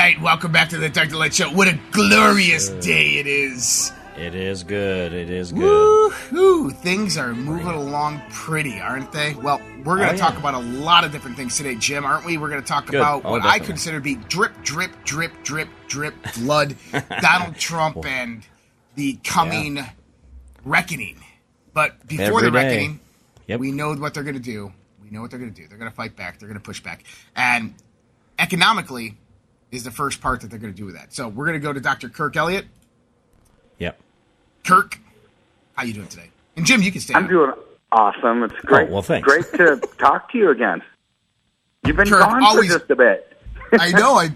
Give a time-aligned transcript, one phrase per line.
[0.00, 1.50] Right, welcome back to the to Light Show.
[1.50, 3.92] What a glorious day it is.
[4.16, 5.12] It is good.
[5.12, 5.60] It is good.
[5.62, 6.70] Woo-hoo.
[6.70, 9.34] Things are moving along pretty, aren't they?
[9.34, 10.40] Well, we're going to Oh, talk yeah.
[10.40, 12.38] about a lot of different things today, Jim, aren't we?
[12.38, 12.96] We're going to talk Good.
[12.96, 16.76] about Oh, what I consider to be drip, drip, drip, drip, drip blood,
[17.20, 18.42] Donald Trump, and
[18.94, 19.80] the coming
[20.64, 21.22] reckoning.
[21.74, 23.00] But before Every the reckoning,
[23.48, 23.60] Yep.
[23.60, 24.72] we know what they're going to do.
[25.02, 25.68] We know what they're going to do.
[25.68, 26.38] They're going to fight back.
[26.38, 27.04] They're going to push back.
[27.36, 27.74] And
[28.38, 29.16] economically
[29.70, 31.12] is the first part that they're going to do with that.
[31.14, 32.08] So we're going to go to Dr.
[32.08, 32.66] Kirk Elliott.
[33.78, 33.98] Yep.
[34.66, 34.98] Kirk,
[35.74, 36.30] how you doing today?
[36.56, 37.14] And Jim, you can stay.
[37.14, 37.30] I'm on.
[37.30, 37.52] doing
[37.92, 38.42] awesome.
[38.44, 38.88] It's great.
[38.88, 39.26] Oh, well, thanks.
[39.26, 40.82] Great to talk to you again.
[41.86, 43.26] You've been Sure, gone always- for just a bit.
[43.72, 44.14] I know.
[44.14, 44.30] I.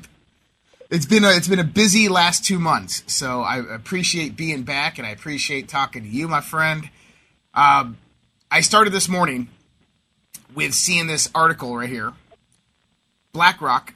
[0.90, 4.98] It's been a it's been a busy last two months, so I appreciate being back,
[4.98, 6.88] and I appreciate talking to you, my friend.
[7.52, 7.96] Um,
[8.50, 9.48] I started this morning
[10.54, 12.12] with seeing this article right here.
[13.32, 13.92] BlackRock,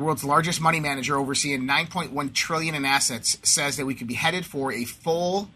[0.00, 4.14] the world's largest money manager, overseeing 9.1 trillion in assets, says that we could be
[4.14, 5.50] headed for a full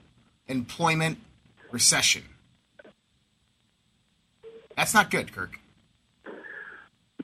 [0.48, 1.16] employment
[1.70, 2.22] recession.
[4.76, 5.58] That's not good, Kirk.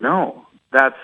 [0.00, 0.96] No, that's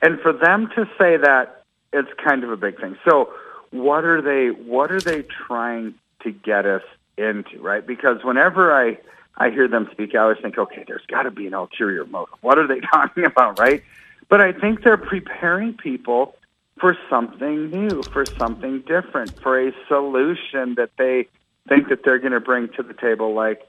[0.00, 2.96] and for them to say that it's kind of a big thing.
[3.04, 3.30] So
[3.72, 6.82] what are they what are they trying to get us
[7.16, 7.84] into, right?
[7.84, 8.98] Because whenever I
[9.36, 12.34] I hear them speak, I always think, okay, there's got to be an ulterior motive.
[12.42, 13.82] What are they talking about, right?
[14.28, 16.34] But I think they're preparing people
[16.78, 21.28] for something new, for something different, for a solution that they
[21.68, 23.66] think that they're going to bring to the table, like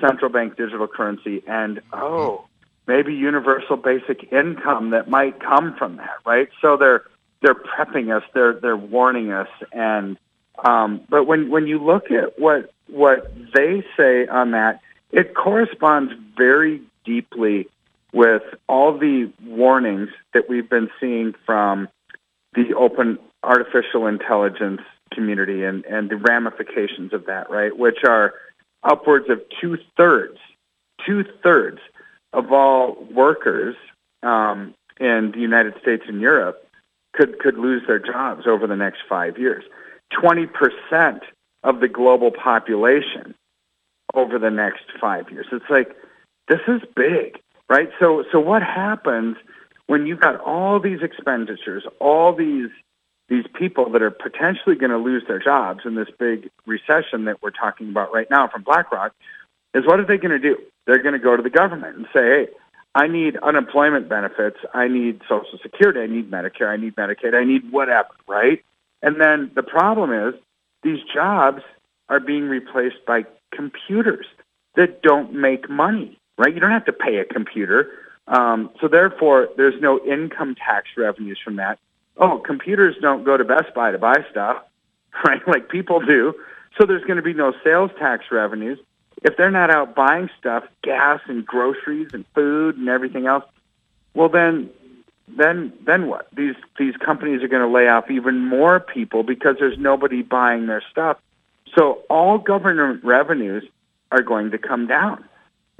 [0.00, 2.44] central bank digital currency and oh,
[2.86, 6.48] maybe universal basic income that might come from that, right?
[6.60, 7.04] So they're
[7.42, 10.18] they're prepping us, they're they're warning us, and
[10.64, 14.80] um, but when when you look at what what they say on that,
[15.10, 17.68] it corresponds very deeply
[18.12, 21.88] with all the warnings that we've been seeing from
[22.54, 24.80] the open artificial intelligence
[25.12, 27.76] community and, and the ramifications of that, right?
[27.76, 28.34] Which are
[28.82, 30.38] upwards of two thirds,
[31.06, 31.78] two thirds
[32.32, 33.76] of all workers
[34.22, 36.66] um, in the United States and Europe
[37.12, 39.64] could could lose their jobs over the next five years.
[40.10, 41.22] Twenty percent
[41.62, 43.34] of the global population
[44.14, 45.46] over the next five years.
[45.52, 45.96] It's like
[46.48, 47.38] this is big,
[47.70, 47.88] right?
[47.98, 49.36] So so what happens
[49.86, 52.68] when you've got all these expenditures, all these
[53.30, 57.40] these people that are potentially going to lose their jobs in this big recession that
[57.40, 59.12] we're talking about right now from BlackRock,
[59.72, 60.58] is what are they going to do?
[60.86, 62.48] They're going to go to the government and say, hey,
[62.94, 67.44] I need unemployment benefits, I need Social Security, I need Medicare, I need Medicaid, I
[67.44, 68.64] need whatever, right?
[69.00, 70.34] And then the problem is
[70.82, 71.62] these jobs
[72.08, 74.26] are being replaced by computers
[74.74, 76.52] that don't make money, right?
[76.54, 77.90] You don't have to pay a computer.
[78.26, 81.78] Um, so therefore, there's no income tax revenues from that.
[82.16, 84.56] Oh, computers don't go to Best Buy to buy stuff,
[85.26, 85.46] right?
[85.46, 86.34] Like people do.
[86.78, 88.78] So there's going to be no sales tax revenues.
[89.22, 93.44] If they're not out buying stuff, gas and groceries and food and everything else,
[94.14, 94.70] well then
[95.36, 96.28] then then what?
[96.34, 100.66] These these companies are going to lay off even more people because there's nobody buying
[100.66, 101.18] their stuff.
[101.76, 103.64] So all government revenues
[104.10, 105.24] are going to come down.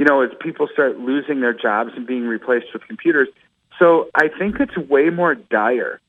[0.00, 3.28] You know, as people start losing their jobs and being replaced with computers.
[3.78, 6.00] So I think it's way more dire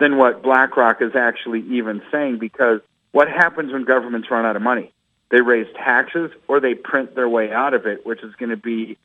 [0.00, 2.80] than what BlackRock is actually even saying because
[3.12, 4.90] what happens when governments run out of money?
[5.30, 8.56] They raise taxes or they print their way out of it, which is going to
[8.56, 8.98] be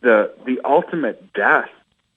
[0.00, 1.70] the the ultimate death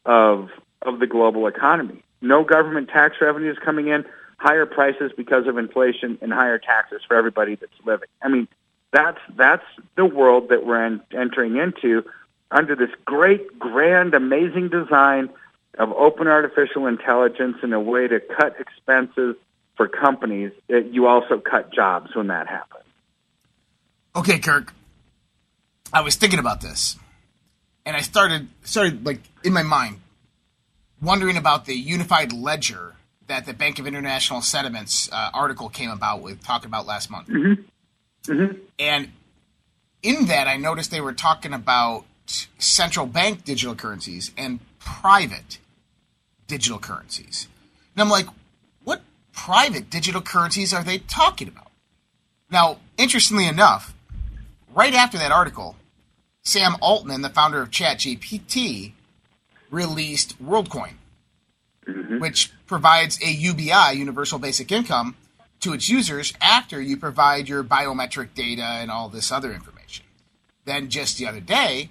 [0.03, 0.49] of
[0.81, 2.01] of the global economy.
[2.21, 4.03] No government tax revenues coming in,
[4.37, 8.09] higher prices because of inflation, and higher taxes for everybody that's living.
[8.19, 8.47] I mean,
[8.91, 9.65] that's that's
[9.95, 12.03] the world that we're en- entering into
[12.51, 15.29] under this great, grand, amazing design
[15.79, 19.35] of open artificial intelligence and a way to cut expenses
[19.77, 20.51] for companies.
[20.67, 22.83] It, you also cut jobs when that happens.
[24.15, 24.73] Okay, Kirk.
[25.93, 26.97] I was thinking about this,
[27.85, 30.01] and I started started like in my mind
[31.01, 32.95] wondering about the unified ledger
[33.27, 37.29] that the Bank of International Settlements uh, article came about with talking about last month.
[38.25, 38.57] Mm-hmm.
[38.79, 39.11] And
[40.03, 45.59] in that, I noticed they were talking about central bank digital currencies and private
[46.47, 47.47] digital currencies.
[47.95, 48.27] And I'm like,
[48.83, 49.01] what
[49.33, 51.71] private digital currencies are they talking about?
[52.49, 53.93] Now, interestingly enough,
[54.73, 55.75] right after that article,
[56.43, 58.93] Sam Altman, the founder of ChatGPT,
[59.69, 60.93] released WorldCoin,
[61.87, 62.19] mm-hmm.
[62.19, 65.15] which provides a UBI, Universal Basic Income,
[65.61, 70.05] to its users after you provide your biometric data and all this other information.
[70.65, 71.89] Then just the other day,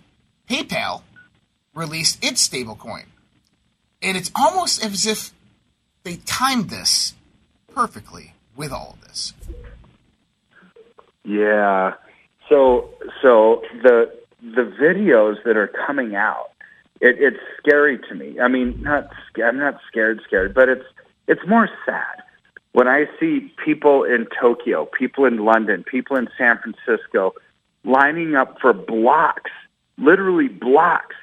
[0.49, 1.02] PayPal
[1.75, 3.05] released its stablecoin.
[4.02, 5.32] And it's almost as if
[6.02, 7.14] they timed this
[7.72, 9.32] perfectly with all of this.
[11.25, 11.94] Yeah.
[12.49, 12.90] So
[13.22, 14.12] so the
[14.43, 16.50] the videos that are coming out,
[17.00, 18.40] it, it's scary to me.
[18.40, 19.11] I mean, not
[19.44, 20.87] I'm not scared, scared, but it's
[21.28, 22.22] it's more sad
[22.72, 27.34] when I see people in Tokyo, people in London, people in San Francisco
[27.84, 29.50] lining up for blocks,
[29.99, 31.17] literally blocks,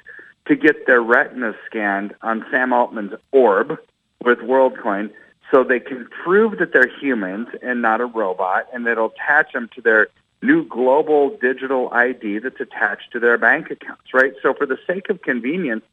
[0.46, 3.78] to get their retina scanned on Sam Altman's orb
[4.24, 5.10] with WorldCoin
[5.50, 9.68] so they can prove that they're humans and not a robot, and it'll attach them
[9.74, 10.08] to their
[10.42, 14.34] new global digital ID that's attached to their bank accounts, right?
[14.42, 15.84] So for the sake of convenience,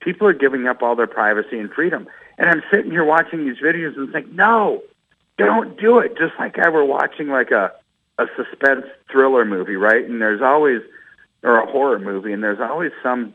[0.00, 2.06] people are giving up all their privacy and freedom.
[2.36, 4.82] And I'm sitting here watching these videos and think, no,
[5.38, 6.18] don't do it.
[6.18, 7.72] Just like I were watching like a
[8.18, 10.04] a suspense thriller movie, right?
[10.04, 10.82] And there's always
[11.42, 13.34] or a horror movie, and there's always some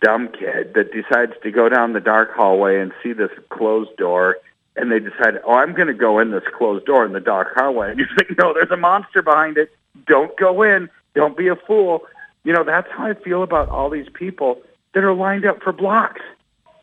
[0.00, 4.36] dumb kid that decides to go down the dark hallway and see this closed door
[4.76, 7.54] and they decide, oh, I'm going to go in this closed door in the dark
[7.54, 7.90] hallway.
[7.96, 9.74] And you think, no, there's a monster behind it.
[10.06, 10.90] Don't go in.
[11.14, 12.02] Don't be a fool.
[12.44, 14.60] You know, that's how I feel about all these people
[14.92, 16.20] that are lined up for blocks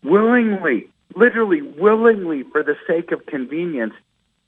[0.02, 3.94] willingly, literally willingly for the sake of convenience,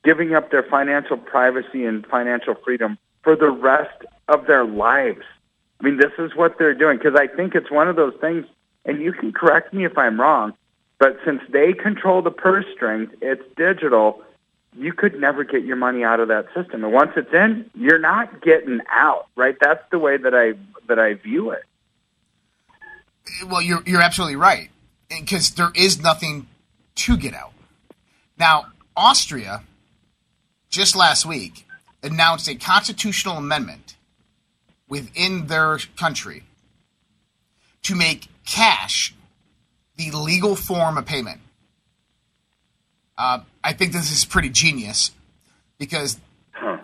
[0.07, 5.25] giving up their financial privacy and financial freedom for the rest of their lives.
[5.81, 8.47] I mean, this is what they're doing because I think it's one of those things,
[8.85, 10.55] and you can correct me if I'm wrong,
[11.01, 14.23] but since they control the purse strings, it's digital.
[14.79, 17.99] You could never get your money out of that system, and once it's in, you're
[17.99, 19.27] not getting out.
[19.35, 19.57] Right?
[19.61, 20.53] That's the way that I
[20.87, 21.65] that I view it.
[23.49, 24.71] Well, you're you're absolutely right,
[25.09, 26.47] because there is nothing
[26.95, 27.53] to get out.
[28.39, 28.67] Now,
[28.97, 29.63] Austria
[30.77, 31.67] just last week
[32.03, 33.97] announced a constitutional amendment
[34.89, 36.43] within their country
[37.83, 39.15] to make cash
[39.97, 41.41] the legal form of payment.
[43.17, 45.13] Uh, I think this is pretty genius
[45.79, 46.21] because,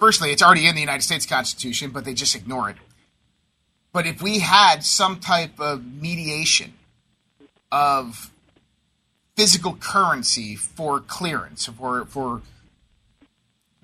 [0.01, 2.77] firstly, it's already in the United States Constitution, but they just ignore it.
[3.93, 6.73] But if we had some type of mediation
[7.71, 8.31] of
[9.37, 12.41] physical currency for clearance, for, for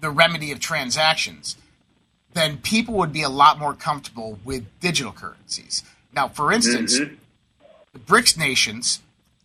[0.00, 1.56] the remedy of transactions,
[2.34, 5.82] then people would be a lot more comfortable with digital currencies.
[6.12, 7.14] Now, for instance, mm-hmm.
[7.92, 9.00] the BRICS nations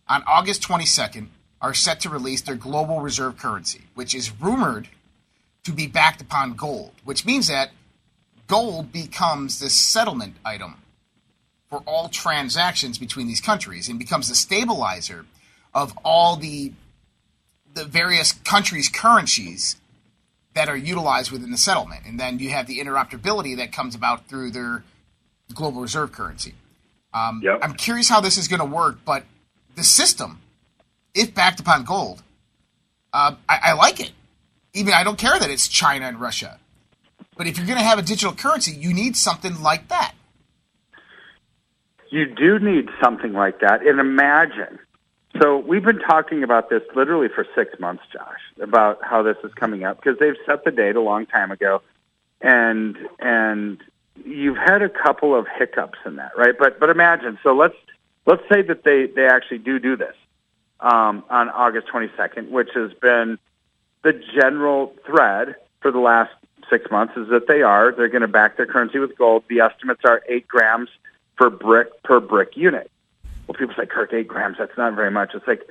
[0.08, 1.28] on August 22nd
[1.60, 4.88] are set to release their global reserve currency, which is rumored
[5.64, 7.70] to be backed upon gold, which means that
[8.46, 10.76] gold becomes the settlement item
[11.70, 15.24] for all transactions between these countries and becomes the stabilizer
[15.72, 16.72] of all the
[17.72, 19.76] the various countries' currencies
[20.54, 22.02] that are utilized within the settlement.
[22.06, 24.84] And then you have the interoperability that comes about through their
[25.52, 26.54] global reserve currency.
[27.12, 27.60] Um, Yep.
[27.62, 29.24] I'm curious how this is going to work, but
[29.74, 30.40] the system,
[31.14, 32.22] if backed upon gold,
[33.12, 34.12] uh, I, I like it.
[34.72, 36.58] Even I don't care that it's China and Russia.
[37.36, 40.14] But if you're going to have a digital currency, you need something like that.
[42.10, 43.84] You do need something like that.
[43.84, 44.78] And imagine.
[45.40, 49.52] So we've been talking about this literally for six months, Josh, about how this is
[49.54, 51.82] coming up because they've set the date a long time ago,
[52.40, 53.82] and and
[54.24, 56.54] you've had a couple of hiccups in that, right?
[56.56, 57.38] But but imagine.
[57.42, 57.74] So let's
[58.26, 60.14] let's say that they they actually do do this
[60.78, 63.38] um, on August 22nd, which has been
[64.02, 66.32] the general thread for the last
[66.70, 69.44] six months is that they are they're going to back their currency with gold.
[69.48, 70.90] The estimates are eight grams
[71.36, 72.90] per brick per brick unit.
[73.46, 75.34] Well, people say, Kirk, eight grams, that's not very much.
[75.34, 75.62] It's like,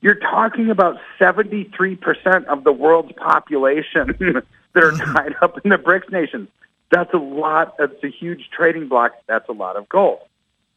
[0.00, 4.16] you're talking about 73% of the world's population
[4.72, 6.48] that are tied up in the BRICS nations.
[6.90, 7.78] That's a lot.
[7.78, 9.12] That's a huge trading block.
[9.26, 10.18] That's a lot of gold.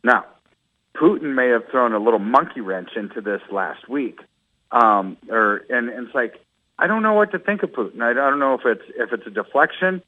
[0.04, 0.26] Now,
[0.96, 4.20] Putin may have thrown a little monkey wrench into this last week.
[4.72, 6.40] Um, or, and, and it's like,
[6.78, 8.02] I don't know what to think of Putin.
[8.02, 10.02] I don't know if it's, if it's a deflection,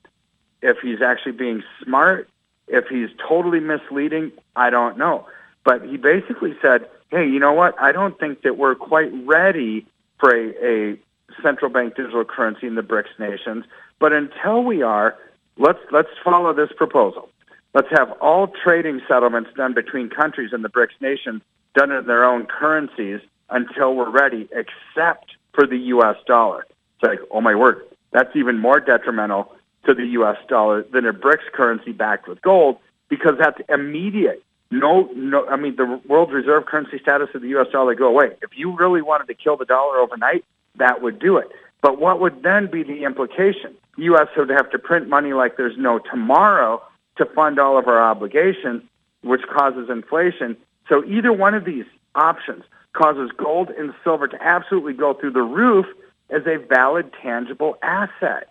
[0.61, 2.29] if he's actually being smart,
[2.67, 5.27] if he's totally misleading, I don't know.
[5.67, 7.75] But he basically said, hey, you know what?
[7.77, 9.85] I don't think that we're quite ready
[10.17, 10.97] for a, a
[11.43, 13.65] central bank digital currency in the BRICS nations.
[13.99, 15.17] But until we are,
[15.57, 17.27] let's, let's follow this proposal.
[17.73, 21.41] Let's have all trading settlements done between countries in the BRICS nations
[21.75, 23.19] done in their own currencies
[23.49, 26.15] until we're ready, except for the U.S.
[26.25, 26.65] dollar.
[26.95, 27.81] It's like, oh my word,
[28.11, 29.51] that's even more detrimental
[29.85, 30.37] to the U.S.
[30.47, 32.77] dollar than a BRICS currency backed with gold
[33.09, 34.41] because that's immediate.
[34.69, 35.47] No, no.
[35.47, 37.67] I mean, the world reserve currency status of the U.S.
[37.71, 38.31] dollar go away.
[38.41, 40.43] If you really wanted to kill the dollar overnight,
[40.75, 41.47] that would do it.
[41.81, 43.75] But what would then be the implication?
[43.97, 44.27] U.S.
[44.35, 46.81] would have to print money like there's no tomorrow
[47.17, 48.83] to fund all of our obligations,
[49.21, 50.57] which causes inflation.
[50.89, 55.41] So either one of these options causes gold and silver to absolutely go through the
[55.41, 55.85] roof
[56.29, 58.49] as a valid, tangible asset.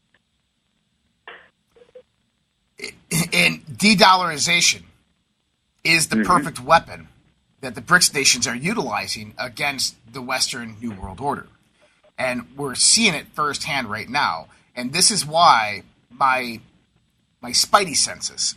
[3.33, 4.83] And de-dollarization
[5.87, 6.27] is the Mhm.
[6.27, 7.09] perfect weapon
[7.61, 11.47] that the BRICS nations are utilizing against the Western New World Order.
[12.19, 14.47] And we're seeing it firsthand right now.
[14.75, 16.61] And this is why my
[17.43, 18.55] my spidey senses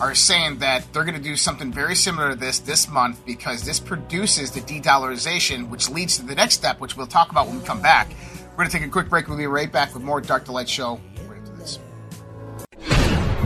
[0.00, 3.62] are saying that they're going to do something very similar to this this month because
[3.62, 7.58] this produces the de-dollarization, which leads to the next step, which we'll talk about when
[7.60, 8.08] we come back.
[8.50, 9.28] We're going to take a quick break.
[9.28, 11.78] We'll be right back with more Dark to Light Show right after this.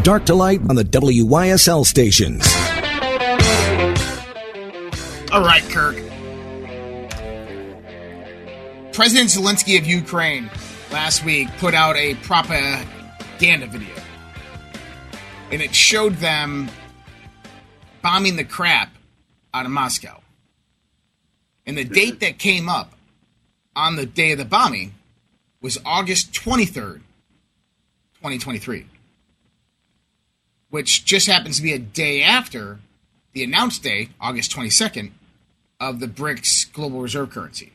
[0.02, 2.42] Dark to Light on the WYSL stations.
[5.34, 5.96] All right, Kirk.
[8.92, 10.48] President Zelensky of Ukraine
[10.92, 13.96] last week put out a propaganda video.
[15.50, 16.70] And it showed them
[18.00, 18.94] bombing the crap
[19.52, 20.20] out of Moscow.
[21.66, 22.92] And the date that came up
[23.74, 24.94] on the day of the bombing
[25.60, 27.00] was August 23rd,
[28.18, 28.86] 2023,
[30.70, 32.78] which just happens to be a day after
[33.32, 35.10] the announced day, August 22nd,
[35.90, 37.72] of the BRICS global reserve currency.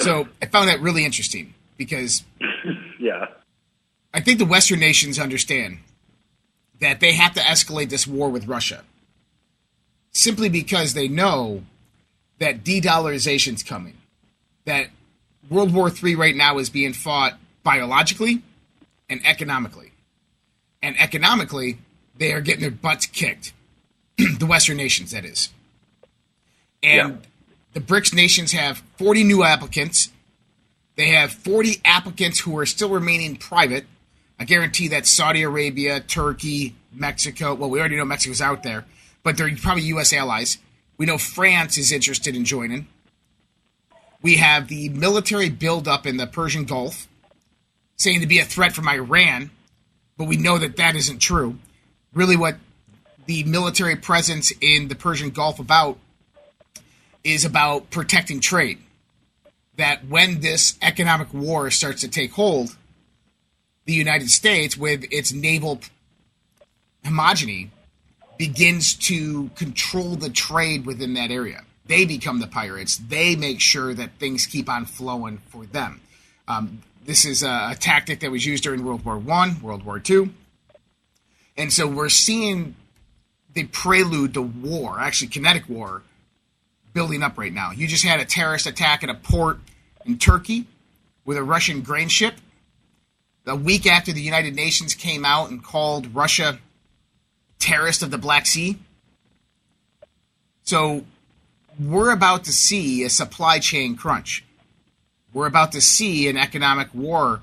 [0.00, 2.22] So I found that really interesting because
[2.98, 3.26] Yeah.
[4.12, 5.78] I think the Western nations understand
[6.80, 8.82] that they have to escalate this war with Russia
[10.12, 11.62] simply because they know
[12.38, 13.94] that de dollarization is coming.
[14.64, 14.88] That
[15.48, 18.42] World War III right now is being fought biologically
[19.08, 19.92] and economically.
[20.82, 21.78] And economically,
[22.16, 23.52] they are getting their butts kicked.
[24.16, 25.50] the Western nations, that is.
[26.86, 27.16] And Yeah.
[27.74, 30.10] the BRICS nations have 40 new applicants.
[30.94, 33.86] They have 40 applicants who are still remaining private.
[34.38, 38.84] I guarantee that Saudi Arabia, Turkey, Mexico, well, we already know Mexico's out there,
[39.22, 40.12] but they're probably U.S.
[40.12, 40.58] allies.
[40.96, 42.86] We know France is interested in joining.
[44.22, 47.08] We have the military buildup in the Persian Gulf,
[47.96, 49.50] saying to be a threat from Iran,
[50.16, 51.58] but we know that that isn't true.
[52.14, 52.56] Really, what
[53.26, 55.98] the military presence in the Persian Gulf about
[57.26, 58.78] is about protecting trade.
[59.76, 62.76] That when this economic war starts to take hold,
[63.84, 65.80] the United States, with its naval
[67.04, 67.68] homogeny,
[68.38, 71.62] begins to control the trade within that area.
[71.86, 72.96] They become the pirates.
[72.96, 76.00] They make sure that things keep on flowing for them.
[76.48, 79.98] Um, this is a, a tactic that was used during World War One, World War
[79.98, 80.30] Two,
[81.56, 82.74] and so we're seeing
[83.54, 86.02] the prelude to war, actually kinetic war,
[86.96, 87.72] building up right now.
[87.72, 89.58] You just had a terrorist attack at a port
[90.06, 90.64] in Turkey
[91.26, 92.36] with a Russian grain ship.
[93.46, 96.58] A week after the United Nations came out and called Russia
[97.58, 98.78] terrorist of the Black Sea.
[100.62, 101.04] So
[101.78, 104.42] we're about to see a supply chain crunch.
[105.34, 107.42] We're about to see an economic war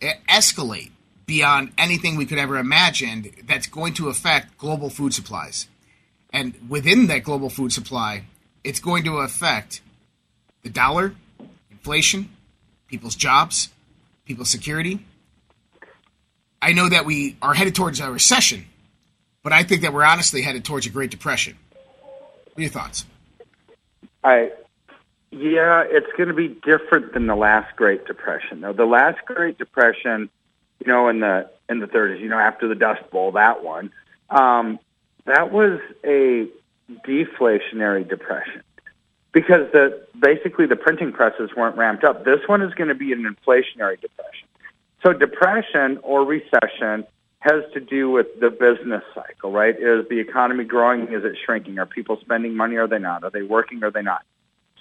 [0.00, 0.90] escalate
[1.26, 5.68] beyond anything we could ever imagine that's going to affect global food supplies.
[6.34, 8.24] And within that global food supply,
[8.64, 9.80] it's going to affect
[10.64, 11.14] the dollar,
[11.70, 12.28] inflation,
[12.88, 13.68] people's jobs,
[14.26, 14.98] people's security.
[16.60, 18.64] I know that we are headed towards a recession,
[19.44, 21.56] but I think that we're honestly headed towards a Great Depression.
[21.70, 23.06] What are your thoughts?
[24.24, 24.50] I
[25.30, 28.60] yeah, it's going to be different than the last Great Depression.
[28.60, 30.30] Though the last Great Depression,
[30.80, 33.92] you know, in the in the 30s, you know, after the Dust Bowl, that one,
[34.30, 34.80] um,
[35.26, 36.48] that was a
[37.06, 38.62] deflationary depression
[39.32, 42.24] because the basically the printing presses weren't ramped up.
[42.24, 44.48] This one is going to be an inflationary depression.
[45.02, 47.04] So depression or recession
[47.40, 49.76] has to do with the business cycle, right?
[49.78, 51.12] Is the economy growing?
[51.12, 51.78] Is it shrinking?
[51.78, 52.76] Are people spending money?
[52.76, 53.22] Are they not?
[53.22, 53.82] Are they working?
[53.84, 54.24] Are they not?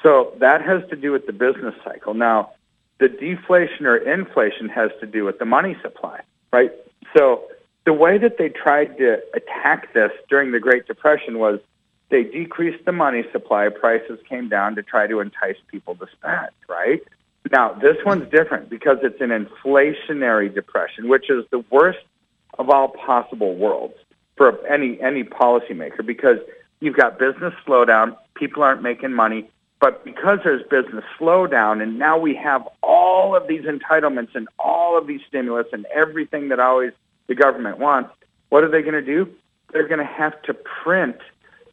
[0.01, 2.13] So that has to do with the business cycle.
[2.13, 2.51] Now,
[2.99, 6.21] the deflation or inflation has to do with the money supply,
[6.51, 6.71] right?
[7.17, 7.43] So
[7.85, 11.59] the way that they tried to attack this during the Great Depression was
[12.09, 16.49] they decreased the money supply, prices came down to try to entice people to spend,
[16.69, 17.01] right?
[17.51, 21.99] Now, this one's different because it's an inflationary depression, which is the worst
[22.57, 23.95] of all possible worlds
[24.37, 26.37] for any any policymaker because
[26.79, 29.49] you've got business slowdown, people aren't making money,
[29.79, 34.97] But because there's business slowdown and now we have all of these entitlements and all
[34.97, 36.93] of these stimulus and everything that always
[37.27, 38.11] the government wants,
[38.49, 39.29] what are they going to do?
[39.71, 41.17] They're going to have to print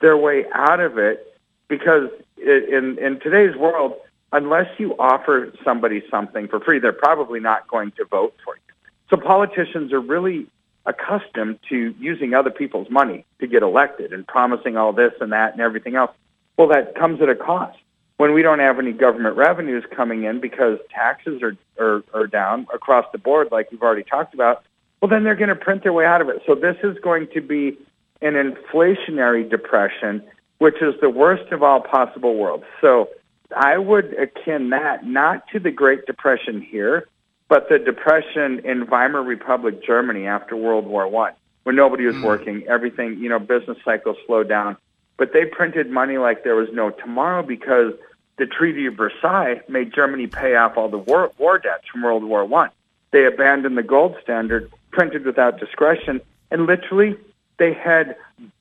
[0.00, 1.37] their way out of it
[1.69, 3.95] because in, in today's world,
[4.33, 8.75] unless you offer somebody something for free, they're probably not going to vote for you.
[9.11, 10.47] So politicians are really
[10.87, 15.52] accustomed to using other people's money to get elected and promising all this and that
[15.52, 16.11] and everything else.
[16.57, 17.78] Well, that comes at a cost.
[18.16, 22.66] When we don't have any government revenues coming in because taxes are, are, are down
[22.73, 24.62] across the board, like we've already talked about,
[25.00, 26.42] well, then they're going to print their way out of it.
[26.47, 27.78] So this is going to be
[28.21, 30.23] an inflationary depression,
[30.59, 32.64] which is the worst of all possible worlds.
[32.80, 33.09] So
[33.57, 37.09] I would akin that not to the Great Depression here,
[37.49, 41.33] but the depression in Weimar Republic, Germany after World War One,
[41.64, 42.25] when nobody was mm.
[42.25, 44.76] working, everything, you know, business cycles slowed down.
[45.16, 47.95] But they printed money like there was no tomorrow because
[48.38, 52.25] the Treaty of Versailles made Germany pay off all the war, war debts from World
[52.25, 52.71] War One.
[53.11, 56.20] They abandoned the gold standard, printed without discretion,
[56.50, 57.16] and literally
[57.59, 58.16] they had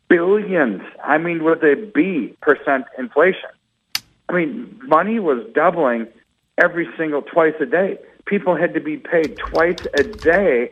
[0.10, 0.82] billions.
[1.04, 3.50] I mean, with a B percent inflation.
[4.28, 6.08] I mean, money was doubling
[6.58, 7.98] every single twice a day
[8.30, 10.70] people had to be paid twice a day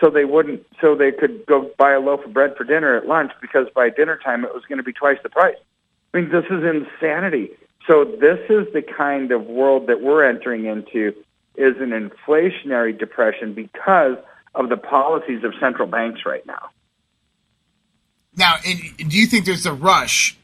[0.00, 3.06] so they wouldn't so they could go buy a loaf of bread for dinner at
[3.06, 5.56] lunch because by dinner time it was going to be twice the price.
[6.14, 7.50] I mean, this is insanity.
[7.86, 11.12] So this is the kind of world that we're entering into
[11.56, 14.16] is an inflationary depression because
[14.54, 16.70] of the policies of central banks right now.
[18.36, 20.36] Now, do you think there's a rush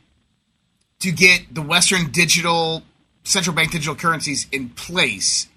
[1.00, 2.82] to get the Western digital
[3.24, 5.48] central bank digital currencies in place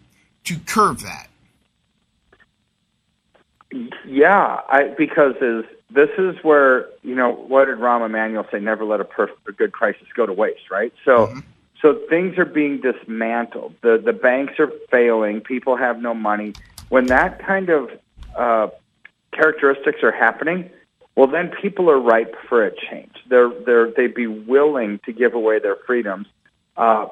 [0.43, 1.27] to curve that?
[4.05, 8.59] Yeah, I, because is this is where you know what did Rahm Emanuel say?
[8.59, 10.93] Never let a, perf- a good crisis go to waste, right?
[11.05, 11.39] So, mm-hmm.
[11.81, 13.75] so things are being dismantled.
[13.81, 15.41] The the banks are failing.
[15.41, 16.53] People have no money.
[16.89, 17.91] When that kind of
[18.39, 18.69] uh,
[19.31, 20.69] characteristics are happening,
[21.15, 23.13] well, then people are ripe for a change.
[23.27, 26.27] They're they're they'd be willing to give away their freedoms
[26.77, 27.07] uh,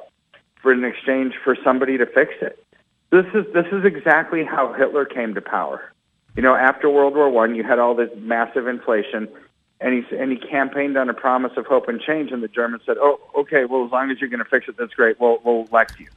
[0.62, 2.64] for in exchange for somebody to fix it.
[3.10, 5.92] This is this is exactly how Hitler came to power.
[6.36, 9.28] You know, after World War One, you had all this massive inflation,
[9.80, 12.30] and he and he campaigned on a promise of hope and change.
[12.32, 14.76] And the Germans said, "Oh, okay, well, as long as you're going to fix it,
[14.78, 15.20] that's great.
[15.20, 16.08] We'll we'll elect you."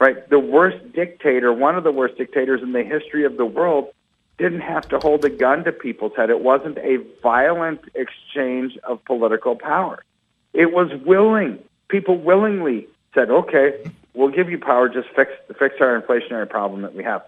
[0.00, 0.28] Right?
[0.28, 3.92] The worst dictator, one of the worst dictators in the history of the world,
[4.38, 6.30] didn't have to hold a gun to people's head.
[6.30, 10.04] It wasn't a violent exchange of political power.
[10.52, 11.58] It was willing.
[11.88, 14.88] People willingly said, "Okay, We'll give you power.
[14.88, 17.22] Just fix fix our inflationary problem that we have,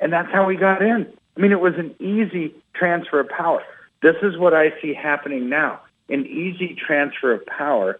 [0.00, 1.06] and that's how we got in.
[1.36, 3.64] I mean, it was an easy transfer of power.
[4.02, 7.98] This is what I see happening now: an easy transfer of power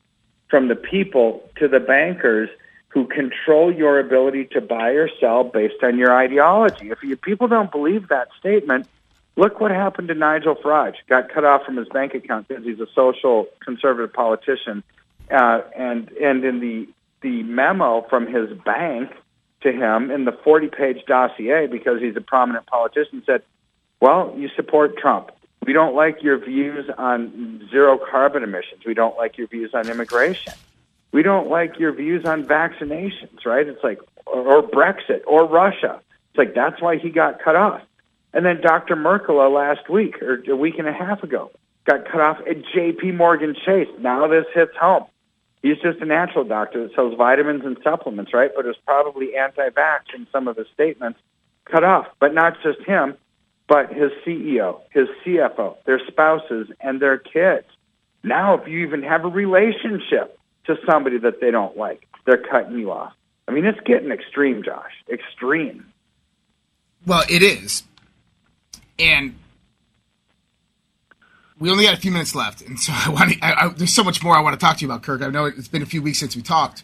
[0.48, 2.50] from the people to the bankers
[2.96, 6.90] who control your ability to buy or sell based on your ideology.
[6.90, 8.88] If you, people don't believe that statement,
[9.36, 10.94] look what happened to Nigel Farage.
[11.06, 14.82] Got cut off from his bank account because he's a social conservative politician.
[15.30, 16.88] Uh, and and in the
[17.20, 19.10] the memo from his bank
[19.60, 23.42] to him in the 40 page dossier because he's a prominent politician said,
[24.00, 25.32] well, you support Trump.
[25.66, 28.86] We don't like your views on zero carbon emissions.
[28.86, 30.54] We don't like your views on immigration.
[31.16, 33.66] We don't like your views on vaccinations, right?
[33.66, 35.98] It's like, or, or Brexit or Russia.
[36.28, 37.80] It's like, that's why he got cut off.
[38.34, 38.96] And then Dr.
[38.96, 41.50] Mercola uh, last week or a week and a half ago
[41.86, 43.88] got cut off at JP Morgan Chase.
[43.98, 45.06] Now this hits home.
[45.62, 48.50] He's just a natural doctor that sells vitamins and supplements, right?
[48.54, 51.18] But is probably anti-vax in some of his statements,
[51.64, 52.08] cut off.
[52.20, 53.14] But not just him,
[53.68, 57.68] but his CEO, his CFO, their spouses, and their kids.
[58.22, 60.35] Now, if you even have a relationship
[60.66, 63.12] to somebody that they don't like, they're cutting you off.
[63.48, 64.92] I mean, it's getting extreme, Josh.
[65.08, 65.86] Extreme.
[67.06, 67.84] Well, it is.
[68.98, 69.36] And
[71.58, 73.32] we only got a few minutes left, and so I want.
[73.32, 75.22] To, I, I, there's so much more I want to talk to you about, Kirk.
[75.22, 76.82] I know it's been a few weeks since we talked.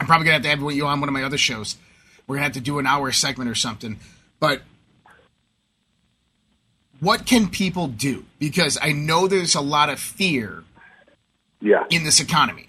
[0.00, 1.76] I'm probably gonna have to have you on one of my other shows.
[2.26, 3.98] We're gonna have to do an hour segment or something.
[4.40, 4.62] But
[7.00, 8.24] what can people do?
[8.38, 10.64] Because I know there's a lot of fear.
[11.60, 11.84] Yeah.
[11.88, 12.68] In this economy,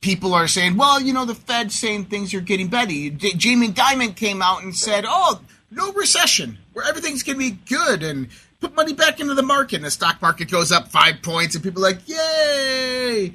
[0.00, 4.14] people are saying, "Well, you know, the Fed's saying things are getting better." Jamie Dimon
[4.14, 8.28] came out and said, "Oh, no recession, where everything's gonna be good," and
[8.60, 11.64] put money back into the market, and the stock market goes up five points, and
[11.64, 13.32] people are like, "Yay!"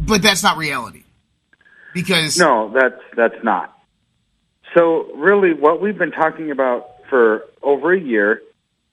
[0.00, 1.04] But that's not reality,
[1.92, 3.70] because no, that's that's not.
[4.74, 8.42] So really, what we've been talking about for over a year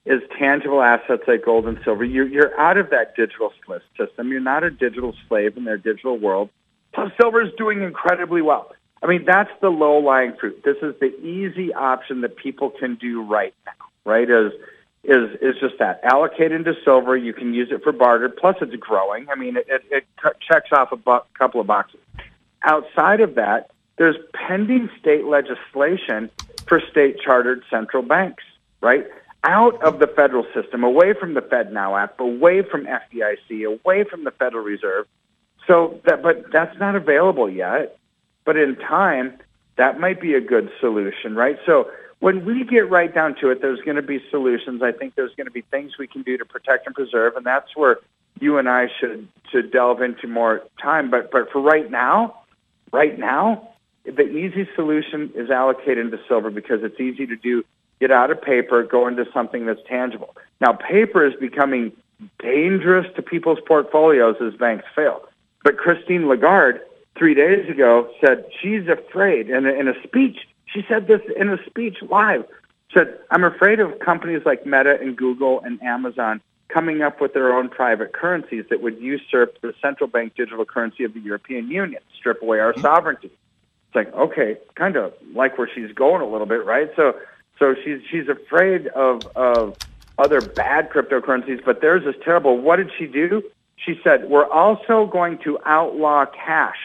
[0.04, 2.04] is tangible assets like gold and silver.
[2.04, 3.52] You're, you're out of that digital
[3.96, 4.30] system.
[4.30, 6.50] You're not a digital slave in their digital world.
[6.94, 8.72] So silver is doing incredibly well.
[9.02, 10.62] I mean, that's the low lying fruit.
[10.64, 13.72] This is the easy option that people can do right now,
[14.04, 14.28] right?
[14.28, 14.52] Is
[15.04, 17.16] is is just that allocate into silver.
[17.16, 18.28] You can use it for barter.
[18.28, 19.28] Plus, it's growing.
[19.28, 20.04] I mean, it, it, it
[20.40, 22.00] checks off a bu- couple of boxes.
[22.62, 26.30] Outside of that, there's pending state legislation
[26.66, 28.44] for state chartered central banks,
[28.80, 29.06] right?
[29.42, 34.04] Out of the federal system, away from the Fed Now app, away from FDIC, away
[34.04, 35.08] from the Federal Reserve.
[35.66, 37.96] So that, but that's not available yet.
[38.44, 39.38] But in time,
[39.76, 41.58] that might be a good solution, right?
[41.64, 44.82] So when we get right down to it, there's going to be solutions.
[44.82, 47.46] I think there's going to be things we can do to protect and preserve, and
[47.46, 47.98] that's where
[48.40, 51.10] you and I should should delve into more time.
[51.10, 52.42] But but for right now,
[52.92, 53.68] right now,
[54.04, 57.64] the easy solution is allocate into silver because it's easy to do.
[58.00, 60.34] Get out of paper, go into something that's tangible.
[60.60, 61.92] Now, paper is becoming
[62.40, 65.22] dangerous to people's portfolios as banks fail.
[65.64, 66.80] But Christine Lagarde
[67.16, 70.38] three days ago said she's afraid And in a speech.
[70.66, 72.44] She said this in a speech live.
[72.94, 77.52] Said, I'm afraid of companies like Meta and Google and Amazon coming up with their
[77.52, 82.00] own private currencies that would usurp the central bank digital currency of the European Union,
[82.18, 82.80] strip away our mm-hmm.
[82.80, 83.28] sovereignty.
[83.28, 86.90] It's like, okay, kind of like where she's going a little bit, right?
[86.96, 87.14] So,
[87.58, 89.76] so she's she's afraid of of
[90.18, 92.58] other bad cryptocurrencies, but theirs is terrible.
[92.58, 93.42] What did she do?
[93.76, 96.76] She said, we're also going to outlaw cash.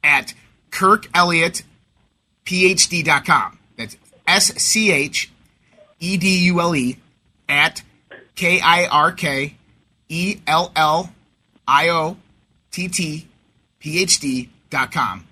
[0.05, 0.35] at
[0.71, 3.59] kirkelliottphd.com.
[3.77, 5.33] That's S C H
[6.01, 6.99] E D U L E
[7.49, 7.83] at
[8.35, 9.55] K I R K
[10.09, 11.13] E L L
[11.67, 12.19] I O
[12.71, 13.27] T T
[13.83, 15.27] P H D dot com.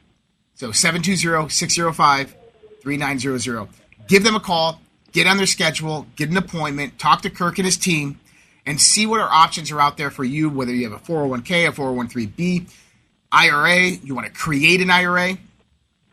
[0.55, 3.69] So 720-605-3900.
[4.09, 4.81] Give them a call,
[5.13, 8.21] get on their schedule, get an appointment, talk to Kirk and his team,
[8.67, 11.69] and see what our options are out there for you, whether you have a 401k,
[11.69, 12.69] a 401b,
[13.33, 15.39] IRA, you want to create an IRA,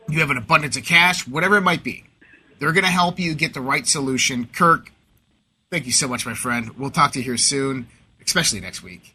[0.08, 2.06] you have an abundance of cash, whatever it might be.
[2.60, 4.46] They're going to help you get the right solution.
[4.46, 4.94] Kirk,
[5.72, 6.70] thank you so much, my friend.
[6.78, 7.88] We'll talk to you here soon,
[8.24, 9.14] especially next week.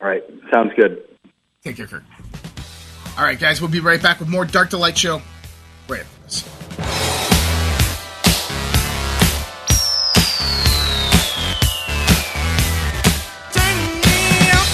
[0.00, 1.04] All right, sounds good.
[1.64, 2.02] Take care, Kirk.
[3.18, 5.22] All right, guys, we'll be right back with more Dark to Light Show
[5.88, 6.44] right after this.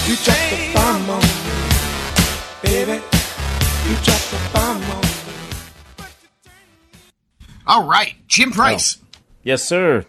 [0.05, 1.27] You dropped the bomb on me,
[2.19, 2.59] oh.
[2.63, 2.91] baby.
[3.89, 5.07] You dropped the bomb on me.
[7.65, 9.19] All right, Jim Price, oh.
[9.43, 10.05] Yes, sir.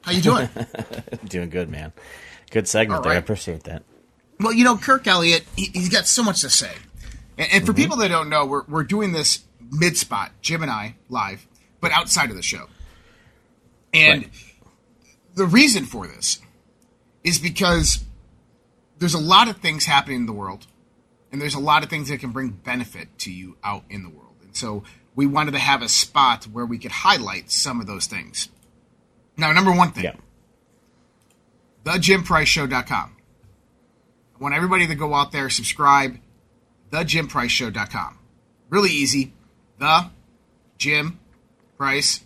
[0.00, 0.48] how you doing?
[1.26, 1.92] Doing good, man.
[2.50, 3.12] Good segment All there.
[3.12, 3.82] I appreciate that.
[4.40, 6.72] well, you know, Kirk Elliott, he, he's got so much to say.
[7.38, 7.82] And, and for mm-hmm.
[7.82, 11.46] people that don't know, we're, we're doing this mid spot, Jim and I, live,
[11.80, 12.66] but outside of the show.
[13.94, 14.32] And Right.
[15.34, 16.40] the reason for this
[17.24, 18.04] is because
[18.98, 20.66] there's a lot of things happening in the world,
[21.32, 24.08] and there's a lot of things that can bring benefit to you out in the
[24.08, 24.36] world.
[24.42, 24.82] And so
[25.14, 28.48] we wanted to have a spot where we could highlight some of those things.
[29.36, 30.14] Now, number one thing, Yeah.
[31.84, 33.16] thejimpriceshow.com.
[34.34, 36.18] I want everybody to go out there, subscribe,
[36.90, 38.18] thejimpriceshow.com.
[38.70, 39.32] Really easy.
[39.78, 40.10] The
[40.78, 41.18] Jim
[41.76, 42.20] Price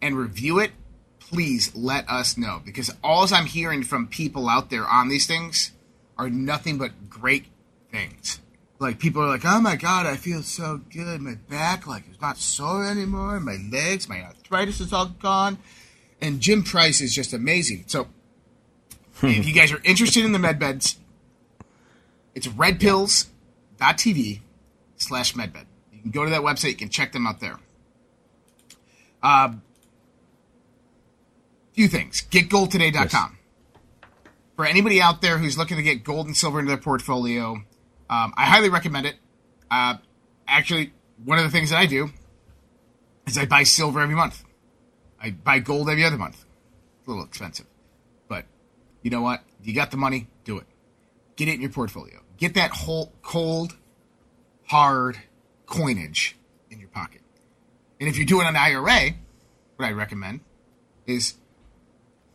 [0.00, 0.72] and review it,
[1.18, 5.72] please let us know because all I'm hearing from people out there on these things
[6.18, 7.46] are nothing but great
[7.90, 8.38] things.
[8.78, 11.20] Like people are like, "Oh my god, I feel so good.
[11.20, 13.38] My back like it's not sore anymore.
[13.40, 15.58] My legs, my arthritis is all gone."
[16.22, 17.84] And Jim Price is just amazing.
[17.88, 18.06] So,
[19.22, 20.96] if you guys are interested in the med beds,
[22.32, 24.40] it's redpills.tv
[24.96, 25.66] slash medbed.
[25.92, 26.70] You can go to that website.
[26.70, 27.58] You can check them out there.
[29.20, 29.54] Uh,
[31.72, 32.22] few things.
[32.30, 33.38] GetGoldToday.com.
[34.54, 37.64] For anybody out there who's looking to get gold and silver into their portfolio,
[38.08, 39.16] um, I highly recommend it.
[39.70, 39.96] Uh,
[40.46, 40.92] actually,
[41.24, 42.10] one of the things that I do
[43.26, 44.44] is I buy silver every month.
[45.22, 46.44] I buy gold every other month.
[46.98, 47.66] It's a little expensive.
[48.28, 48.44] But
[49.02, 49.44] you know what?
[49.62, 50.66] You got the money, do it.
[51.36, 52.20] Get it in your portfolio.
[52.36, 53.76] Get that whole cold,
[54.66, 55.18] hard
[55.66, 56.36] coinage
[56.70, 57.20] in your pocket.
[58.00, 59.12] And if you're doing an IRA,
[59.76, 60.40] what I recommend
[61.06, 61.34] is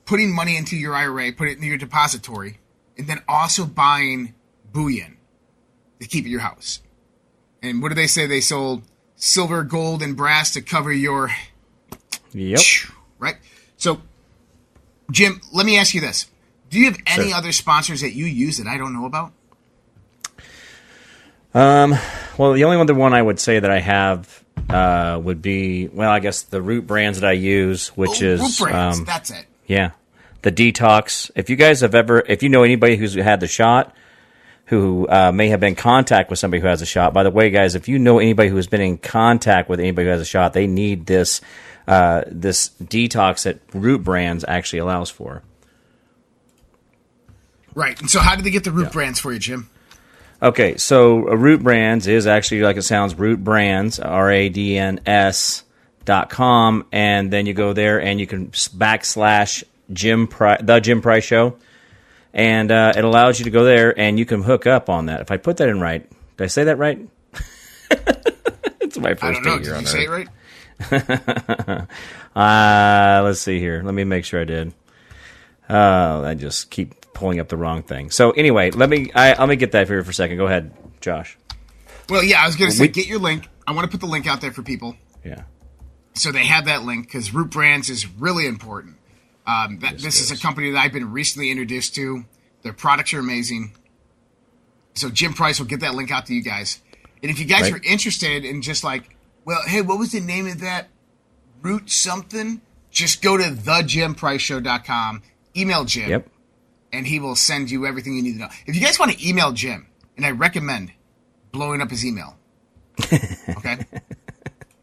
[0.05, 2.59] putting money into your IRA, put it in your depository,
[2.97, 4.33] and then also buying
[4.71, 5.17] bullion
[5.99, 6.81] to keep at your house.
[7.61, 8.25] And what do they say?
[8.27, 8.83] They sold
[9.15, 11.31] silver, gold, and brass to cover your
[12.33, 12.59] Yep.
[13.19, 13.35] right?
[13.77, 14.01] So,
[15.11, 16.27] Jim, let me ask you this:
[16.69, 17.37] Do you have any Sure.
[17.37, 19.31] other sponsors that you use that I don't know about?
[21.53, 21.95] Um.
[22.37, 26.11] Well, the only other one I would say that I have uh, would be, well,
[26.11, 29.31] I guess the root brands that I use, which Oh, is, Root Brands, um, that's
[29.31, 29.45] it.
[29.65, 29.91] yeah,
[30.43, 31.31] the detox.
[31.35, 33.95] If you guys have ever, if you know anybody who's had the shot,
[34.65, 37.11] who uh, may have been in contact with somebody who has a shot.
[37.13, 40.05] By the way, guys, if you know anybody who has been in contact with anybody
[40.05, 41.41] who has a shot, they need this
[41.87, 45.43] uh, this detox that Root Brands actually allows for.
[47.73, 47.99] Right.
[47.99, 49.69] And so, how did they get the Root Brands for you, Jim?
[50.41, 53.15] Okay, so uh, Root Brands is actually like it sounds.
[53.15, 55.63] Root Brands, R A D N S
[56.05, 61.01] dot com, and then you go there and you can backslash Jim Pri- the Jim
[61.01, 61.57] Price Show,
[62.33, 65.21] and uh, it allows you to go there and you can hook up on that.
[65.21, 66.99] If I put that in right, did I say that right?
[68.79, 69.57] it's my I first don't know.
[69.57, 70.27] day Did here you say it right?
[72.35, 73.81] Uh, let's see here.
[73.83, 74.71] Let me make sure I did.
[75.67, 78.11] Uh, I just keep pulling up the wrong thing.
[78.11, 80.37] So anyway, let me I, let me get that here for a second.
[80.37, 81.35] Go ahead, Josh.
[82.09, 83.49] Well, yeah, I was going to say, We- get your link.
[83.65, 85.41] I want to put the link out there for people Yeah.
[86.13, 88.97] so they have that link because Root Brands is really important.
[89.47, 92.23] Um, that, this is a company that I've been recently introduced to.
[92.61, 93.73] Their products are amazing.
[94.93, 96.81] So Jim Price will get that link out to you guys.
[97.23, 97.73] And if you guys Right.
[97.81, 99.16] are interested in just like,
[99.47, 100.89] well, hey, what was the name of that
[101.61, 102.59] root something?
[102.91, 105.21] Just go to thejimpriceshow.com,
[105.55, 106.27] email Jim, Yep.
[106.91, 108.49] and he will send you everything you need to know.
[108.65, 110.91] If you guys want to email Jim, and I recommend
[111.53, 112.37] blowing up his email.
[113.57, 113.85] Okay?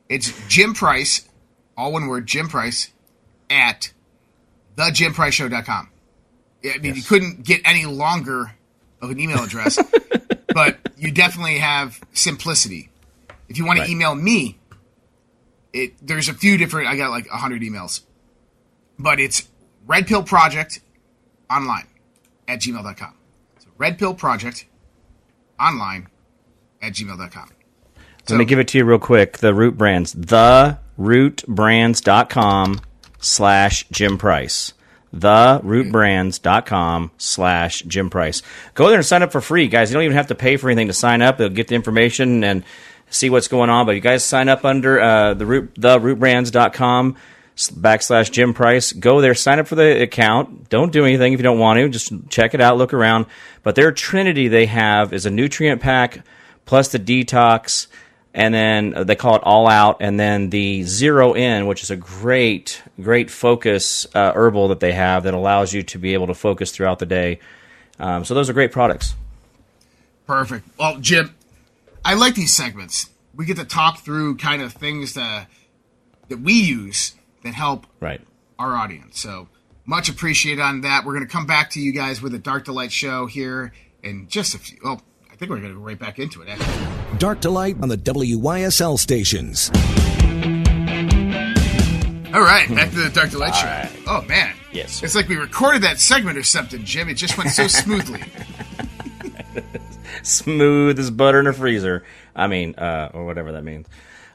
[0.09, 1.29] it's Jim Price,
[1.77, 2.90] all one word, Jim Price,
[3.50, 3.92] at
[4.77, 5.90] thejimpriceshow.com.
[6.64, 8.55] I mean, you couldn't get any longer
[9.03, 9.79] of an email address,
[10.55, 12.88] but you definitely have simplicity.
[13.48, 13.87] If you want Right.
[13.87, 14.59] to email me,
[15.72, 16.88] it there's a few different.
[16.88, 18.00] I got like hundred emails,
[18.98, 19.48] but it's
[19.87, 20.80] Red Pill Project
[21.50, 21.87] online
[22.48, 23.14] at gmail.com.
[23.59, 24.66] So Red Pill Project
[25.61, 26.09] online
[26.83, 27.50] at gmail.com.
[28.30, 29.38] Let me give it to you real quick.
[29.38, 32.80] The root brands, the rootbrands.com
[33.20, 34.72] slash Jim Price.
[35.12, 38.42] The rootbrands.com slash Jim Price.
[38.74, 39.90] Go there and sign up for free, guys.
[39.90, 41.38] You don't even have to pay for anything to sign up.
[41.38, 42.64] They'll get the information and
[43.11, 43.87] see what's going on.
[43.87, 47.17] But you guys sign up under uh, the root the rootbrands.com
[47.57, 48.93] s- backslash Jim Price.
[48.93, 50.69] Go there, sign up for the account.
[50.69, 51.88] Don't do anything if you don't want to.
[51.88, 53.27] Just check it out, look around.
[53.62, 56.25] But their trinity they have is a nutrient pack
[56.67, 57.87] plus the detox,
[58.33, 61.90] and then uh, they call it all out, and then the zero in, which is
[61.90, 66.27] a great, great focus uh, herbal that they have that allows you to be able
[66.27, 67.38] to focus throughout the day.
[67.99, 69.14] Um, so those are great products.
[70.27, 70.67] Perfect.
[70.79, 71.35] Well, Jim,
[72.05, 73.09] I like these segments.
[73.35, 75.49] We get to talk through kind of things that
[76.29, 78.21] that we use that help Right.
[78.59, 79.21] our audience.
[79.21, 79.49] So
[79.87, 81.05] much appreciated on that.
[81.05, 83.73] We're going to come back to you guys with a Dark to Light show here
[84.03, 84.79] in just a few.
[84.83, 86.49] Well, I think we're going to go right back into it.
[86.49, 87.19] Actually.
[87.19, 89.71] Dark to Light on the WYSL stations.
[92.35, 93.88] All right, back to the Dark to Light show.
[94.09, 95.07] Oh man, Yes, sir.
[95.07, 97.09] it's like we recorded that segment or something, Jim.
[97.09, 98.23] It just went so smoothly.
[100.24, 102.04] Smooth as butter in a freezer.
[102.34, 103.87] I mean, uh, or whatever that means.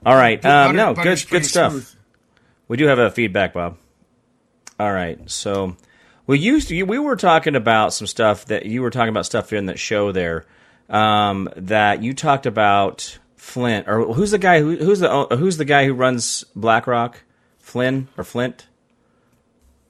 [0.05, 0.43] All right.
[0.45, 1.71] Um, no, good, good stuff.
[1.73, 1.89] smooth.
[2.67, 3.77] We do have a feedback, Bob.
[4.79, 5.19] All right.
[5.29, 5.75] So
[6.27, 9.51] we used to, we were talking about some stuff that you were talking about stuff
[9.51, 10.45] in that show there
[10.89, 15.65] um, that you talked about Flint or who's the guy who, who's the who's the
[15.65, 17.23] guy who runs BlackRock?
[17.57, 18.67] Flynn or Flint?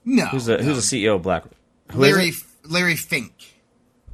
[0.06, 0.64] No, Who's the no.
[0.64, 1.54] who's the CEO of BlackRock?
[1.94, 2.32] Larry?
[2.64, 3.49] Larry Fink.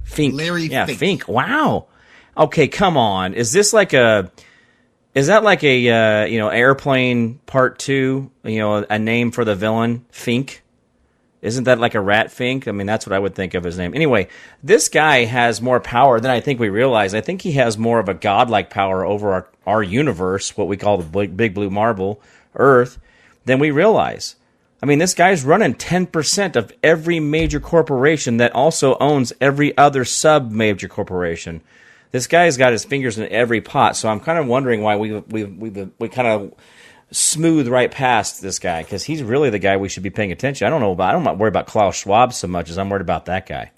[0.05, 0.33] Fink.
[0.33, 0.99] Larry yeah, Fink.
[0.99, 1.27] Fink.
[1.27, 1.87] Wow.
[2.37, 3.33] Okay, come on.
[3.33, 4.31] Is this like a?
[5.13, 8.31] Is that like a uh, you know airplane part two?
[8.43, 10.63] You know, a name for the villain, Fink.
[11.41, 12.67] Isn't that like a rat Fink?
[12.67, 13.93] I mean, that's what I would think of his name.
[13.93, 14.29] Anyway,
[14.63, 17.13] this guy has more power than I think we realize.
[17.13, 20.75] I think he has more of a godlike power over our, our universe, what we
[20.75, 22.19] call the big, big blue marble,
[22.55, 22.97] Earth,
[23.45, 24.35] than we realize.
[24.85, 30.05] I mean, this guy's running 10% of every major corporation that also owns every other
[30.05, 31.61] sub major corporation.
[32.11, 35.21] This guy's got his fingers in every pot, so I'm kind of wondering why we
[35.21, 36.53] we we we kind of
[37.09, 40.67] smooth right past this guy because he's really the guy we should be paying attention.
[40.67, 43.01] I don't know about I don't worry about Klaus Schwab so much as I'm worried
[43.01, 43.71] about that guy.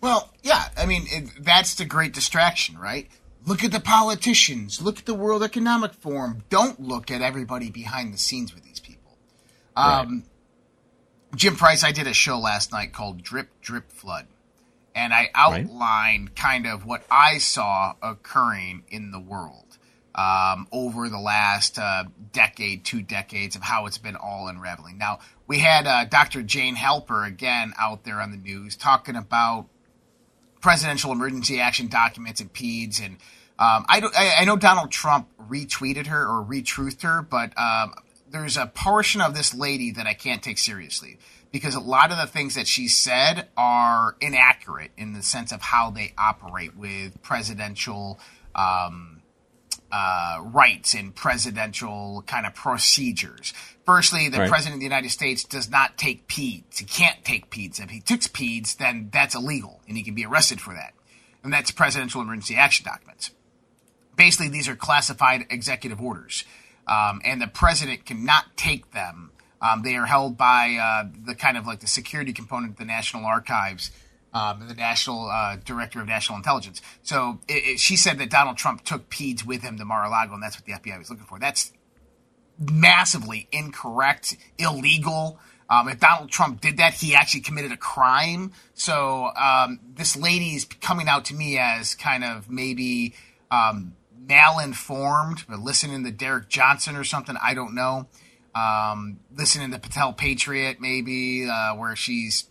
[0.00, 3.08] Well, yeah, I mean it, that's the great distraction, right?
[3.46, 4.82] Look at the politicians.
[4.82, 6.42] Look at the World Economic Forum.
[6.50, 8.69] Don't look at everybody behind the scenes with
[9.80, 10.24] Um,
[11.34, 14.26] Jim Price, I did a show last night called Drip Drip Flood,
[14.94, 19.78] and I outlined kind of what I saw occurring in the world
[20.14, 24.98] um, over the last uh, decade, two decades of how it's been all unraveling.
[24.98, 26.42] Now we had uh, Dr.
[26.42, 29.66] Jan Halper again out there on the news talking about
[30.60, 33.00] presidential emergency action documents and PEDS.
[33.00, 33.14] And
[33.58, 37.94] um, I, I know Donald Trump retweeted her or retruthed her, but um,
[38.30, 41.18] there's a portion of this lady that I can't take seriously
[41.52, 45.62] because a lot of the things that she said are inaccurate in the sense of
[45.62, 48.18] how they operate with presidential.
[48.54, 49.16] Um,
[49.92, 53.52] uh, rights and presidential kind of procedures.
[53.84, 54.48] Firstly, the Right.
[54.48, 56.78] president of the United States does not take PEDS.
[56.78, 57.80] He can't take PEDS.
[57.80, 60.94] If he takes PEDS, then that's illegal and he can be arrested for that.
[61.42, 63.32] And that's presidential emergency action documents.
[64.14, 66.44] Basically, these are classified executive orders,
[66.86, 69.30] um, and the president cannot take them.
[69.62, 72.84] Um, they are held by uh, the kind of like the security component of the
[72.84, 73.90] National Archives,
[74.32, 76.80] um, the National uh, Director of National Intelligence.
[77.02, 80.42] So it, it, she said that Donald Trump took PEDS with him to Mar-a-Lago, and
[80.42, 81.38] that's what the FBI was looking for.
[81.38, 81.72] That's
[82.58, 85.38] massively incorrect, illegal.
[85.68, 88.52] Um, if Donald Trump did that, he actually committed a crime.
[88.74, 93.14] So um, this lady is coming out to me as kind of maybe
[93.50, 93.94] um,
[94.30, 97.36] malinformed, but listening to Derek Johnson or something.
[97.42, 98.06] I don't know.
[98.54, 102.48] Um, listening to Patel Patriot, maybe, uh, where she's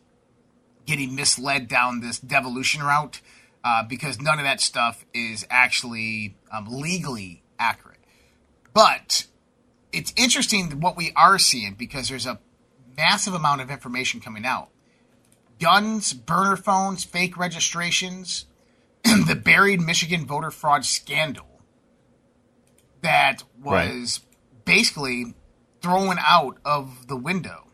[0.85, 3.21] getting misled down this devolution route
[3.63, 7.99] uh, because none of that stuff is actually um, legally accurate.
[8.73, 9.27] But
[9.91, 12.39] it's interesting what we are seeing because there's a
[12.97, 14.69] massive amount of information coming out
[15.59, 18.45] guns, burner phones, fake registrations,
[19.03, 21.58] the buried Michigan voter fraud scandal
[23.01, 24.21] that was
[24.65, 25.33] basically
[25.81, 27.67] thrown out of the window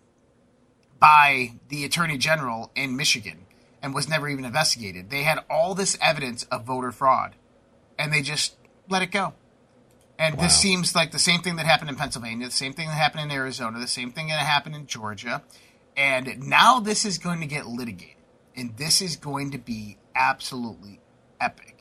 [0.99, 3.45] by the attorney general in Michigan
[3.81, 5.09] and was never even investigated.
[5.09, 7.35] They had all this evidence of voter fraud
[7.97, 8.55] and they just
[8.89, 9.33] let it go.
[10.17, 12.93] And this seems like the same thing that happened in Pennsylvania, the same thing that
[12.93, 15.43] happened in Arizona, the same thing that happened in Georgia.
[15.97, 18.15] And now this is going to get litigated.
[18.55, 21.01] And this is going to be absolutely
[21.41, 21.74] epic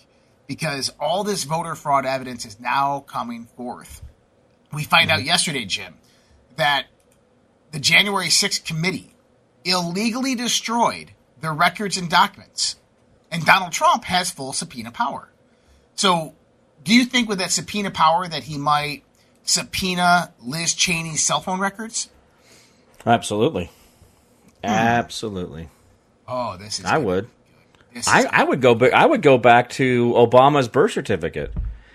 [0.47, 4.03] because all this voter fraud evidence is now coming forth.
[4.73, 5.27] We find out mm-hmm.
[5.27, 5.95] yesterday, Jim,
[6.57, 6.87] that
[7.73, 9.15] the January 6th committee
[9.65, 12.77] illegally destroyed the records and documents.
[13.31, 15.29] And Donald Trump has full subpoena power.
[15.97, 16.35] So,
[16.83, 19.03] do you think with that subpoena power that he might
[19.43, 22.11] subpoena Liz Cheney's cell phone records?
[23.07, 23.67] Absolutely.
[24.63, 24.71] Hmm.
[24.71, 25.69] Absolutely.
[26.27, 26.85] Oh, this is.
[26.85, 27.29] I would.
[28.07, 28.93] I, I would go back.
[28.93, 31.53] I would go back to Obama's birth certificate.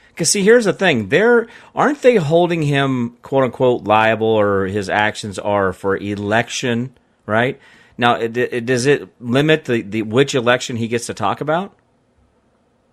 [0.10, 4.90] Because see, here's the thing: they're aren't they holding him quote unquote liable, or his
[4.90, 7.60] actions are for election, right?
[7.98, 11.76] Now, it, it, does it limit the, the which election he gets to talk about?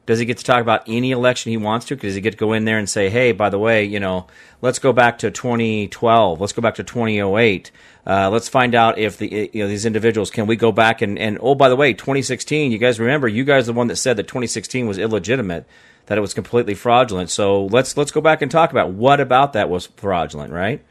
[0.04, 1.96] Does he get to talk about any election he wants to?
[1.96, 4.26] Does he get to go in there and say, "Hey, by the way, you know,
[4.62, 6.40] let's go back to 2012.
[6.40, 7.70] Let's go back to 2008.
[8.06, 11.18] Uh, let's find out if the you know these individuals can we go back and
[11.18, 12.70] and oh, by the way, 2016.
[12.70, 13.26] You guys remember?
[13.26, 15.66] You guys are the one that said that 2016 was illegitimate,
[16.06, 17.30] that it was completely fraudulent.
[17.30, 20.84] So let's let's go back and talk about what about that was fraudulent, right?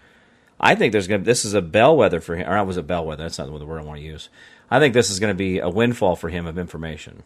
[0.60, 2.50] I think there's gonna this is a bellwether for him.
[2.50, 3.24] Or was a bellwether.
[3.24, 4.30] That's not the word I want to use.
[4.70, 7.24] I think this is going to be a windfall for him of information.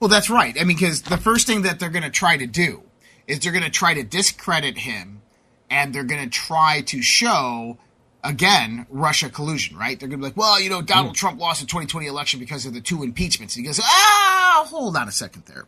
[0.00, 0.56] Well, that's right.
[0.60, 2.82] I mean, because the first thing that they're going to try to do
[3.26, 5.22] is they're going to try to discredit him,
[5.70, 7.78] and they're going to try to show
[8.26, 9.76] again Russia collusion.
[9.76, 9.98] Right?
[9.98, 12.66] They're going to be like, well, you know, Donald Trump lost the 2020 election because
[12.66, 13.56] of the two impeachments.
[13.56, 15.66] And he goes, ah, hold on a second there,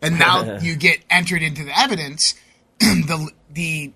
[0.00, 2.34] and now you get entered into the evidence.
[2.78, 3.92] the the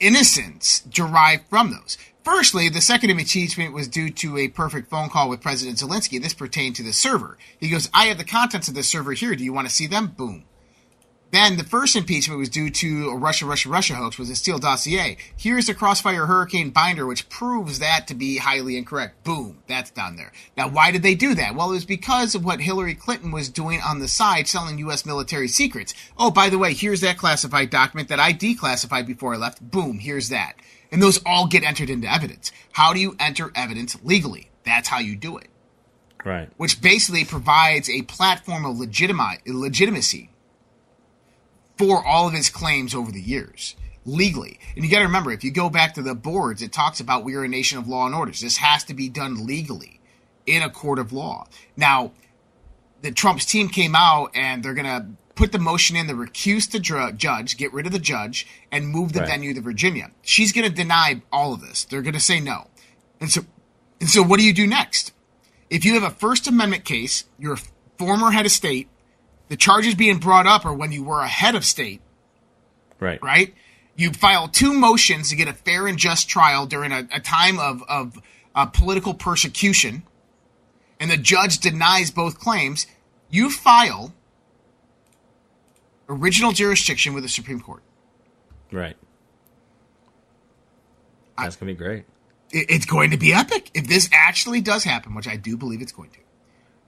[0.00, 1.96] innocence derived from those.
[2.24, 6.22] Firstly, the second impeachment was due to a perfect phone call with President Zelensky.
[6.22, 7.36] This pertained to the server.
[7.58, 9.34] He goes, I have the contents of the server here.
[9.34, 10.08] Do you want to see them?
[10.08, 10.44] Boom.
[11.32, 14.58] Then the first impeachment was due to a Russia, Russia, Russia hoax was a Steele
[14.58, 15.16] dossier.
[15.34, 19.24] Here's the Crossfire Hurricane binder, which proves that to be highly incorrect.
[19.24, 20.30] Boom, that's down there.
[20.58, 21.54] Now, why did they do that?
[21.54, 25.06] Well, it was because of what Hillary Clinton was doing on the side, selling U.S.
[25.06, 25.94] military secrets.
[26.18, 29.62] Oh, by the way, here's that classified document that I declassified before I left.
[29.70, 30.52] Boom, here's that.
[30.92, 32.52] And those all get entered into evidence.
[32.72, 34.50] How do you enter evidence legally?
[34.64, 35.48] That's how you do it
[36.24, 36.50] Right.
[36.58, 40.28] which basically provides a platform of legitimi- legitimacy
[41.82, 43.74] for all of his claims over the years
[44.04, 44.58] legally.
[44.76, 47.24] And you got to remember, if you go back to the boards, it talks about
[47.24, 48.40] we are a nation of law and orders.
[48.40, 50.00] This has to be done legally
[50.46, 51.46] in a court of law.
[51.76, 52.12] Now,
[53.00, 56.70] the Trump's team came out and they're going to put the motion in to recuse
[56.70, 59.28] the dr- judge, get rid of the judge, and move the Right.
[59.28, 60.10] venue to Virginia.
[60.22, 61.84] She's going to deny all of this.
[61.84, 62.68] They're going to say no.
[63.20, 63.42] And so,
[64.00, 65.12] and so, what do you do next?
[65.70, 67.60] If you have a First Amendment case, you're a
[67.98, 68.88] former head of state,
[69.52, 72.00] the charges being brought up are when you were a head of state,
[72.98, 73.22] Right.
[73.22, 73.52] right?
[73.94, 77.58] You file two motions to get a fair and just trial during a, a time
[77.58, 78.18] of, of
[78.54, 80.04] uh, political persecution,
[80.98, 82.86] and the judge denies both claims.
[83.28, 84.14] You file
[86.08, 87.82] original jurisdiction with the Supreme Court.
[88.72, 88.96] Right.
[91.36, 92.06] That's gonna be great.
[92.52, 93.70] It's going to be epic.
[93.74, 96.20] If this actually does happen, which I do believe it's going to,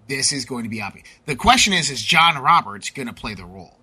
[0.09, 1.07] this is going to be epic.
[1.26, 3.76] The question is, is John Roberts going to play the role?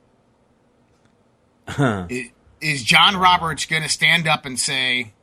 [1.67, 5.13] I- Is John Roberts going to stand up and say,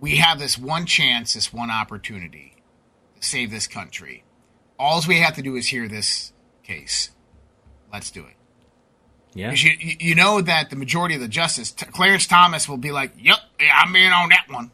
[0.00, 2.56] we have this one chance, this one opportunity
[3.20, 4.24] to save this country.
[4.78, 6.32] All we have to do is hear this
[6.64, 7.10] case.
[7.92, 8.34] Let's do it.
[9.34, 9.52] Yeah.
[9.52, 9.70] You,
[10.00, 13.66] you know that the majority of the justice, Clarence Thomas, will be like, "Yep, yeah,
[13.84, 14.70] I'm in on that one."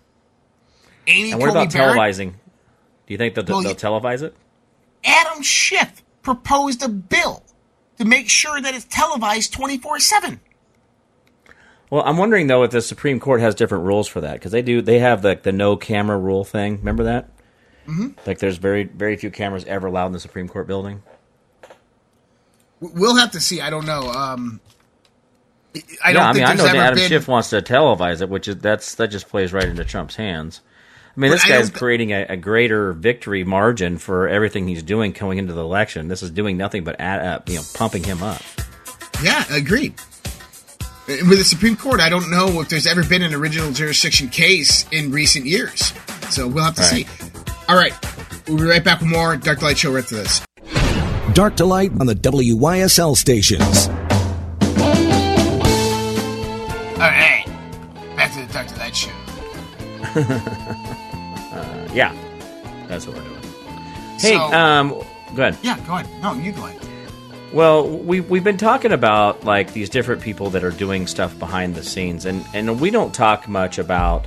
[1.07, 2.31] Amy And what about Barrett, televising?
[3.07, 4.35] Do you think that Well, they'll you- televise it?
[5.05, 7.45] Adam Schiff proposed a bill
[7.99, 10.41] to make sure that it's televised 24 seven.
[11.91, 14.63] Well, I'm wondering though if the Supreme Court has different rules for that because they
[14.63, 14.83] do.
[14.83, 16.79] They have like the no camera rule thing.
[16.79, 17.29] Remember that?
[17.87, 18.09] Mm-hmm.
[18.27, 21.03] Like, there's very very few cameras ever allowed in the Supreme Court building.
[22.81, 23.61] We'll have to see.
[23.61, 24.09] I don't know.
[24.11, 24.61] Um,
[26.03, 27.09] I don't yeah, I think mean, I know Adam been.
[27.09, 30.61] Schiff wants to televise it, which is that's that just plays right into Trump's hands.
[31.17, 35.13] I mean, this I guy's creating a, a greater victory margin for everything he's doing
[35.13, 36.09] going into the election.
[36.09, 38.43] This is doing nothing but add up, you know, pumping him up.
[39.23, 39.95] Yeah, agreed.
[41.07, 44.29] Uh, with the Supreme Court, I don't know if there's ever been an original jurisdiction
[44.29, 45.93] case in recent years.
[46.31, 47.05] So we'll have to All see.
[47.05, 47.69] right.
[47.69, 47.93] All right.
[48.49, 50.45] We'll be right back with more Dark Light Show right after this.
[51.33, 53.89] Dark to light on the WYSL stations.
[56.95, 57.45] All right.
[58.17, 59.11] Back to the Dark Light Show.
[61.95, 62.15] Yeah,
[62.89, 63.41] that's what we're doing.
[64.19, 64.89] Hey, So- um,
[65.35, 65.57] go ahead.
[65.63, 66.09] Yeah, go ahead.
[66.23, 66.81] No, you go ahead.
[67.53, 71.77] Well, we we've been talking about like these different people that are doing stuff behind
[71.77, 74.27] the scenes, and and we don't talk much about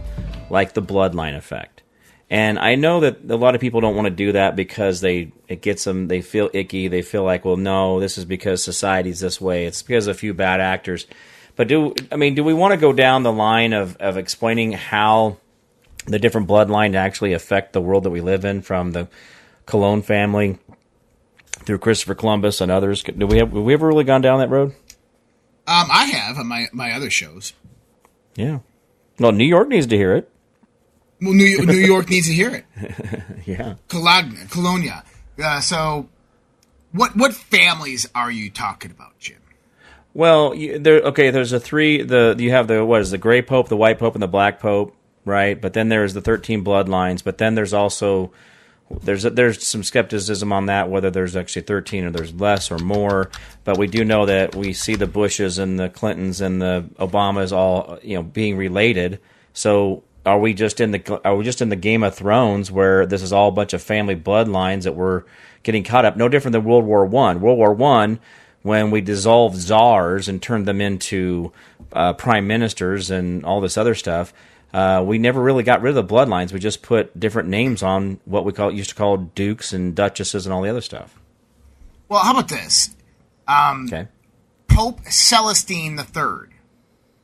[0.50, 1.82] like the bloodline effect.
[2.30, 5.32] And I know that a lot of people don't want to do that because they
[5.50, 6.88] it gets them they feel icky.
[6.88, 9.66] They feel like, well, no, this is because society's this way.
[9.66, 11.06] It's because of a few bad actors.
[11.58, 14.72] But do I mean do we want to go down the line of of explaining
[14.74, 15.38] how
[16.08, 19.08] the different bloodline to actually affect the world that we live in, from the
[19.66, 20.58] Cologne family
[21.66, 23.04] through Christopher Columbus and others.
[23.04, 24.70] Do we have, have we ever really gone down that road?
[25.68, 27.52] Um, I have on my my other shows.
[28.36, 28.60] Yeah.
[29.20, 30.32] Well, New York needs to hear it.
[31.22, 32.66] Well, New York, New York needs to hear it.
[33.46, 33.76] Yeah.
[33.88, 35.06] Cologne, Colonia.
[35.42, 36.10] Uh, so,
[36.92, 39.38] what what families are you talking about, Jim?
[40.14, 41.00] Well, you, there.
[41.02, 42.04] Okay, there's a three.
[42.04, 44.60] The you have the what is the gray pope, the white pope, and the black
[44.60, 44.96] pope,
[45.28, 45.60] right?
[45.60, 47.24] But then there's the thirteen bloodlines.
[47.24, 48.32] But then there's also
[48.90, 53.30] there's there's some skepticism on that whether there's actually 13 or there's less or more
[53.64, 57.52] but we do know that we see the bushes and the clintons and the obamas
[57.52, 59.20] all you know being related
[59.54, 63.06] so are we just in the are we just in the game of thrones where
[63.06, 65.24] this is all a bunch of family bloodlines that we're
[65.64, 68.20] getting caught up no different than world war one world war one
[68.62, 71.52] when we dissolved czars and turned them into
[71.92, 74.34] uh, prime ministers and all this other stuff
[74.74, 76.52] uh, we never really got rid of the bloodlines.
[76.52, 80.46] We just put different names on what we call used to call dukes and duchesses
[80.46, 81.20] and all the other stuff.
[82.10, 82.96] Well, how about this?
[83.50, 84.08] Okay.
[84.68, 86.54] Pope Celestine III,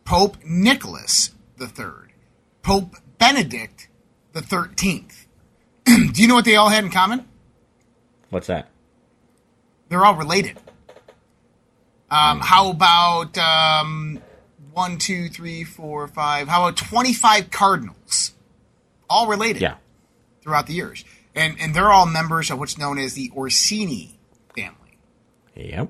[0.05, 1.31] Pope Nicholas
[1.61, 2.13] III,
[2.61, 3.89] Pope Benedict
[4.31, 5.27] the Thirteenth.
[5.85, 7.27] Do you know what they all had in common?
[8.29, 8.69] What's that?
[9.89, 10.57] They're all related.
[12.09, 14.19] Um, how about um,
[14.73, 16.47] one, two, three, four, five?
[16.47, 18.33] How about twenty-five cardinals?
[19.09, 19.61] All related.
[19.61, 19.75] Yeah.
[20.41, 24.19] Throughout the years, and and they're all members of what's known as the Orsini
[24.55, 24.97] family.
[25.55, 25.89] Yep.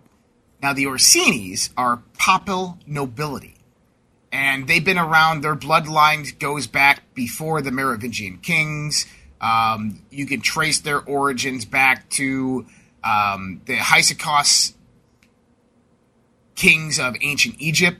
[0.61, 3.55] Now, the Orsinis are papal nobility,
[4.31, 5.41] and they've been around.
[5.41, 9.07] Their bloodline goes back before the Merovingian kings.
[9.41, 12.65] Um, you can trace their origins back to
[13.03, 14.73] um, the Hyksos
[16.55, 17.99] kings of ancient Egypt.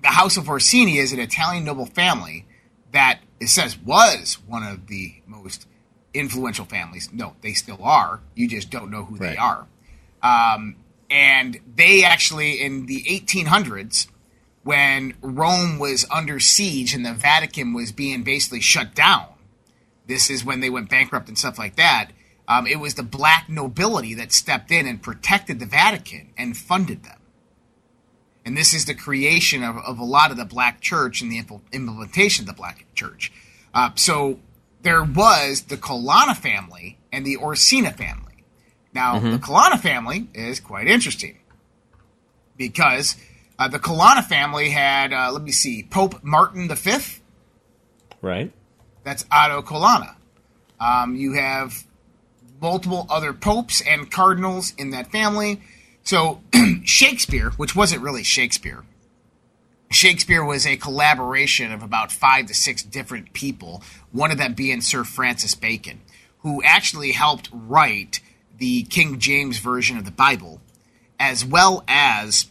[0.00, 2.46] The House of Orsini is an Italian noble family
[2.92, 5.66] that it says was one of the most
[6.12, 7.10] influential families.
[7.12, 8.20] No, they still are.
[8.34, 9.66] You just don't know who they are.
[10.22, 10.76] Um,
[11.10, 14.08] and they actually, in the 1800s,
[14.62, 19.26] when Rome was under siege and the Vatican was being basically shut down,
[20.06, 22.10] this is when they went bankrupt and stuff like that.
[22.48, 27.04] Um, it was the black nobility that stepped in and protected the Vatican and funded
[27.04, 27.18] them.
[28.44, 31.38] And this is the creation of, of a lot of the black church and the
[31.72, 33.32] implementation of the black church.
[33.72, 34.38] Uh, so
[34.82, 38.44] there was the Colonna family and the Orsini family.
[38.92, 41.38] Now, the Colonna family is quite interesting
[42.56, 43.16] because
[43.58, 46.98] uh, the Colonna family had, uh, let me see, Pope Martin V.
[48.20, 48.52] Right.
[49.02, 50.16] That's Otto Colonna.
[50.78, 51.84] Um, you have
[52.60, 55.60] multiple other popes and cardinals in that family.
[56.04, 56.42] So
[56.84, 58.84] Shakespeare, which wasn't really Shakespeare,
[59.90, 63.82] Shakespeare was a collaboration of about five to six different people,
[64.12, 66.02] one of them being Sir Francis Bacon,
[66.38, 68.20] who actually helped write
[68.58, 70.60] the King James Version of the Bible,
[71.18, 72.46] as well as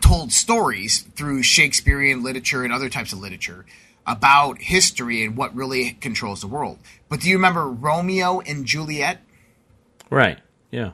[0.00, 3.66] told stories through Shakespearean literature and other types of literature
[4.06, 6.78] about history and what really controls the world.
[7.08, 9.22] But do you remember Romeo and Juliet?
[10.08, 10.38] Right.
[10.70, 10.92] Yeah.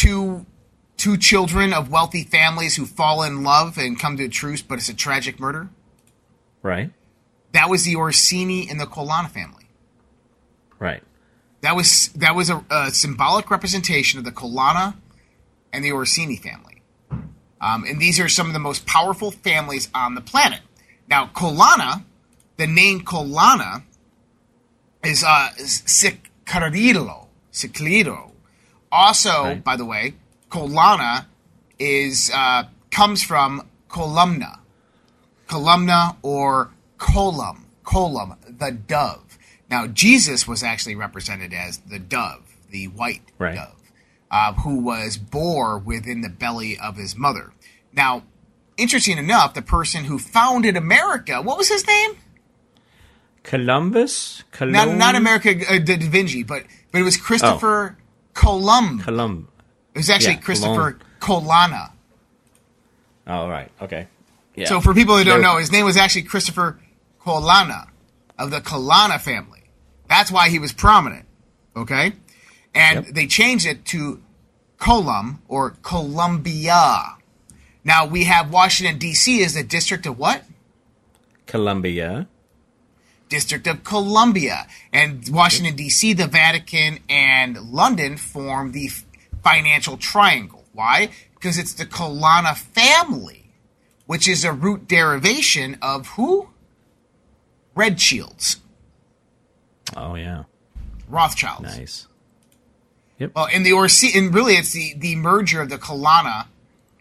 [0.00, 0.46] Two
[0.96, 4.78] two children of wealthy families who fall in love and come to a truce, but
[4.78, 5.68] it's a tragic murder.
[6.62, 6.90] Right.
[7.52, 9.68] That was the Orsini and the Colonna family.
[10.78, 11.02] Right.
[11.60, 14.96] That was that was a, a symbolic representation of the Colonna
[15.70, 16.80] and the Orsini family.
[17.60, 20.60] Um, and these are some of the most powerful families on the planet.
[21.10, 22.06] Now, Colonna,
[22.56, 23.84] the name Colonna,
[25.04, 28.29] is uh, Siccarilo, Cicliro.
[28.92, 29.64] Also, Right.
[29.64, 30.14] by the way,
[30.48, 31.26] Colonna
[31.78, 34.58] is uh, comes from columna,
[35.48, 39.38] columna or column, column, the dove.
[39.70, 43.54] Now, Jesus was actually represented as the dove, the white Right.
[43.54, 43.76] dove,
[44.30, 47.52] uh, who was bore within the belly of his mother.
[47.92, 48.24] Now,
[48.76, 52.16] interesting enough, the person who founded America, what was his name?
[53.42, 54.42] Columbus.
[54.52, 57.96] Colum- Not, not America uh, Da Da Vinci, but but it was Christopher
[58.40, 59.00] Columb.
[59.00, 59.48] Colum.
[59.94, 61.92] It was actually Yeah, Christopher Colonna.
[63.26, 63.70] Oh, right.
[63.82, 64.06] Okay.
[64.54, 64.66] Yeah.
[64.66, 66.78] So for people who don't know, his name was actually Christopher
[67.22, 67.88] Colonna
[68.38, 69.62] of the Colonna family.
[70.08, 71.26] That's why he was prominent.
[71.76, 72.12] Okay?
[72.74, 73.14] And Yep.
[73.14, 74.22] they changed it to
[74.78, 77.16] Colum or Columbia.
[77.84, 79.42] Now we have Washington D.C.
[79.44, 80.44] as the district of what?
[81.46, 82.26] Columbia.
[83.30, 84.66] District of Columbia.
[84.92, 88.90] And Washington, D.C., the Vatican, and London form the
[89.42, 90.64] financial triangle.
[90.74, 91.08] Why?
[91.34, 93.50] Because it's the Colonna family,
[94.04, 96.50] which is a root derivation of who?
[97.74, 98.58] Red Shields,
[99.96, 100.44] Oh yeah.
[101.08, 101.62] Rothschilds.
[101.62, 102.06] Nice.
[103.18, 103.32] Yep.
[103.34, 106.48] Well, in the Orsi, and really, it's the, the merger of the Colonna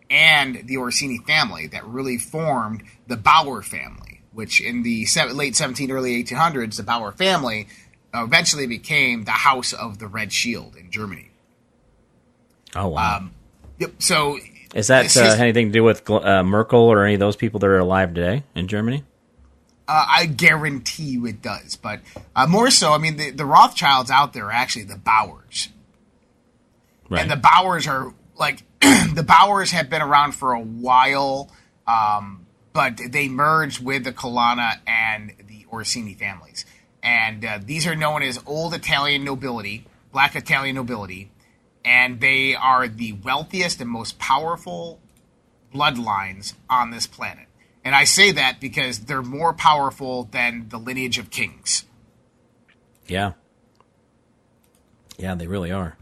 [0.09, 5.91] and the Orsini family that really formed the Bauer family, which in the late 17,
[5.91, 7.67] early 1800s, the Bauer family
[8.13, 11.29] eventually became the House of the Red Shield in Germany.
[12.75, 13.17] Oh wow.
[13.17, 13.31] Um,
[13.79, 13.93] Yep.
[14.01, 14.37] So
[14.75, 17.67] Is that uh, anything to do with uh, Merkel or any of those people that
[17.67, 19.03] are alive today in Germany?
[19.87, 22.01] Uh, I guarantee you it does, but
[22.35, 25.69] uh, more so, I mean, the, the Rothschilds out there are actually the Bauers,
[27.09, 27.21] Right.
[27.21, 31.49] and the Bauers are like the Bauers have been around for a while,
[31.87, 32.45] um,
[32.79, 36.65] but they merged with the Colonna and the Orsini families,
[37.03, 41.29] and uh, these are known as old Italian nobility, black Italian nobility,
[41.83, 45.01] and they are the wealthiest and most powerful
[45.75, 47.47] bloodlines on this planet.
[47.83, 51.83] And I say that because they're more powerful than the lineage of kings.
[53.07, 53.33] Yeah.
[55.17, 55.97] Yeah, they really are.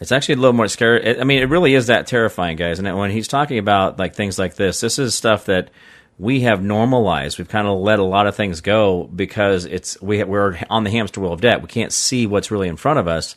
[0.00, 1.20] It's actually a little more scary.
[1.20, 2.78] I mean, it really is that terrifying, guys.
[2.78, 5.70] And when he's talking about like things like this, this is stuff that
[6.18, 7.38] we have normalized.
[7.38, 10.90] We've kind of let a lot of things go because it's we we're on the
[10.90, 11.62] hamster wheel of debt.
[11.62, 13.36] We can't see what's really in front of us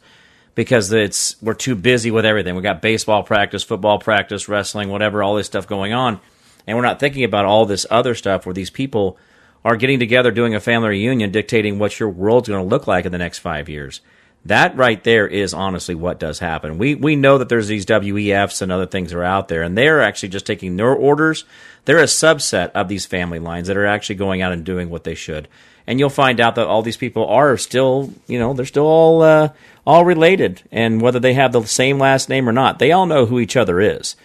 [0.55, 2.55] because it's we're too busy with everything.
[2.55, 6.19] We got baseball practice, football practice, wrestling, whatever, all this stuff going on,
[6.65, 9.17] and we're not thinking about all this other stuff where these people
[9.63, 13.05] are getting together, doing a family reunion, dictating what your world's going to look like
[13.05, 14.01] in the next five years.
[14.47, 16.77] That right there is honestly what does happen.
[16.77, 19.77] We we know that there's these WEFs and other things that are out there, and
[19.77, 21.43] they're actually just taking their orders.
[21.83, 25.03] They're a subset of these family lines that are actually going out and doing what
[25.03, 25.49] they should.
[25.85, 29.21] And you'll find out that all these people are still, you know, they're still all
[29.21, 29.49] uh,
[29.85, 33.25] all related, and whether they have the same last name or not, they all know
[33.25, 34.15] who each other is.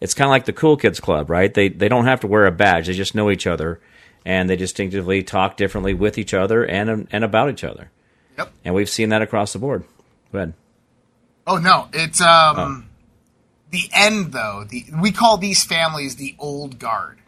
[0.00, 1.54] It's kind of like the cool kids club, right?
[1.54, 3.80] They they don't have to wear a badge; they just know each other,
[4.24, 7.92] and they distinctively talk differently with each other and and about each other.
[8.38, 8.52] Yep.
[8.64, 9.84] And we've seen that across the board.
[10.32, 10.54] Go ahead.
[11.46, 12.88] Oh no, it's um
[13.70, 14.64] the end though.
[14.68, 17.18] The we call these families the old guard.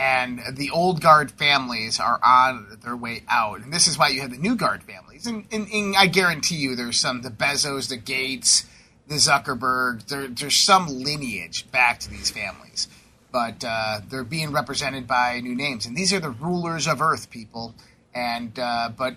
[0.00, 3.60] And the old guard families are on their way out.
[3.62, 5.26] And this is why you have the new guard families.
[5.26, 8.64] And, and, and I guarantee you there's some the Bezos, the Gates,
[9.08, 12.86] the Zuckerberg, there, there's some lineage back to these families.
[13.32, 15.84] But uh, they're being represented by new names.
[15.84, 17.74] And these are the rulers of Earth, people.
[18.14, 19.16] And uh, but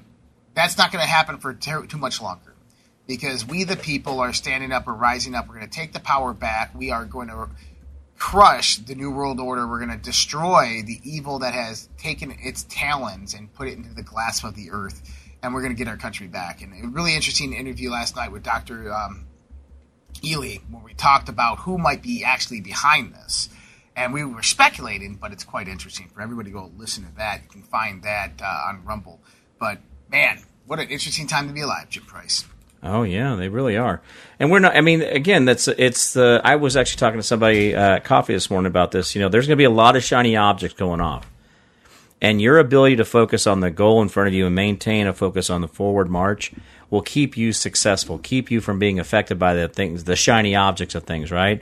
[0.54, 2.54] that's not going to happen for ter- too much longer
[3.08, 6.00] because we, the people, are standing up, we're rising up, we're going to take the
[6.00, 7.50] power back, we are going to
[8.18, 12.64] crush the New World Order, we're going to destroy the evil that has taken its
[12.70, 15.02] talons and put it into the grasp of the earth,
[15.42, 16.62] and we're going to get our country back.
[16.62, 18.94] And a really interesting interview last night with Dr.
[18.94, 19.26] Um,
[20.24, 23.50] Ely, where we talked about who might be actually behind this.
[23.96, 27.42] And we were speculating, but it's quite interesting for everybody to go listen to that.
[27.44, 29.20] You can find that uh, on Rumble.
[29.60, 29.80] But
[30.12, 32.46] man, what an interesting time to be alive, Jim Price.
[32.84, 34.02] Oh yeah, they really are.
[34.40, 34.76] And we're not.
[34.76, 36.42] I mean, again, that's it's the.
[36.44, 39.14] I was actually talking to somebody uh, at coffee this morning about this.
[39.14, 41.30] You know, there's going to be a lot of shiny objects going off,
[42.22, 45.14] and your ability to focus on the goal in front of you and maintain a
[45.14, 46.52] focus on the forward march
[46.90, 50.96] will keep you successful, keep you from being affected by the things, the shiny objects
[50.96, 51.32] of things.
[51.32, 51.62] Right?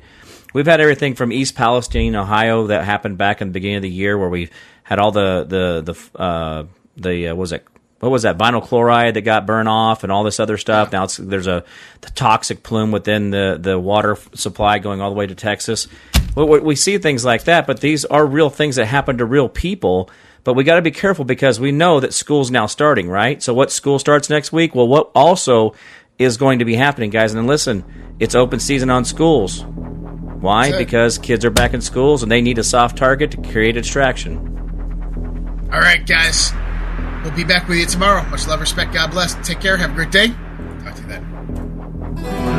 [0.53, 3.89] We've had everything from East Palestine, Ohio, that happened back in the beginning of the
[3.89, 4.49] year, where we
[4.83, 6.63] had all the the the uh,
[6.95, 7.67] the uh, was it
[7.99, 10.91] what was that vinyl chloride that got burned off and all this other stuff.
[10.91, 11.63] Now it's, there's a
[12.01, 15.87] the toxic plume within the the water supply going all the way to Texas.
[16.35, 19.25] We, we, we see things like that, but these are real things that happen to
[19.25, 20.09] real people.
[20.45, 23.43] But we got to be careful because we know that school's now starting, right?
[23.43, 24.73] So what school starts next week?
[24.73, 25.75] Well, what also
[26.17, 27.33] is going to be happening, guys?
[27.33, 29.65] And then listen, it's open season on schools.
[29.65, 30.77] Why?
[30.77, 33.81] Because kids are back in schools and they need a soft target to create a
[33.81, 34.37] distraction.
[35.73, 36.53] All right, guys.
[37.23, 38.23] We'll be back with you tomorrow.
[38.29, 39.35] Much love, respect, God bless.
[39.47, 39.77] Take care.
[39.77, 40.29] Have a great day.
[40.83, 42.58] Talk to you then.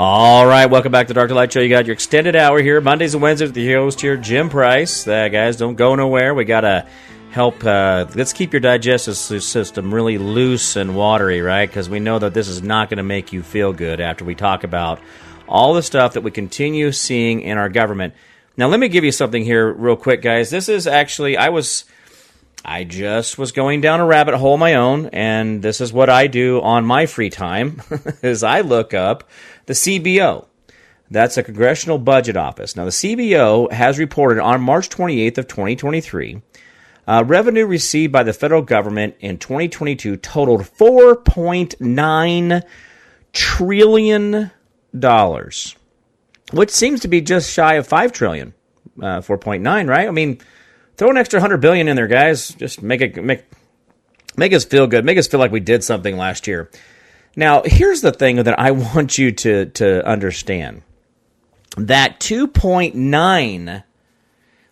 [0.00, 1.58] All right, welcome back to Dark to Light Show.
[1.58, 5.08] You got your extended hour here, Mondays and Wednesdays with the host here, Jim Price.
[5.08, 6.34] Uh, guys, don't go nowhere.
[6.34, 6.86] We got to
[7.32, 7.64] help.
[7.64, 11.68] Uh, let's keep your digestive system really loose and watery, right?
[11.68, 14.36] Because we know that this is not going to make you feel good after we
[14.36, 15.00] talk about
[15.48, 18.14] all the stuff that we continue seeing in our government.
[18.56, 20.48] Now, let me give you something here, real quick, guys.
[20.48, 21.86] This is actually, I was.
[22.64, 26.26] I just was going down a rabbit hole my own, and this is what I
[26.26, 27.80] do on my free time:
[28.22, 29.30] is I look up
[29.68, 30.46] the CBO.
[31.10, 32.74] That's a Congressional Budget Office.
[32.74, 36.42] Now, the CBO has reported on March 28th of 2023,
[37.06, 42.62] uh, revenue received by the federal government in 2022 totaled 4.9
[43.32, 44.50] trillion
[44.98, 45.76] dollars,
[46.52, 48.54] which seems to be just shy of five trillion.
[48.98, 50.08] Uh, 4.9, right?
[50.08, 50.40] I mean,
[50.96, 52.54] throw an extra hundred billion in there, guys.
[52.54, 53.44] Just make it make
[54.36, 55.04] make us feel good.
[55.04, 56.70] Make us feel like we did something last year.
[57.38, 60.82] Now, here's the thing that I want you to to understand.
[61.76, 63.84] That 2.9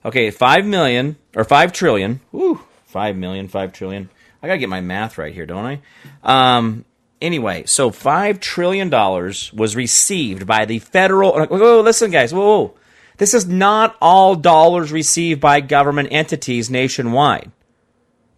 [0.04, 2.20] Okay, 5 million or 5 trillion.
[2.32, 4.08] Woo, 5 million, 5 trillion.
[4.42, 5.80] I got to get my math right here, don't I?
[6.24, 6.84] Um
[7.22, 12.34] anyway, so 5 trillion dollars was received by the federal Whoa, whoa, listen guys.
[12.34, 12.74] Whoa, whoa.
[13.18, 17.52] This is not all dollars received by government entities nationwide.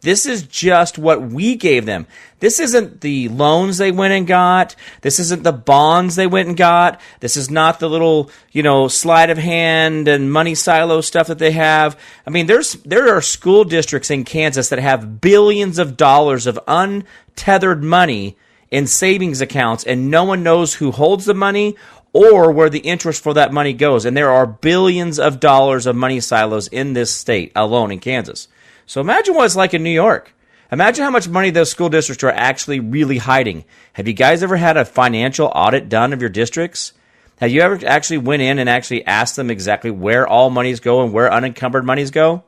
[0.00, 2.06] This is just what we gave them.
[2.38, 4.76] This isn't the loans they went and got.
[5.00, 7.00] This isn't the bonds they went and got.
[7.18, 11.40] This is not the little, you know, sleight of hand and money silo stuff that
[11.40, 11.98] they have.
[12.24, 16.60] I mean, there's there are school districts in Kansas that have billions of dollars of
[16.68, 18.36] untethered money
[18.70, 21.74] in savings accounts and no one knows who holds the money
[22.12, 24.04] or where the interest for that money goes.
[24.04, 28.46] And there are billions of dollars of money silos in this state alone in Kansas.
[28.88, 30.34] So imagine what it's like in New York.
[30.72, 33.66] Imagine how much money those school districts are actually really hiding.
[33.92, 36.94] Have you guys ever had a financial audit done of your districts?
[37.38, 41.04] Have you ever actually went in and actually asked them exactly where all monies go
[41.04, 42.44] and where unencumbered monies go?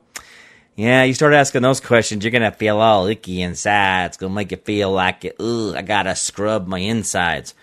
[0.75, 4.05] Yeah, you start asking those questions, you're gonna feel all icky inside.
[4.05, 7.53] It's gonna make you feel like, ugh, I gotta scrub my insides.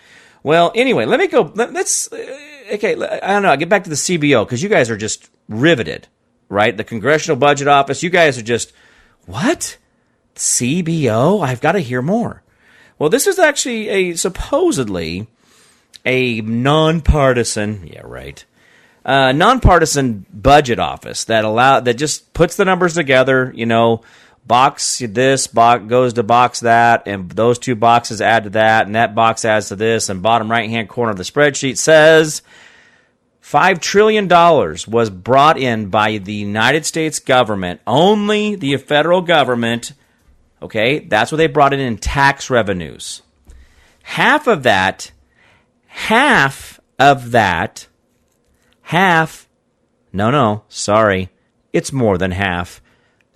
[0.41, 1.51] Well, anyway, let me go.
[1.53, 2.15] Let, us uh,
[2.75, 2.93] okay.
[2.93, 3.51] I don't know.
[3.51, 6.07] I get back to the CBO because you guys are just riveted
[6.49, 6.75] right?
[6.75, 8.03] The Congressional Budget Office.
[8.03, 8.73] You guys are just,
[9.25, 9.77] what?
[10.35, 11.45] CBO?
[11.45, 12.43] I've got to hear more.
[12.97, 15.27] Well, this is actually a supposedly
[16.05, 18.43] a nonpartisan, yeah, right,
[19.05, 23.53] uh, nonpartisan budget office that allow that just puts the numbers together.
[23.55, 24.01] You know,
[24.45, 28.95] box this box goes to box that, and those two boxes add to that, and
[28.95, 32.41] that box adds to this, and bottom right hand corner of the spreadsheet says
[33.49, 39.93] $5 trillion was brought in by the United States government, only the federal government.
[40.61, 43.23] Okay, that's what they brought in in tax revenues.
[44.03, 45.11] Half of that,
[45.87, 47.87] half of that,
[48.81, 49.49] half,
[50.13, 51.29] no, no, sorry,
[51.73, 52.83] it's more than half.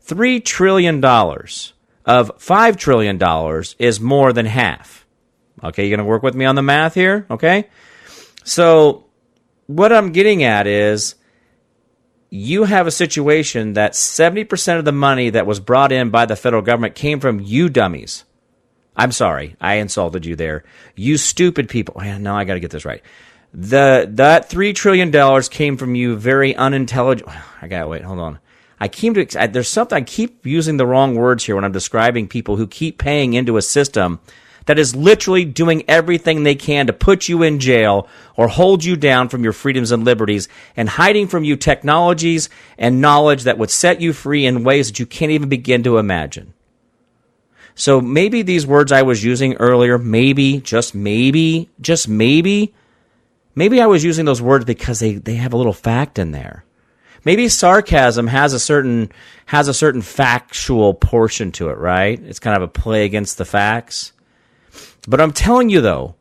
[0.05, 5.07] $3 trillion of $5 trillion is more than half.
[5.63, 7.25] Okay, you're going to work with me on the math here?
[7.31, 7.67] Okay?
[8.43, 9.05] So
[9.67, 11.15] what I'm getting at is
[12.29, 16.35] you have a situation that 70% of the money that was brought in by the
[16.35, 18.23] federal government came from you dummies.
[18.95, 20.63] I'm sorry, I insulted you there.
[20.95, 22.01] You stupid people.
[22.01, 23.01] Now I got to get this right.
[23.53, 27.29] The that three trillion dollars came from you very unintelligent.
[27.61, 28.01] I got to wait.
[28.01, 28.39] Hold on.
[28.79, 32.27] I keep to there's something I keep using the wrong words here when I'm describing
[32.27, 34.19] people who keep paying into a system
[34.65, 38.95] that is literally doing everything they can to put you in jail or hold you
[38.95, 43.69] down from your freedoms and liberties and hiding from you technologies and knowledge that would
[43.69, 46.53] set you free in ways that you can't even begin to imagine.
[47.75, 52.73] So maybe these words I was using earlier, maybe, just maybe, just maybe,
[53.55, 56.65] maybe I was using those words because they, they have a little fact in there.
[57.25, 59.11] Maybe sarcasm has a certain
[59.45, 62.19] has a certain factual portion to it, right?
[62.21, 64.12] It's kind of a play against the facts.
[65.07, 66.15] But I'm telling you though,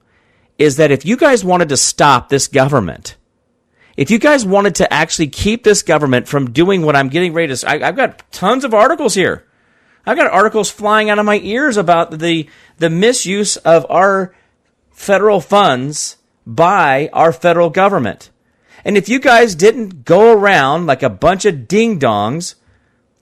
[0.58, 3.16] is that if you guys wanted to stop this government,
[3.96, 7.54] if you guys wanted to actually keep this government from doing what I'm getting ready
[7.54, 9.46] to, I, I've got tons of articles here.
[10.06, 14.34] I've got articles flying out of my ears about the the misuse of our
[14.90, 16.16] federal funds
[16.46, 18.30] by our federal government.
[18.84, 22.56] And if you guys didn't go around like a bunch of ding dongs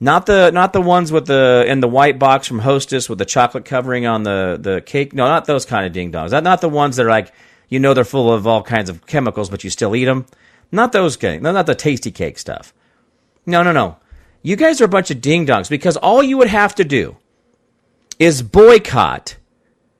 [0.03, 3.25] not the not the ones with the in the white box from Hostess with the
[3.25, 5.13] chocolate covering on the the cake.
[5.13, 6.31] No, not those kind of ding dongs.
[6.43, 7.31] Not, the ones that are like
[7.69, 10.25] you know they're full of all kinds of chemicals, but you still eat them.
[10.71, 11.43] Not those cake.
[11.43, 12.73] No, not the tasty cake stuff.
[13.45, 13.97] No, no, no.
[14.41, 17.17] You guys are a bunch of ding dongs because all you would have to do
[18.17, 19.37] is boycott.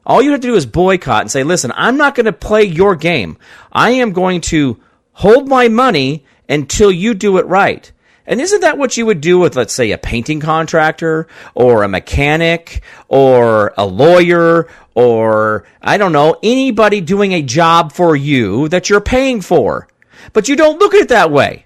[0.03, 2.63] All you have to do is boycott and say, listen, I'm not going to play
[2.63, 3.37] your game.
[3.71, 4.79] I am going to
[5.13, 7.91] hold my money until you do it right.
[8.25, 11.87] And isn't that what you would do with, let's say, a painting contractor or a
[11.87, 18.89] mechanic or a lawyer or, I don't know, anybody doing a job for you that
[18.89, 19.87] you're paying for?
[20.33, 21.65] But you don't look at it that way.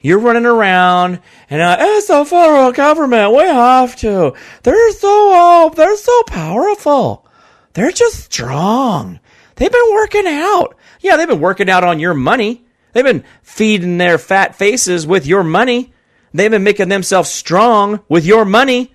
[0.00, 3.32] You're running around and uh, it's the federal government.
[3.32, 4.34] We have to.
[4.62, 7.26] They're so oh, they're so powerful.
[7.72, 9.18] They're just strong.
[9.56, 10.76] They've been working out.
[11.00, 12.64] Yeah, they've been working out on your money.
[12.92, 15.92] They've been feeding their fat faces with your money.
[16.36, 18.94] They've been making themselves strong with your money.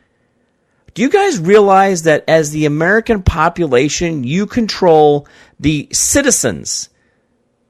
[0.93, 5.27] Do you guys realize that as the American population, you control
[5.59, 6.89] the citizens,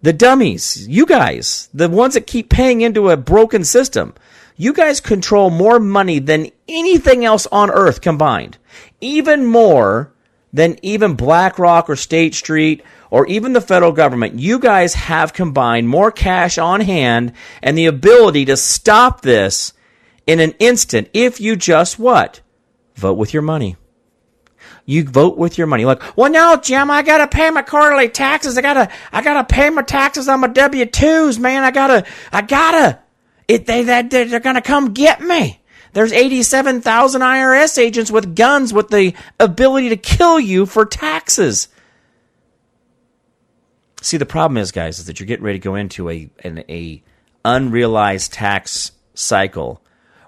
[0.02, 4.14] the dummies, you guys, the ones that keep paying into a broken system?
[4.58, 8.58] You guys control more money than anything else on earth combined.
[9.00, 10.12] Even more
[10.54, 15.88] than even BlackRock or State Street or even the federal government, you guys have combined
[15.88, 19.74] more cash on hand and the ability to stop this
[20.28, 22.42] in an instant if you just what?
[22.96, 23.78] Vote with your money.
[24.86, 25.86] You vote with your money.
[25.86, 28.58] Like, well, no, Jim, I gotta pay my quarterly taxes.
[28.58, 31.64] I gotta, I gotta pay my taxes on my W twos, man.
[31.64, 33.00] I gotta, I gotta.
[33.48, 35.61] It, they, they, they're gonna come get me.
[35.94, 41.68] There's 87,000 IRS agents with guns with the ability to kill you for taxes.
[44.02, 46.64] See, the problem is, guys, is that you're getting ready to go into a an
[46.70, 47.04] a
[47.46, 49.82] unrealized tax cycle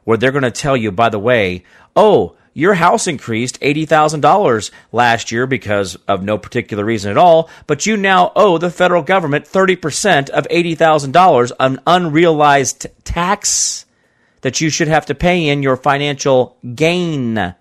[0.03, 1.63] where they're going to tell you, by the way,
[1.95, 7.85] oh, your house increased $80,000 last year because of no particular reason at all, but
[7.85, 13.82] you now owe the federal government 30% of $80,000 an unrealized tax
[14.43, 17.55] that you should have to pay in your financial gain.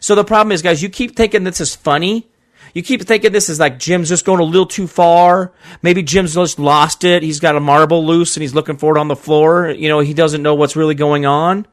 [0.00, 2.32] So the problem is, guys, you keep thinking this is funny
[2.74, 5.52] you keep thinking this is like Jim's just going a little too far.
[5.82, 7.22] Maybe Jim's just lost it.
[7.22, 9.68] He's got a marble loose and he's looking for it on the floor.
[9.70, 11.66] You know, he doesn't know what's really going on.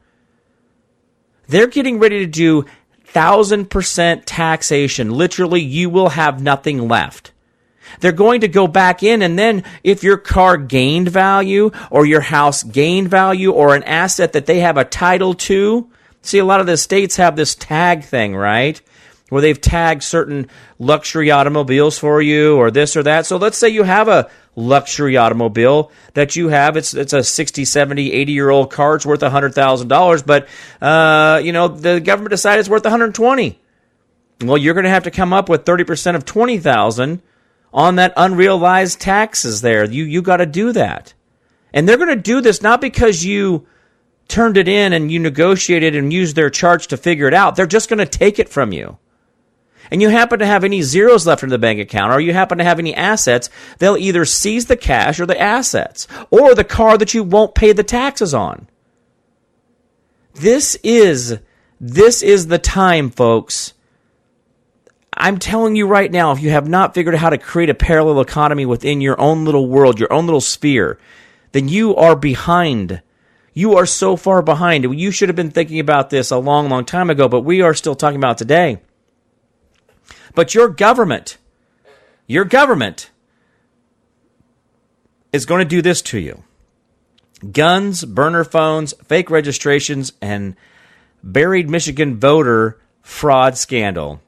[1.48, 2.66] They're getting ready to do
[3.04, 5.10] thousand percent taxation.
[5.10, 7.32] Literally, you will have nothing left.
[7.98, 12.20] They're going to go back in and then if your car gained value or your
[12.20, 15.90] house gained value or an asset that they have a title to,
[16.22, 18.80] see a lot of the states have this tag thing, right?
[19.30, 23.24] where they've tagged certain luxury automobiles for you or this or that.
[23.24, 26.76] So let's say you have a luxury automobile that you have.
[26.76, 28.96] It's it's a 60, 70, 80 year old car.
[28.96, 30.48] It's worth $100,000, but
[30.82, 33.58] uh, you know, the government decided it's worth 120.
[34.42, 37.22] Well, you're going to have to come up with 30% of 20,000
[37.72, 39.84] on that unrealized taxes there.
[39.84, 41.14] You you got to do that.
[41.72, 43.66] And they're going to do this not because you
[44.26, 47.56] turned it in and you negotiated and used their charge to figure it out.
[47.56, 48.98] They're just going to take it from you
[49.90, 52.58] and you happen to have any zeros left in the bank account or you happen
[52.58, 56.96] to have any assets, they'll either seize the cash or the assets or the car
[56.96, 58.68] that you won't pay the taxes on.
[60.34, 61.38] This is
[61.80, 63.74] this is the time, folks.
[65.12, 67.74] I'm telling you right now, if you have not figured out how to create a
[67.74, 70.98] parallel economy within your own little world, your own little sphere,
[71.52, 73.02] then you are behind.
[73.52, 74.84] You are so far behind.
[74.98, 77.74] You should have been thinking about this a long, long time ago, but we are
[77.74, 78.78] still talking about today.
[80.34, 81.38] But your government,
[82.26, 83.10] your government
[85.32, 86.44] is going to do this to you
[87.52, 90.54] guns, burner phones, fake registrations, and
[91.22, 94.20] buried Michigan voter fraud scandal.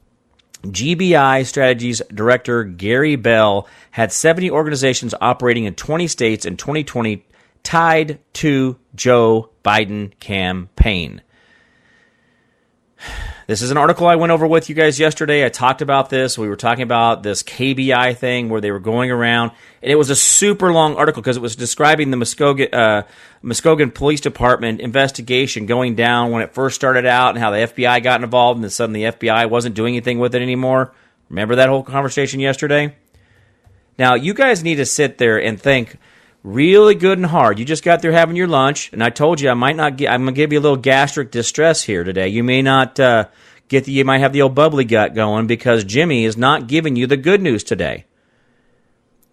[0.63, 7.25] GBI Strategies Director Gary Bell had 70 organizations operating in 20 states in 2020
[7.63, 11.23] tied to Joe Biden campaign.
[13.49, 15.45] This is an article I went over with you guys yesterday.
[15.45, 16.39] I talked about this.
[16.39, 19.51] We were talking about this KBI thing where they were going around,
[19.83, 23.03] and it was a super long article because it was describing the Muskogee, uh,
[23.43, 28.01] Muskogee Police Department investigation going down when it first started out and how the FBI
[28.05, 30.95] got involved, and then suddenly the FBI wasn't doing anything with it anymore.
[31.29, 32.95] Remember that whole conversation yesterday?
[33.99, 35.99] Now, you guys need to sit there and think
[36.43, 37.59] really good and hard.
[37.59, 39.97] You just got there having your lunch, and I told you I might not.
[39.97, 42.29] Get, I'm gonna give you a little gastric distress here today.
[42.29, 43.29] You may not uh,
[43.69, 43.93] get the.
[43.93, 47.17] You might have the old bubbly gut going because Jimmy is not giving you the
[47.17, 48.07] good news today.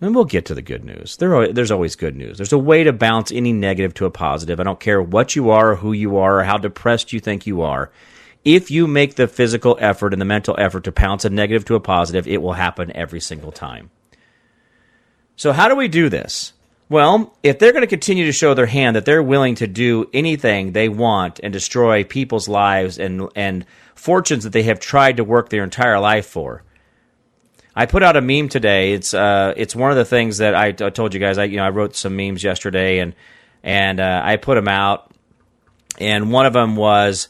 [0.01, 1.17] And we'll get to the good news.
[1.17, 2.37] There, there's always good news.
[2.37, 4.57] There's a way to bounce any negative to a positive.
[4.59, 7.45] I don't care what you are, or who you are, or how depressed you think
[7.45, 7.91] you are.
[8.45, 11.75] If you make the physical effort and the mental effort to bounce a negative to
[11.75, 13.89] a positive, it will happen every single time.
[15.35, 16.53] So, how do we do this?
[16.89, 20.09] Well, if they're going to continue to show their hand that they're willing to do
[20.11, 25.23] anything they want and destroy people's lives and and fortunes that they have tried to
[25.23, 26.63] work their entire life for,
[27.75, 28.93] I put out a meme today.
[28.93, 31.37] It's uh, it's one of the things that I, told you guys.
[31.37, 33.15] I you know I wrote some memes yesterday and
[33.63, 35.11] and uh, I put them out.
[35.97, 37.29] And one of them was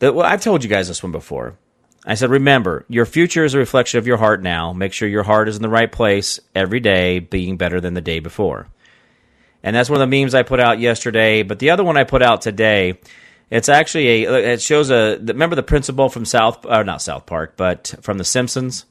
[0.00, 1.56] that well, I've told you guys this one before.
[2.04, 4.72] I said, remember, your future is a reflection of your heart now.
[4.72, 8.00] Make sure your heart is in the right place every day, being better than the
[8.00, 8.68] day before.
[9.62, 11.42] And that's one of the memes I put out yesterday.
[11.42, 12.98] But the other one I put out today,
[13.50, 14.52] it's actually a.
[14.52, 15.18] It shows a.
[15.18, 18.86] Remember the principal from South, or not South Park, but from The Simpsons.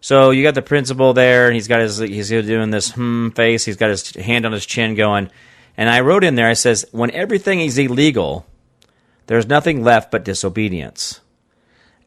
[0.00, 1.98] So you got the principal there, and he's got his.
[1.98, 3.64] He's doing this hmm face.
[3.64, 5.30] He's got his hand on his chin, going.
[5.76, 6.48] And I wrote in there.
[6.48, 8.44] I says, when everything is illegal,
[9.26, 11.20] there's nothing left but disobedience.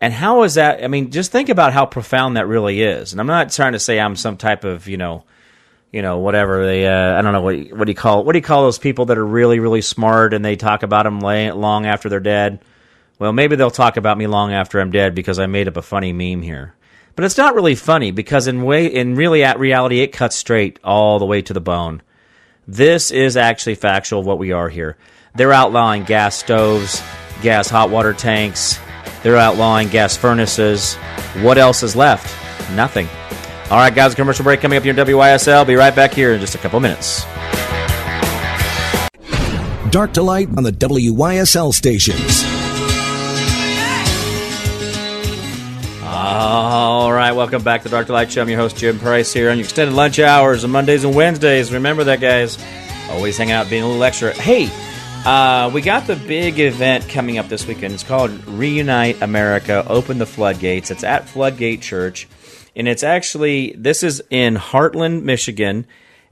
[0.01, 0.83] And how is that?
[0.83, 3.13] I mean, just think about how profound that really is.
[3.13, 5.23] And I'm not trying to say I'm some type of, you know,
[5.91, 8.37] you know, whatever they, uh, I don't know what what do you call what do
[8.37, 11.85] you call those people that are really really smart and they talk about them long
[11.85, 12.63] after they're dead.
[13.19, 15.81] Well, maybe they'll talk about me long after I'm dead because I made up a
[15.81, 16.73] funny meme here.
[17.15, 20.79] But it's not really funny because in way in really at reality it cuts straight
[20.83, 22.01] all the way to the bone.
[22.67, 24.97] This is actually factual what we are here.
[25.35, 27.03] They're outlawing gas stoves,
[27.41, 28.79] gas hot water tanks,
[29.23, 30.95] they're outlawing gas furnaces.
[31.41, 32.33] What else is left?
[32.71, 33.07] Nothing.
[33.71, 35.65] All right, guys, commercial break coming up here in WYSL.
[35.65, 37.23] Be right back here in just a couple minutes.
[39.91, 42.43] Dark to light on the WYSL stations.
[46.03, 48.41] All right, welcome back to Dark to Light Show.
[48.41, 51.71] I'm your host, Jim Price, here on your extended lunch hours on Mondays and Wednesdays.
[51.71, 52.57] Remember that, guys.
[53.09, 54.33] Always hanging out, being a little extra.
[54.33, 54.69] Hey,
[55.25, 57.93] uh, we got the big event coming up this weekend.
[57.93, 60.91] It's called Reunite America Open the Floodgates.
[60.91, 62.27] It's at Floodgate Church.
[62.75, 65.85] And it's actually, this is in Hartland, Michigan.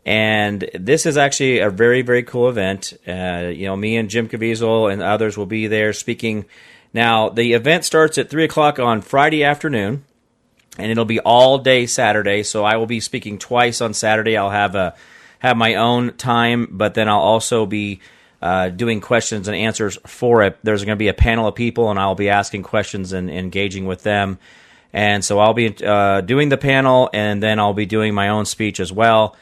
[0.06, 2.94] And this is actually a very, very cool event.
[3.08, 6.46] Uh, you know, me and Jim Caviezel and others will be there speaking.
[6.94, 10.04] Now, the event starts at 3 o'clock on Friday afternoon,
[10.78, 12.44] and it'll be all day Saturday.
[12.44, 14.38] So I will be speaking twice on Saturday.
[14.38, 14.96] I'll have a
[15.40, 18.02] have my own time, but then I'll also be
[18.42, 20.58] uh, doing questions and answers for it.
[20.64, 23.86] There's going to be a panel of people, and I'll be asking questions and engaging
[23.86, 24.38] with them.
[24.92, 28.46] And so I'll be uh, doing the panel, and then I'll be doing my own
[28.46, 29.36] speech as well.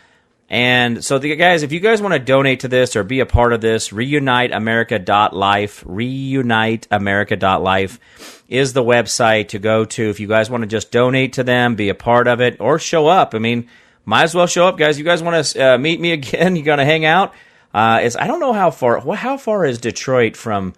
[0.50, 3.26] And so, the guys, if you guys want to donate to this or be a
[3.26, 10.62] part of this, reuniteamerica.life, reuniteamerica.life is the website to go to if you guys want
[10.62, 13.36] to just donate to them, be a part of it, or show up.
[13.36, 13.68] I mean,
[14.06, 14.98] might as well show up, guys.
[14.98, 16.56] You guys want to uh, meet me again?
[16.56, 17.34] You going to hang out?
[17.74, 19.02] Uh, it's I don't know how far.
[19.16, 20.76] How far is Detroit from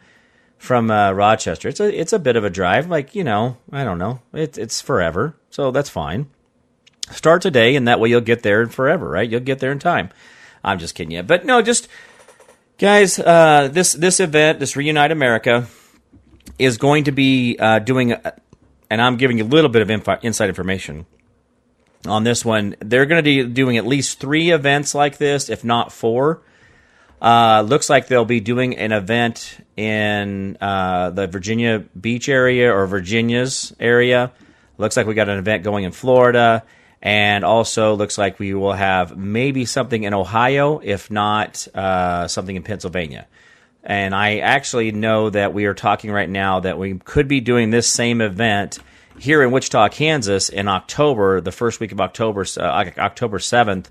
[0.60, 1.70] from uh, Rochester?
[1.70, 2.88] It's a it's a bit of a drive.
[2.88, 4.20] Like you know, I don't know.
[4.34, 6.28] It's it's forever, so that's fine.
[7.10, 9.28] Start today, and that way you'll get there forever, right?
[9.28, 10.12] You'll get there in time.
[10.64, 11.88] I'm just kidding you, but no, just
[12.78, 13.18] guys.
[13.18, 15.68] Uh, this this event, this Reunite America,
[16.60, 18.14] is going to be uh, doing,
[18.92, 21.08] and I'm giving you a little bit of info, inside information
[22.06, 22.76] on this one.
[22.80, 26.42] They're going to be doing at least three events like this, if not four.
[27.22, 32.88] Uh, looks like they'll be doing an event in uh, the Virginia Beach area or
[32.88, 34.32] Virginia's area.
[34.78, 36.64] Looks like we got an event going in Florida.
[37.02, 42.56] And also looks like we will have maybe something in Ohio, if not uh, something
[42.56, 43.26] in Pennsylvania.
[43.84, 47.70] And I actually know that we are talking right now that we could be doing
[47.70, 48.80] this same event
[49.18, 53.86] here in Wichita, Kansas in October, the first week of October, uh, October 7th,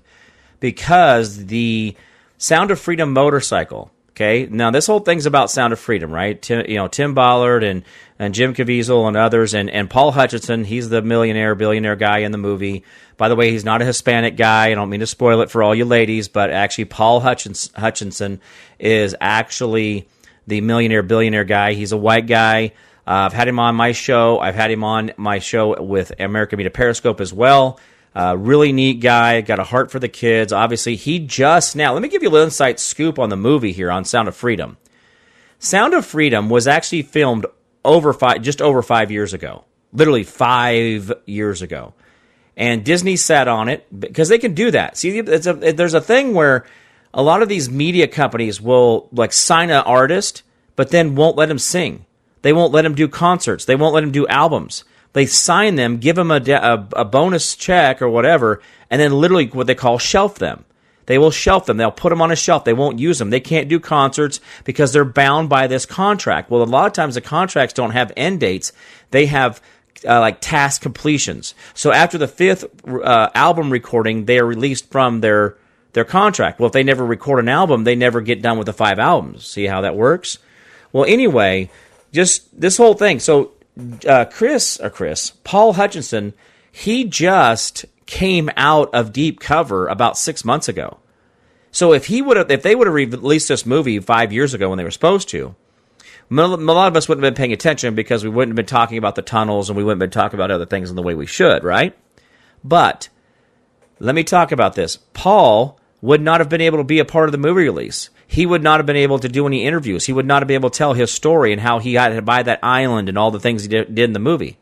[0.59, 1.95] because the
[2.41, 3.91] Sound of Freedom motorcycle.
[4.11, 6.41] Okay, now this whole thing's about Sound of Freedom, right?
[6.41, 7.83] Tim, you know, Tim Ballard and,
[8.17, 10.63] and Jim Caviezel and others, and, and Paul Hutchinson.
[10.63, 12.85] He's the millionaire, billionaire guy in the movie.
[13.17, 14.67] By the way, he's not a Hispanic guy.
[14.67, 18.39] I don't mean to spoil it for all you ladies, but actually, Paul Hutchins, Hutchinson
[18.79, 20.07] is actually
[20.47, 21.73] the millionaire, billionaire guy.
[21.73, 22.71] He's a white guy.
[23.05, 24.39] Uh, I've had him on my show.
[24.39, 27.81] I've had him on my show with America Media Periscope as well.
[28.15, 30.51] Uh, really neat guy, got a heart for the kids.
[30.51, 33.71] Obviously, he just now, let me give you a little insight scoop on the movie
[33.71, 34.77] here on Sound of Freedom.
[35.59, 37.45] Sound of Freedom was actually filmed
[37.85, 41.93] over five, just over five years ago, literally five years ago.
[42.57, 44.97] And Disney sat on it because they can do that.
[44.97, 45.23] See, a,
[45.71, 46.65] there's a thing where
[47.13, 50.43] a lot of these media companies will like sign an artist,
[50.75, 52.05] but then won't let him sing.
[52.41, 53.65] They won't let him do concerts.
[53.65, 54.83] They won't let him do albums.
[55.13, 59.47] They sign them, give them a, a, a bonus check or whatever, and then literally
[59.47, 60.65] what they call shelf them.
[61.07, 61.77] They will shelf them.
[61.77, 62.65] They'll put them on a shelf.
[62.65, 63.31] They won't use them.
[63.31, 66.51] They can't do concerts because they're bound by this contract.
[66.51, 68.71] Well, a lot of times the contracts don't have end dates.
[69.09, 69.59] They have
[70.07, 71.55] uh, like task completions.
[71.73, 75.57] So after the fifth uh, album recording, they are released from their
[75.93, 76.59] their contract.
[76.59, 79.47] Well, if they never record an album, they never get done with the five albums.
[79.47, 80.37] See how that works?
[80.93, 81.71] Well, anyway,
[82.11, 83.19] just this whole thing.
[83.19, 83.53] So
[84.07, 86.33] uh, Chris or Chris Paul Hutchinson,
[86.71, 90.99] he just came out of deep cover about six months ago.
[91.71, 94.69] So if he would have, if they would have released this movie five years ago
[94.69, 95.55] when they were supposed to,
[96.31, 98.97] a lot of us wouldn't have been paying attention because we wouldn't have been talking
[98.97, 101.13] about the tunnels and we wouldn't have been talking about other things in the way
[101.13, 101.95] we should, right?
[102.63, 103.09] But
[103.99, 104.97] let me talk about this.
[105.13, 108.09] Paul would not have been able to be a part of the movie release.
[108.31, 110.05] He would not have been able to do any interviews.
[110.05, 112.21] He would not have been able to tell his story and how he got to
[112.21, 114.59] buy that island and all the things he did, in the movie.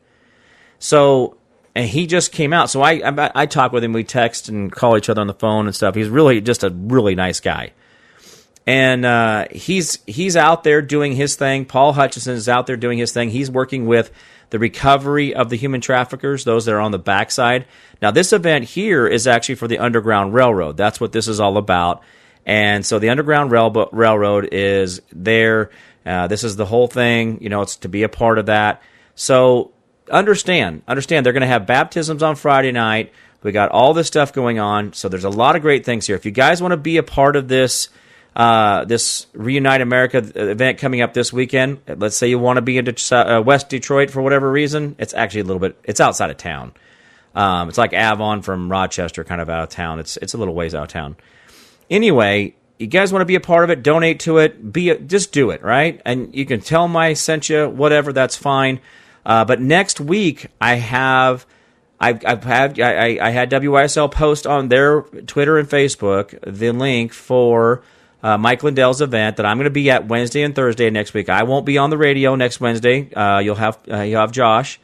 [0.78, 1.36] So,
[1.74, 2.70] and he just came out.
[2.70, 3.92] So I, I, I talk with him.
[3.92, 5.94] We text and call each other on the phone and stuff.
[5.94, 7.72] He's really just a really nice guy
[8.68, 11.64] and uh, he's he's out there doing his thing.
[11.64, 13.30] Paul Hutchinson is out there doing his thing.
[13.30, 14.12] He's working with
[14.50, 17.64] the recovery of the human traffickers, those that are on the backside.
[18.02, 20.76] Now, this event here is actually for the Underground Railroad.
[20.76, 22.02] That's what this is all about.
[22.48, 25.70] And so the Underground Rail- Railroad is there.
[26.06, 27.42] Uh, this is the whole thing.
[27.42, 28.82] You know, it's to be a part of that.
[29.14, 29.72] So
[30.10, 31.26] understand, understand.
[31.26, 33.12] They're going to have baptisms on Friday night.
[33.42, 34.94] We got all this stuff going on.
[34.94, 36.16] So there's a lot of great things here.
[36.16, 37.90] If you guys want to be a part of this
[38.34, 41.80] uh, this Reunite America event coming up this weekend.
[41.88, 44.94] Let's say you want to be in uh, West Detroit for whatever reason.
[44.98, 45.76] It's actually a little bit.
[45.82, 46.72] It's outside of town.
[47.34, 49.98] Um, it's like Avon from Rochester, kind of out of town.
[49.98, 51.16] It's it's a little ways out of town.
[51.90, 53.82] Anyway, you guys want to be a part of it?
[53.82, 54.72] Donate to it.
[54.72, 56.00] Be a, just do it, right?
[56.04, 57.68] And you can tell I sent you.
[57.68, 58.80] Whatever, that's fine.
[59.26, 61.46] Uh, but next week I have.
[62.00, 67.12] I've, I've had I, I had WYSL post on their Twitter and Facebook the link
[67.12, 67.82] for
[68.22, 71.28] uh, Mike Lindell's event that I'm going to be at Wednesday and Thursday next week.
[71.28, 73.12] I won't be on the radio next Wednesday.
[73.12, 74.78] Uh, you'll have uh, you'll have Josh,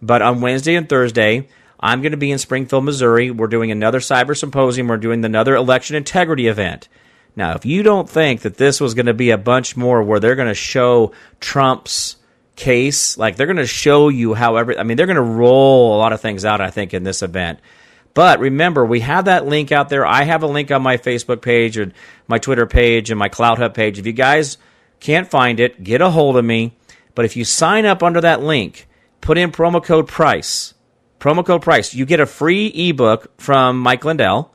[0.00, 1.48] but on Wednesday and Thursday,
[1.78, 3.30] I'm going to be in Springfield, Missouri.
[3.30, 4.88] We're doing another cyber symposium.
[4.88, 6.88] We're doing another election integrity event.
[7.34, 10.20] Now, if you don't think that this was going to be a bunch more where
[10.20, 12.16] they're going to show Trump's
[12.56, 15.94] case, like they're going to show you how every, I mean, they're going to roll
[15.94, 16.62] a lot of things out.
[16.62, 17.60] I think in this event.
[18.14, 20.06] But remember, we have that link out there.
[20.06, 21.92] I have a link on my Facebook page and
[22.26, 23.98] my Twitter page and my CloutHub page.
[23.98, 24.56] If you guys
[25.00, 26.74] can't find it, get a hold of me.
[27.14, 28.88] But if you sign up under that link,
[29.20, 30.72] put in promo code PRICE,
[31.18, 34.52] promo code PRICE, you get a free ebook from Mike Lindell,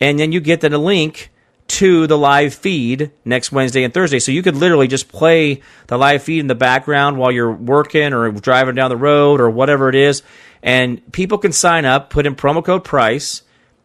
[0.00, 1.30] and then you get the link
[1.66, 4.18] to the live feed next Wednesday and Thursday.
[4.18, 8.12] So you could literally just play the live feed in the background while you're working
[8.12, 10.22] or driving down the road or whatever it is
[10.64, 13.42] and people can sign up, put in promo code price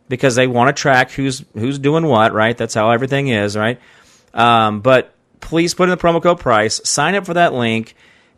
[0.07, 2.57] because they want to track who's who's doing what, right?
[2.57, 3.79] That's how everything is, right?
[4.33, 7.95] Um, but please put in the promo code price, sign up for that link,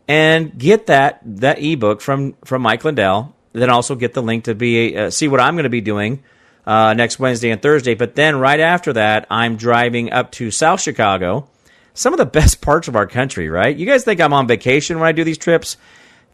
[0.08, 3.34] and get that that ebook from from Mike Lindell.
[3.52, 6.22] Then also get the link to be uh, see what I'm going to be doing
[6.66, 7.94] uh, next Wednesday and Thursday.
[7.94, 11.48] But then right after that, I'm driving up to South Chicago,
[11.94, 13.48] some of the best parts of our country.
[13.48, 13.76] Right?
[13.76, 15.76] You guys think I'm on vacation when I do these trips?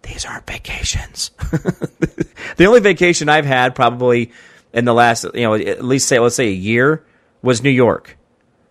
[0.03, 1.31] these aren't vacations.
[2.57, 4.33] the only vacation I've had probably
[4.73, 7.05] in the last, you know, at least say, let's say a year
[7.43, 8.17] was New York.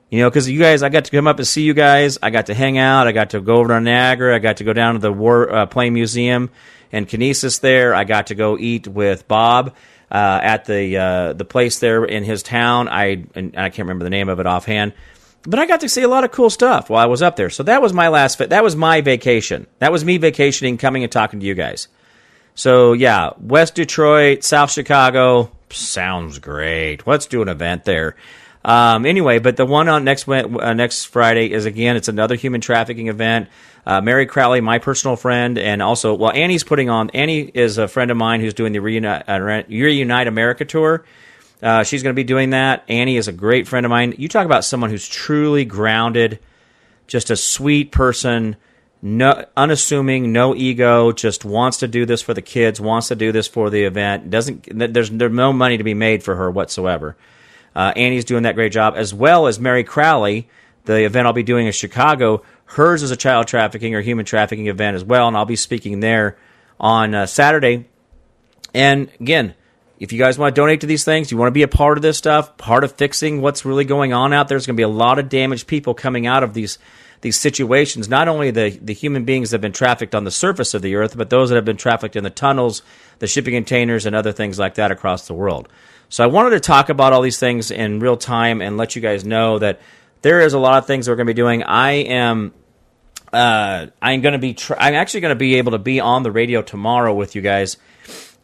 [0.09, 2.17] You know, because you guys, I got to come up and see you guys.
[2.21, 3.07] I got to hang out.
[3.07, 4.35] I got to go over to Niagara.
[4.35, 6.49] I got to go down to the War uh, Plane Museum
[6.91, 7.93] and Kinesis there.
[7.93, 9.75] I got to go eat with Bob
[10.11, 12.87] uh, at the uh, the place there in his town.
[12.87, 14.93] I and I can't remember the name of it offhand
[15.47, 17.49] but I got to see a lot of cool stuff while I was up there.
[17.49, 18.37] So that was my last.
[18.37, 18.49] Fit.
[18.49, 19.65] That was my vacation.
[19.79, 21.87] That was me vacationing, coming and talking to you guys.
[22.53, 27.07] So yeah, West Detroit, South Chicago sounds great.
[27.07, 28.17] Let's do an event there.
[28.65, 32.59] Um, anyway, but the one on next uh, next Friday is again, it's another human
[32.59, 33.47] trafficking event.
[33.87, 37.09] Uh, Mary Crowley, my personal friend, and also, well, Annie's putting on.
[37.11, 41.05] Annie is a friend of mine who's doing the Reunite, uh, Reunite America tour.
[41.63, 42.83] Uh, she's going to be doing that.
[42.89, 44.13] Annie is a great friend of mine.
[44.17, 46.39] You talk about someone who's truly grounded,
[47.07, 48.57] just a sweet person,
[49.01, 53.31] no unassuming, no ego, just wants to do this for the kids, wants to do
[53.31, 54.29] this for the event.
[54.29, 57.15] Doesn't there's there's no money to be made for her whatsoever.
[57.73, 60.49] Uh, Annie's doing that great job, as well as Mary Crowley.
[60.83, 64.67] The event I'll be doing in Chicago, hers is a child trafficking or human trafficking
[64.67, 66.37] event as well, and I'll be speaking there
[66.79, 67.85] on uh, Saturday.
[68.73, 69.55] And again,
[69.99, 71.97] if you guys want to donate to these things, you want to be a part
[71.97, 74.55] of this stuff, part of fixing what's really going on out there.
[74.55, 76.77] There's going to be a lot of damaged people coming out of these
[77.21, 78.07] these situations.
[78.07, 80.95] Not only the the human beings that have been trafficked on the surface of the
[80.95, 82.83] earth, but those that have been trafficked in the tunnels,
[83.19, 85.67] the shipping containers, and other things like that across the world.
[86.09, 89.01] So I wanted to talk about all these things in real time and let you
[89.01, 89.81] guys know that
[90.27, 91.63] there is a lot of things we're going to be doing.
[91.63, 92.53] I am.
[93.31, 94.53] Uh, I'm going to be.
[94.53, 97.41] Tra- I'm actually going to be able to be on the radio tomorrow with you
[97.41, 97.77] guys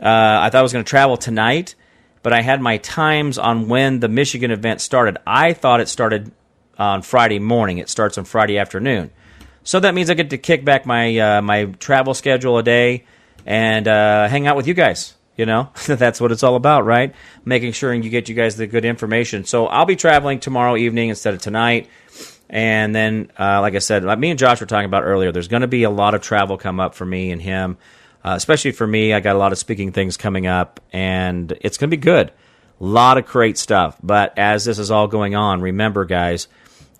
[0.03, 1.75] uh, I thought I was going to travel tonight,
[2.23, 5.17] but I had my times on when the Michigan event started.
[5.25, 6.31] I thought it started
[6.77, 7.77] on Friday morning.
[7.77, 9.11] It starts on Friday afternoon.
[9.63, 13.05] So that means I get to kick back my uh, my travel schedule a day
[13.45, 15.15] and uh, hang out with you guys.
[15.35, 17.13] You know, that's what it's all about, right?
[17.45, 19.45] Making sure you get you guys the good information.
[19.45, 21.89] So I'll be traveling tomorrow evening instead of tonight.
[22.49, 25.47] And then, uh, like I said, like me and Josh were talking about earlier, there's
[25.47, 27.77] going to be a lot of travel come up for me and him,
[28.23, 29.11] uh, especially for me.
[29.11, 32.29] I got a lot of speaking things coming up, and it's going to be good.
[32.29, 33.97] A lot of great stuff.
[34.03, 36.47] But as this is all going on, remember, guys,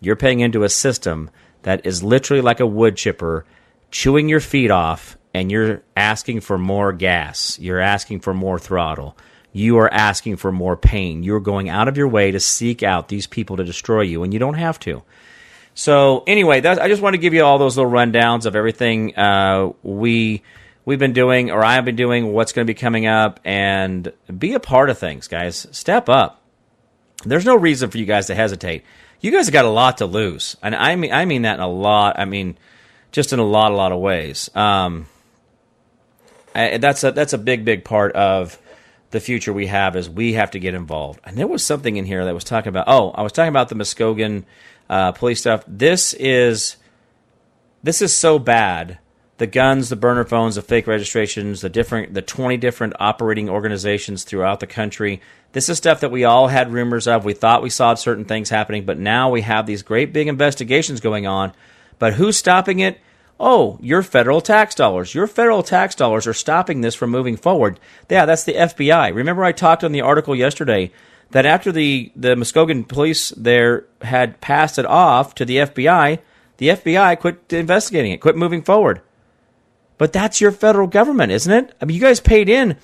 [0.01, 1.29] you're paying into a system
[1.61, 3.45] that is literally like a wood chipper
[3.91, 7.57] chewing your feet off, and you're asking for more gas.
[7.59, 9.17] You're asking for more throttle.
[9.51, 11.23] You are asking for more pain.
[11.23, 14.33] You're going out of your way to seek out these people to destroy you, and
[14.33, 15.03] you don't have to.
[15.75, 19.71] So anyway, I just want to give you all those little rundowns of everything uh,
[19.81, 20.43] we
[20.85, 24.53] we've been doing, or I've been doing, what's going to be coming up, and be
[24.53, 25.67] a part of things, guys.
[25.71, 26.41] Step up.
[27.25, 28.83] There's no reason for you guys to hesitate.
[29.21, 31.61] You guys have got a lot to lose, and I mean I mean that in
[31.61, 32.19] a lot.
[32.19, 32.57] I mean
[33.11, 34.53] just in a lot a lot of ways.
[34.55, 35.05] Um,
[36.55, 38.59] I, that's a that's a big big part of
[39.11, 41.19] the future we have is we have to get involved.
[41.23, 42.85] And there was something in here that was talking about.
[42.87, 44.43] Oh, I was talking about the Muskogee
[44.89, 45.63] uh, police stuff.
[45.67, 46.77] This is
[47.83, 48.99] this is so bad.
[49.37, 54.23] The guns, the burner phones, the fake registrations, the different, the twenty different operating organizations
[54.23, 55.21] throughout the country.
[55.53, 57.25] This is stuff that we all had rumors of.
[57.25, 61.01] We thought we saw certain things happening, but now we have these great big investigations
[61.01, 61.51] going on.
[61.99, 62.99] But who's stopping it?
[63.45, 65.13] Oh, your federal tax dollars.
[65.13, 67.77] Your federal tax dollars are stopping this from moving forward.
[68.09, 69.13] Yeah, that's the FBI.
[69.13, 70.93] Remember, I talked on the article yesterday
[71.31, 76.19] that after the, the Muskogee police there had passed it off to the FBI,
[76.55, 79.01] the FBI quit investigating it, quit moving forward.
[79.97, 81.75] But that's your federal government, isn't it?
[81.81, 82.77] I mean, you guys paid in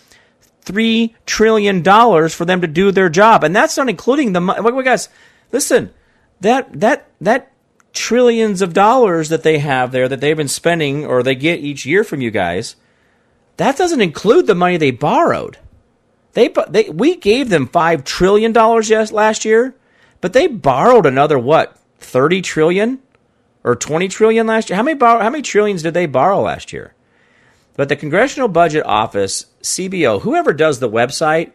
[0.63, 4.83] three trillion dollars for them to do their job, and that's not including the money.
[4.83, 5.07] Guys,
[5.53, 5.93] listen,
[6.41, 7.53] that that that
[7.99, 11.85] trillions of dollars that they have there that they've been spending or they get each
[11.85, 12.77] year from you guys.
[13.57, 15.57] That doesn't include the money they borrowed.
[16.31, 19.75] They, they we gave them five trillion dollars yes last year,
[20.21, 22.99] but they borrowed another what thirty trillion
[23.65, 24.77] or twenty trillion last year.
[24.77, 26.93] How many borrow, how many trillions did they borrow last year?
[27.75, 31.51] But the Congressional Budget Office, CBO, whoever does the website,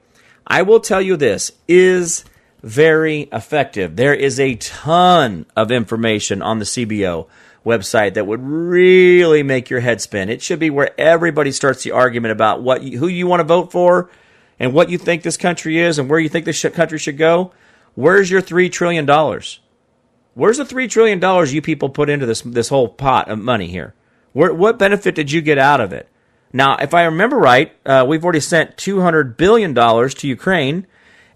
[0.47, 2.25] I will tell you this is
[2.65, 3.97] very effective.
[3.97, 7.27] There is a ton of information on the CBO
[7.65, 10.29] website that would really make your head spin.
[10.31, 13.45] It should be where everybody starts the argument about what you, who you want to
[13.45, 14.11] vote for
[14.59, 17.53] and what you think this country is and where you think this country should go,
[17.95, 19.07] where's your $3 trillion?
[19.07, 23.95] Where's the $3 trillion you people put into this, this whole pot of money here?
[24.33, 26.09] Where, what benefit did you get out of it?
[26.53, 30.87] Now, if I remember right, uh, we've already sent $200 billion to Ukraine.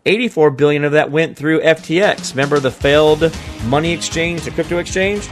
[0.09, 2.31] 84 billion of that went through FTX.
[2.31, 3.33] Remember the failed
[3.67, 5.29] money exchange, the crypto exchange?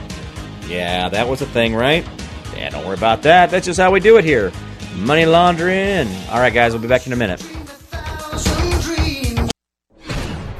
[0.68, 2.06] Yeah, that was a thing, right?
[2.54, 3.50] Yeah, don't worry about that.
[3.50, 4.52] That's just how we do it here.
[4.96, 6.08] Money laundering.
[6.30, 7.40] All right, guys, we'll be back in a minute.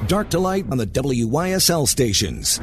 [0.07, 2.61] Dark to light on the WYSL stations.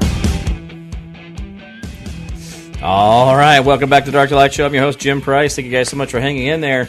[2.82, 4.66] All right, welcome back to Dark to Light Show.
[4.66, 5.54] I'm your host, Jim Price.
[5.54, 6.88] Thank you guys so much for hanging in there.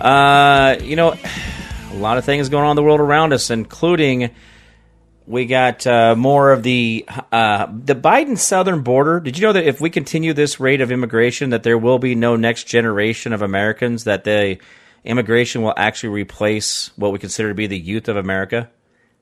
[0.00, 1.16] Uh, you know,
[1.94, 4.30] a lot of things going on in the world around us, including
[5.26, 9.20] we got uh, more of the uh, the Biden southern border.
[9.20, 12.14] Did you know that if we continue this rate of immigration, that there will be
[12.14, 14.04] no next generation of Americans?
[14.04, 14.58] That the
[15.04, 18.68] immigration will actually replace what we consider to be the youth of America?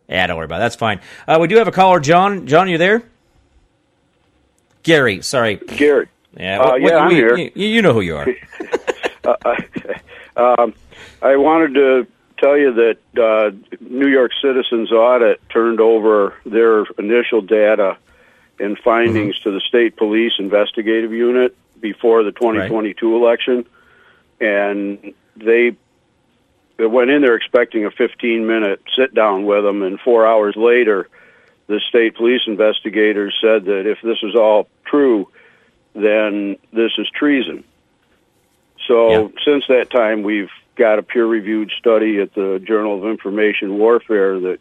[0.08, 0.60] Yeah, don't worry about it.
[0.60, 1.00] That's fine.
[1.28, 2.46] Uh, we do have a caller, John.
[2.46, 3.02] John, you there?
[4.82, 5.56] Gary, sorry.
[5.56, 6.08] Gary.
[6.36, 7.36] Yeah, Uh, what- yeah, what- I'm we- here.
[7.36, 8.26] You, you know who you are.
[10.34, 10.72] Um,
[11.20, 12.06] I wanted to
[12.42, 13.50] tell you that uh,
[13.80, 17.96] New York Citizens Audit turned over their initial data
[18.58, 23.64] and findings to the state police investigative unit before the 2022 election,
[24.40, 25.76] and they
[26.78, 30.56] they went in there expecting a 15 minute sit down with them, and four hours
[30.56, 31.08] later,
[31.68, 35.28] the state police investigators said that if this is all true,
[35.94, 37.62] then this is treason.
[38.88, 39.28] So Yeah.
[39.44, 44.58] since that time, we've got a peer-reviewed study at the Journal of Information Warfare that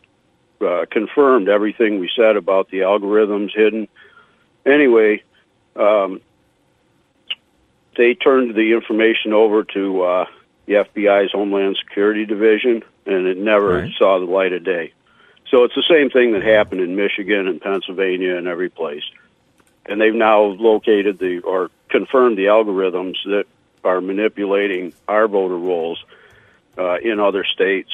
[0.61, 3.87] uh, confirmed everything we said about the algorithms hidden.
[4.65, 5.23] Anyway,
[5.75, 6.21] um,
[7.97, 10.25] they turned the information over to uh,
[10.65, 13.91] the FBI's Homeland Security Division, and it never Right.
[13.97, 14.93] saw the light of day.
[15.49, 19.03] So it's the same thing that happened in Michigan and Pennsylvania and every place.
[19.85, 23.45] And they've now located the or confirmed the algorithms that
[23.83, 26.03] are manipulating our voter rolls
[26.77, 27.89] uh, in other states.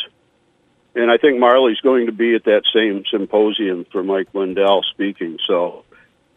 [0.96, 5.38] And I think Marly's going to be at that same symposium for Mike Lindell speaking.
[5.46, 5.84] So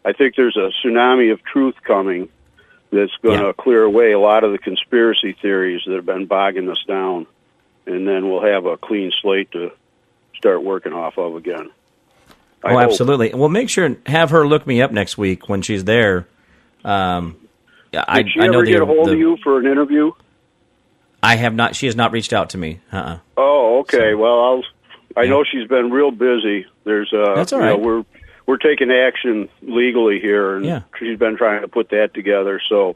[0.05, 2.29] I think there's a tsunami of truth coming
[2.91, 3.53] that's going to Yeah.
[3.53, 7.25] clear away a lot of the conspiracy theories that have been bogging us down.
[7.87, 9.71] and then we'll have a clean slate to
[10.35, 11.69] start working off of again.
[12.63, 12.79] I oh, hope.
[12.91, 13.33] absolutely.
[13.33, 16.27] Well, make sure and have her look me up next week when she's there.
[16.85, 17.35] Um,
[17.93, 19.65] I, Did she I know ever the, get a hold the- of you for an
[19.65, 20.11] interview?
[21.23, 21.75] I have not.
[21.75, 22.79] She has not reached out to me.
[22.91, 23.19] Uh-uh.
[23.37, 24.11] Oh, okay.
[24.13, 24.63] So- well, I'll.
[25.17, 25.31] I Yeah.
[25.31, 26.65] know she's been real busy.
[26.85, 27.71] There's uh, That's all right.
[27.71, 28.05] you know, we're
[28.47, 30.81] we're taking action legally here, and Yeah.
[30.97, 32.61] she's been trying to put that together.
[32.69, 32.95] So,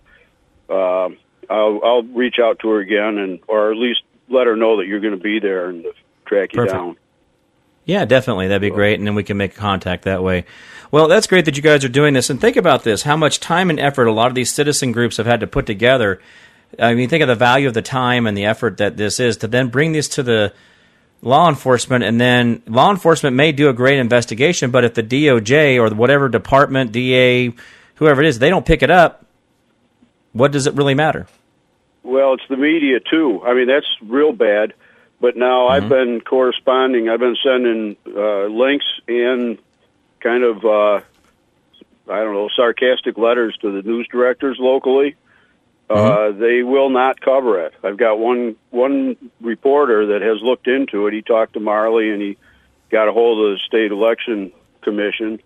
[0.70, 1.18] um,
[1.50, 4.88] I'll I'll reach out to her again, and or at least let her know that
[4.88, 5.86] you're going to be there and
[6.26, 6.74] track you Perfect.
[6.74, 6.96] down.
[7.86, 8.48] Yeah, definitely.
[8.48, 10.45] That'd be great, and then we can make contact that way.
[10.91, 13.40] Well, that's great that you guys are doing this, and think about this: how much
[13.40, 16.20] time and effort a lot of these citizen groups have had to put together.
[16.80, 19.38] I mean, think of the value of the time and the effort that this is
[19.38, 20.53] to then bring this to the
[21.22, 25.78] law enforcement, and then law enforcement may do a great investigation, but if the DOJ
[25.78, 27.53] or whatever department, DA,
[27.95, 29.26] whoever it is, they don't pick it up,
[30.34, 31.28] what does it really matter?
[32.03, 33.41] Well, it's the media too.
[33.44, 34.74] I mean, that's real bad.
[35.26, 37.10] But now I've been corresponding.
[37.10, 39.58] I've been sending uh, links and
[40.20, 41.02] kind of uh,
[42.08, 45.16] I don't know sarcastic letters to the news directors locally.
[45.90, 47.74] Uh, they will not cover it.
[47.84, 51.14] I've got one one reporter that has looked into it.
[51.16, 52.38] He talked to Marly and he
[52.92, 55.42] got a hold of the state election commission,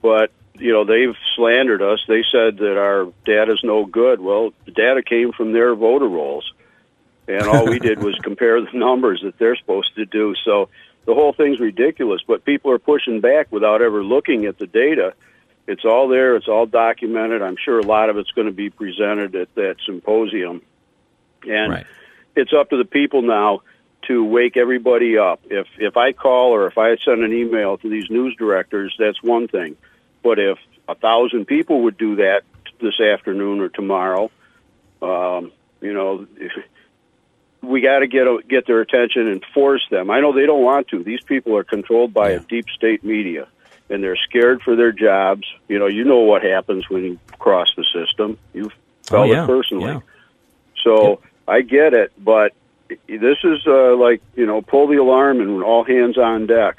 [0.00, 1.98] but you know they've slandered us.
[2.06, 4.20] They said that our data's no good.
[4.20, 6.52] Well, the data came from their voter rolls,
[7.28, 10.34] and all we did was compare the numbers that they're supposed to do.
[10.44, 10.70] So
[11.04, 12.22] the whole thing's ridiculous.
[12.26, 15.14] But people are pushing back without ever looking at the data.
[15.66, 16.36] It's all there.
[16.36, 17.42] It's all documented.
[17.42, 20.62] I'm sure a lot of it's going to be presented at that symposium,
[21.46, 21.86] and Right.
[22.34, 23.60] it's up to the people now
[24.06, 25.40] to wake everybody up.
[25.50, 29.22] If if I call or if I send an email to these news directors, that's
[29.22, 29.76] one thing.
[30.22, 32.42] But if a thousand people would do that
[32.80, 34.30] this afternoon or tomorrow,
[35.02, 35.52] um,
[35.82, 36.26] you know,
[37.62, 40.10] we got to get get their attention and force them.
[40.10, 41.02] I know they don't want to.
[41.02, 43.48] These people are controlled by a deep state media,
[43.90, 45.44] and they're scared for their jobs.
[45.68, 48.38] You know, you know what happens when you cross the system.
[48.54, 48.72] You've
[49.02, 49.44] felt Oh, yeah.
[49.44, 49.86] it personally.
[49.92, 50.00] Yeah.
[50.84, 52.52] So I get it, but
[53.06, 56.76] this is uh, like you know, pull the alarm and all hands on deck.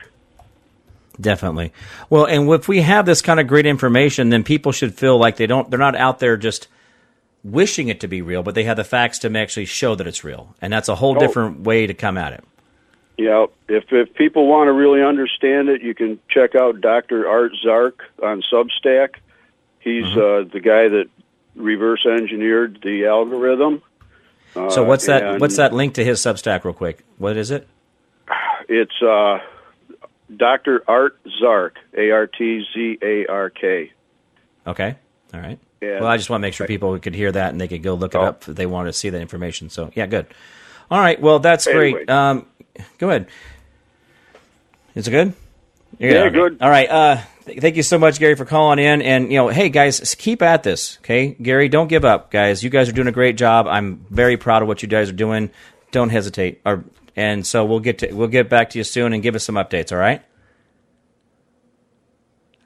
[1.20, 1.74] Definitely.
[2.10, 5.36] Well, and if we have this kind of great information, then people should feel like
[5.36, 6.70] they don't, they're not out there just
[7.44, 10.24] wishing it to be real, but they have the facts to actually show that it's
[10.24, 10.56] real.
[10.62, 11.20] And that's a whole Oh.
[11.20, 12.44] different way to come at it.
[13.18, 17.28] Yeah, if if people want to really understand it, you can check out Dr.
[17.28, 19.16] Art Zark on Substack.
[19.82, 21.08] He's uh, the guy that
[21.56, 23.82] reverse engineered the algorithm.
[24.56, 25.24] Uh, So what's that?
[25.24, 27.04] and What's that link to his Substack, real quick?
[27.18, 27.68] What is it?
[28.70, 29.40] It's uh,
[30.36, 30.84] Dr.
[30.88, 33.92] Art Zark, A R T Z A R K.
[34.66, 34.96] Okay.
[35.34, 35.60] All right.
[35.82, 36.02] Yeah.
[36.02, 37.94] Well, I just want to make sure people could hear that and they could go
[37.94, 38.24] look it Oh.
[38.26, 39.70] up if they want to see that information.
[39.70, 40.26] So yeah, good.
[40.92, 41.20] All right.
[41.22, 41.92] Well, that's Anyway.
[41.92, 42.10] great.
[42.10, 42.46] Um,
[42.98, 43.28] go ahead.
[44.96, 45.34] Is it good?
[46.00, 46.36] You're Yeah, Okay.
[46.36, 46.58] good.
[46.62, 46.90] All right.
[46.90, 49.02] Uh, th- thank you so much, Gary, for calling in.
[49.02, 50.98] And you know, hey guys, keep at this.
[51.02, 52.64] Okay, Gary, don't give up, guys.
[52.64, 53.68] You guys are doing a great job.
[53.68, 55.50] I'm very proud of what you guys are doing.
[55.92, 56.60] Don't hesitate.
[56.66, 56.84] Or,
[57.16, 59.56] and so we'll get to we'll get back to you soon and give us some
[59.56, 59.92] updates.
[59.92, 60.22] All right.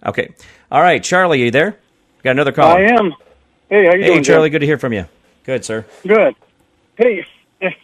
[0.05, 0.33] Okay.
[0.71, 1.77] All right, Charlie, are you there?
[2.23, 2.71] Got another call.
[2.77, 3.13] I am.
[3.69, 4.01] Hey, how you doing?
[4.01, 4.49] Hey, doing, Charlie.
[4.49, 5.05] Good to hear from you.
[5.43, 5.85] Good, sir.
[6.07, 6.35] Good.
[6.95, 7.25] Hey,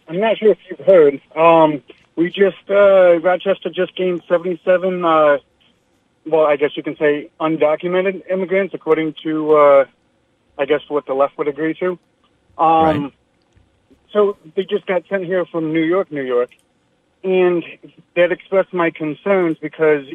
[0.07, 1.21] I'm not sure if you've heard.
[1.35, 1.83] Um,
[2.15, 5.03] we just uh, Rochester just gained 77.
[5.03, 5.37] Uh,
[6.25, 9.85] well, I guess you can say undocumented immigrants, according to uh,
[10.57, 11.99] I guess what the left would agree to.
[12.57, 13.13] Um, Right.
[14.11, 16.49] So they just got sent here from New York, New York,
[17.23, 17.63] and
[18.15, 20.07] that expressed my concerns because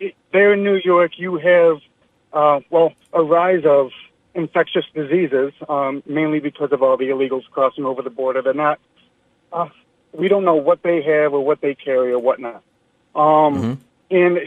[0.00, 1.80] it, there in New York you have
[2.34, 3.90] uh, well a rise of
[4.34, 8.42] infectious diseases, um, mainly because of all the illegals crossing over the border.
[8.42, 8.78] They're not.
[9.52, 9.68] Uh,
[10.12, 12.62] we don't know what they have or what they carry or whatnot.
[13.14, 13.54] Um,
[14.10, 14.40] And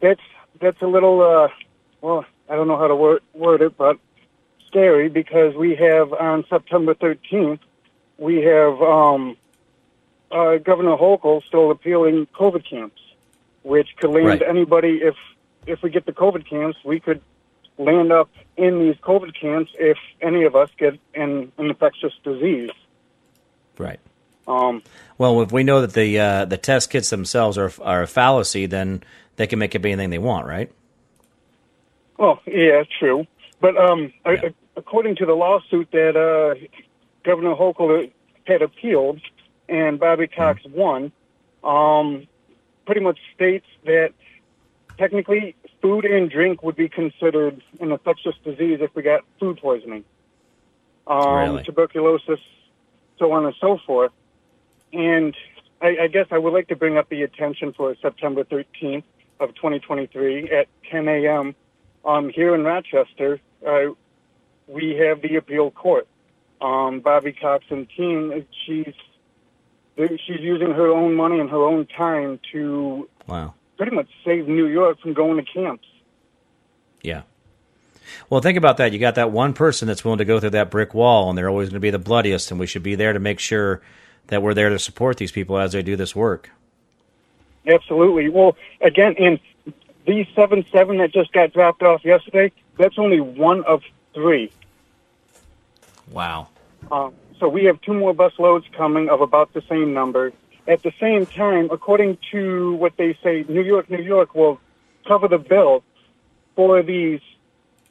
[0.00, 0.20] that's
[0.60, 1.20] that's a little.
[1.22, 1.48] Uh,
[2.02, 3.98] well, I don't know how to word, word it, but
[4.66, 7.58] scary because we have on September 13th
[8.18, 9.36] we have um,
[10.30, 13.00] uh, Governor Hochul still appealing COVID camps,
[13.62, 14.42] which could land Right.
[14.42, 15.16] anybody if
[15.66, 17.20] if we get the COVID camps, we could
[17.78, 22.70] land up in these COVID camps if any of us get an, an infectious disease.
[23.78, 24.00] Right.
[24.46, 24.82] Um,
[25.18, 28.66] Well, if we know that the uh, the test kits themselves are are a fallacy,
[28.66, 29.02] then
[29.36, 30.70] they can make up anything they want, right?
[32.18, 33.26] well, yeah, true.
[33.60, 34.46] But um, Yeah.
[34.46, 36.54] a- according to the lawsuit that uh,
[37.24, 38.10] Governor Hochul
[38.46, 39.20] had appealed
[39.68, 41.12] and Bobbie Cox won,
[41.62, 42.26] um,
[42.86, 44.12] pretty much states that
[45.00, 50.04] technically food and drink would be considered an infectious disease if we got food poisoning,
[51.06, 51.64] um, Really?
[51.64, 52.38] tuberculosis,
[53.18, 54.12] so on and so forth.
[54.92, 55.34] and
[55.82, 59.04] I, I guess I would like to bring up the attention for September 13th
[59.40, 61.54] of 2023 at 10 a.m.
[62.04, 63.40] Um, here in Rochester.
[63.66, 63.94] Uh,
[64.66, 66.06] we have the appeal court.
[66.60, 68.92] Um, Bobbie Cox and team, she's
[69.96, 73.54] she's using her own money and her own time to Wow.
[73.80, 75.88] Pretty much save New York from going to camps.
[77.00, 77.22] Yeah.
[78.28, 78.92] Well, think about that.
[78.92, 81.48] You got that one person that's willing to go through that brick wall, and they're
[81.48, 83.80] always going to be the bloodiest, and we should be there to make sure
[84.26, 86.50] that we're there to support these people as they do this work.
[87.66, 88.28] Absolutely.
[88.28, 89.40] Well, again, in
[90.06, 93.82] these seven seven that just got dropped off yesterday, that's only one of
[94.12, 94.52] three.
[96.10, 96.48] Wow.
[96.92, 100.34] Um, so we have two more bus loads coming of about the same number.
[100.66, 104.60] At the same time, according to what they say, New York, New York will
[105.06, 105.82] cover the bill
[106.54, 107.20] for these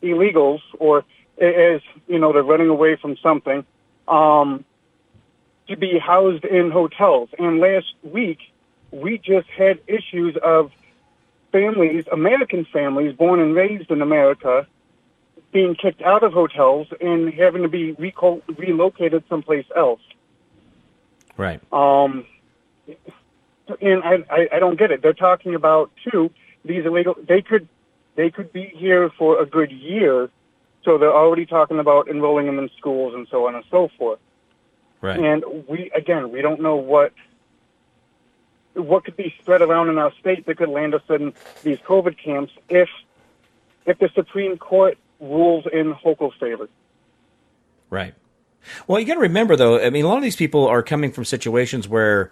[0.02, 1.04] illegals, or
[1.42, 3.66] as you know, they're running away from something,
[4.08, 4.64] um,
[5.68, 7.30] to be housed in hotels.
[7.38, 8.40] And last week,
[8.92, 10.72] we just had issues of
[11.52, 14.68] families, American families born and raised in America,
[15.52, 20.02] being kicked out of hotels and having to be reco- relocated someplace else.
[21.38, 21.62] Right.
[21.72, 22.26] Um,
[23.82, 25.02] and I, I, I don't get it.
[25.02, 26.32] They're talking about two
[26.66, 27.16] these illegal.
[27.28, 27.68] They could
[28.16, 30.30] they could be here for a good year,
[30.84, 34.20] so they're already talking about enrolling them in schools and so on and so forth.
[35.02, 35.20] Right.
[35.20, 37.14] And we again, we don't know what
[38.74, 41.34] what could be spread around in our state that could land us in
[41.64, 42.90] these COVID camps if
[43.86, 46.70] if the Supreme Court rules in Hochul's favor.
[47.90, 48.14] Right.
[48.88, 49.80] Well, you got to remember, though.
[49.80, 52.32] I mean, a lot of these people are coming from situations where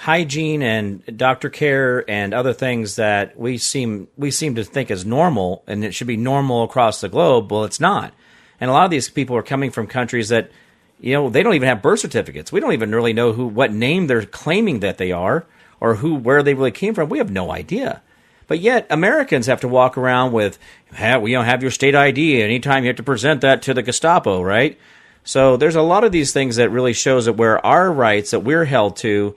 [0.00, 5.04] hygiene and doctor care and other things that we seem we seem to think is
[5.04, 7.50] normal and it should be normal across the globe.
[7.50, 8.14] Well, it's not.
[8.60, 10.52] And a lot of these people are coming from countries that
[11.00, 12.52] you know they don't even have birth certificates.
[12.52, 15.46] We don't even really know who what name they're claiming that they are
[15.80, 17.08] or who where they really came from.
[17.08, 18.00] We have no idea.
[18.46, 20.60] But yet Americans have to walk around with
[20.92, 24.42] have, don't have your state ID anytime you have to present that to the Gestapo,
[24.42, 24.78] right?
[25.24, 28.40] So there's a lot of these things that really shows that where our rights that
[28.40, 29.36] we're held to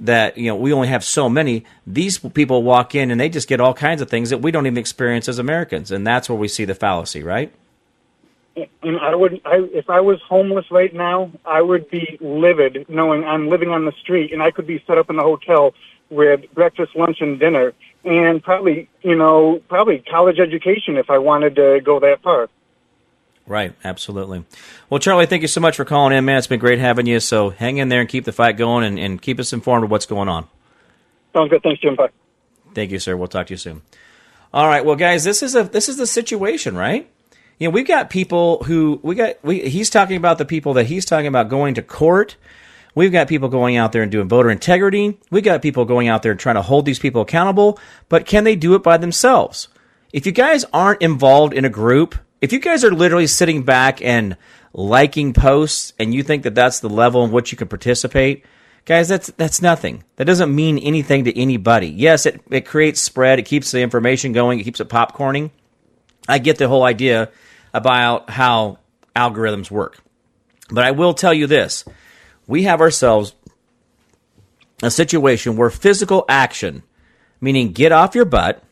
[0.00, 3.48] that you know we only have so many these people walk in and they just
[3.48, 6.38] get all kinds of things that we don't even experience as Americans and that's where
[6.38, 7.52] we see the fallacy, right?
[8.82, 13.24] and I would, I, if I was homeless right now, I would be livid knowing
[13.24, 15.74] I'm living on the street and I could be set up in a hotel
[16.10, 17.72] with breakfast, lunch, and dinner,
[18.04, 22.48] and probably, you know, probably college education if I wanted to go that far.
[23.50, 24.44] Right, absolutely.
[24.88, 26.38] Well, Charlie, thank you so much for calling in, man.
[26.38, 27.18] It's been great having you.
[27.18, 29.90] So hang in there and keep the fight going and, and keep us informed of
[29.90, 30.46] what's going on.
[31.32, 31.60] Sounds good.
[31.60, 31.96] Thanks, Jim.
[31.96, 32.10] Bye.
[32.76, 33.16] Thank you, sir.
[33.16, 33.82] We'll talk to you soon.
[34.54, 37.10] All right, well, guys, this is a this is the situation, right?
[37.58, 39.44] You know, we've got people who we got.
[39.44, 42.36] We, he's talking about the people that he's talking about going to court.
[42.94, 45.18] We've got people going out there and doing voter integrity.
[45.32, 47.80] We've got people going out there and trying to hold these people accountable.
[48.08, 49.66] But can they do it by themselves?
[50.12, 54.02] If you guys aren't involved in a group, if you guys are literally sitting back
[54.02, 54.36] and
[54.72, 58.44] liking posts and you think that that's the level in which you can participate,
[58.84, 60.04] guys, that's that's nothing.
[60.16, 61.88] That doesn't mean anything to anybody.
[61.88, 65.50] Yes, it, it creates spread, it keeps the information going, it keeps it popcorning.
[66.28, 67.30] I get the whole idea
[67.74, 68.78] about how
[69.16, 69.98] algorithms work.
[70.70, 71.84] But I will tell you this
[72.46, 73.34] we have ourselves
[74.82, 76.82] a situation where physical action,
[77.40, 78.62] meaning get off your butt,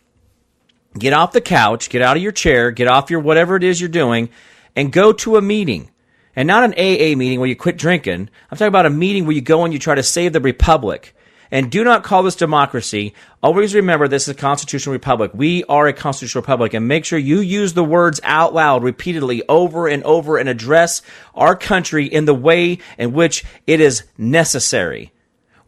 [0.98, 3.80] get off the couch, get out of your chair, get off your whatever it is
[3.80, 4.28] you're doing,
[4.76, 5.90] and go to a meeting.
[6.36, 8.30] And not an AA meeting where you quit drinking.
[8.50, 11.16] I'm talking about a meeting where you go and you try to save the republic.
[11.50, 13.14] And do not call this democracy.
[13.42, 15.32] Always remember this is a constitutional republic.
[15.34, 16.74] We are a constitutional republic.
[16.74, 21.02] And make sure you use the words out loud repeatedly over and over and address
[21.34, 25.10] our country in the way in which it is necessary.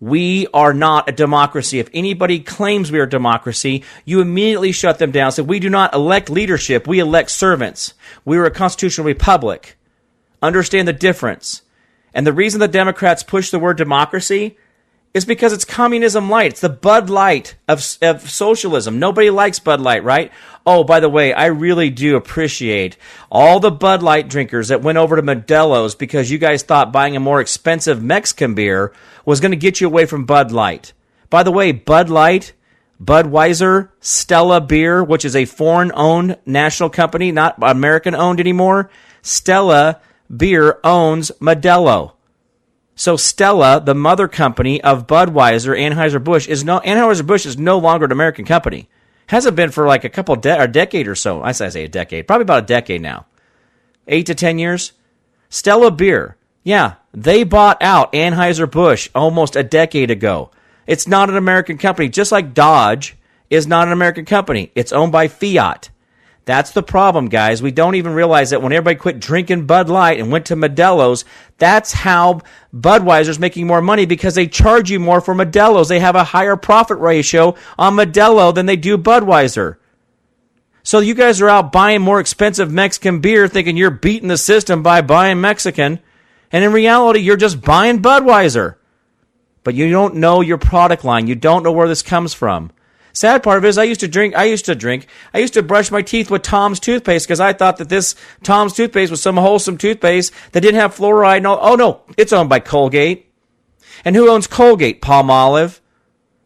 [0.01, 1.79] We are not a democracy.
[1.79, 5.33] If anybody claims we are a democracy, you immediately shut them down.
[5.33, 6.87] So we do not elect leadership.
[6.87, 7.93] We elect servants.
[8.25, 9.77] We are a constitutional republic.
[10.41, 11.63] Understand the difference.
[12.15, 14.57] And the reason the Democrats push the word democracy
[15.13, 16.53] is because it's communism light.
[16.53, 18.99] It's the Bud Light of, of socialism.
[18.99, 20.31] Nobody likes Bud Light, right?
[20.65, 22.97] Oh, by the way, I really do appreciate
[23.31, 27.17] all the Bud Light drinkers that went over to Modelo's because you guys thought buying
[27.17, 28.93] a more expensive Mexican beer
[29.25, 30.93] was going to get you away from Bud Light.
[31.29, 32.53] By the way, Bud Light,
[33.03, 38.91] Budweiser, Stella Beer, which is a foreign owned national company, not American owned anymore,
[39.23, 40.01] Stella
[40.35, 42.13] Beer owns Modelo.
[43.01, 48.13] So Stella, the mother company of Budweiser, Anheuser-Busch is no Anheuser-Busch is no longer an
[48.13, 48.91] American company.
[49.29, 51.43] Hasn't been for like a couple de- or decade or so.
[51.43, 53.25] I say a decade, probably about a decade now.
[54.07, 54.93] 8 to 10 years.
[55.49, 60.51] Stella beer Yeah, they bought out Anheuser-Busch almost a decade ago.
[60.87, 63.17] It's not an American company, just like Dodge
[63.49, 64.73] is not an American company.
[64.75, 65.89] It's owned by Fiat.
[66.51, 67.63] That's the problem, guys.
[67.63, 71.25] We don't even realize that when everybody quit drinking Bud Light and went to Modelo's,
[71.59, 72.41] that's how
[72.75, 75.89] Budweiser's making more money because they charge you more for Modelo's.
[75.89, 79.77] They have a higher profit ratio on Modelo than they do Budweiser.
[80.83, 84.83] So you guys are out buying more expensive Mexican beer thinking you're beating the system
[84.83, 86.01] by buying Mexican.
[86.51, 88.75] And in reality, you're just buying Budweiser.
[89.63, 91.29] But you don't know your product line.
[91.29, 92.73] You don't know where this comes from.
[93.13, 95.55] Sad part of it is I used to drink, I used to drink, I used
[95.55, 99.23] to brush my teeth with Tom's toothpaste because I thought that this Tom's toothpaste was
[99.23, 101.59] some wholesome toothpaste that didn't have fluoride and all.
[101.61, 103.27] Oh no, it's owned by Colgate.
[104.05, 105.03] And who owns Colgate?
[105.03, 105.81] Palmolive.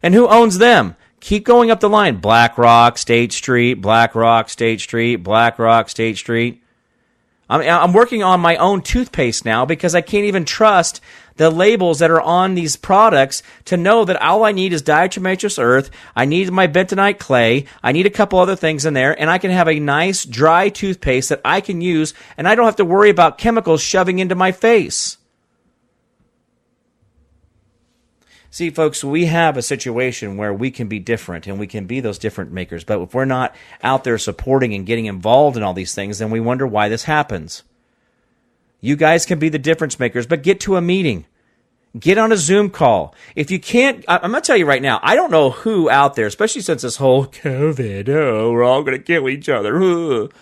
[0.03, 0.97] And who owns them?
[1.21, 2.17] Keep going up the line.
[2.17, 6.63] BlackRock, State Street, BlackRock, State Street, BlackRock, State Street.
[7.49, 11.01] I'm, I'm working on my own toothpaste now because I can't even trust
[11.37, 15.63] the labels that are on these products to know that all I need is diatomaceous
[15.63, 15.91] earth.
[16.15, 17.67] I need my bentonite clay.
[17.83, 20.69] I need a couple other things in there and I can have a nice dry
[20.69, 24.35] toothpaste that I can use and I don't have to worry about chemicals shoving into
[24.35, 25.19] my face.
[28.55, 31.99] See, folks, we have a situation where we can be different and we can be
[31.99, 32.85] those different makers.
[32.85, 33.53] But if we're not
[33.83, 37.03] out there supporting and getting involved in all these things, then we wonder why this
[37.03, 37.65] happens.
[38.85, 41.25] You guys can be the difference makers, but get to a meeting.
[41.99, 43.15] Get on a Zoom call.
[43.35, 46.17] If you can't, I'm going to tell you right now, I don't know who out
[46.17, 50.29] there, especially since this whole COVID, oh, we're all going to kill each other.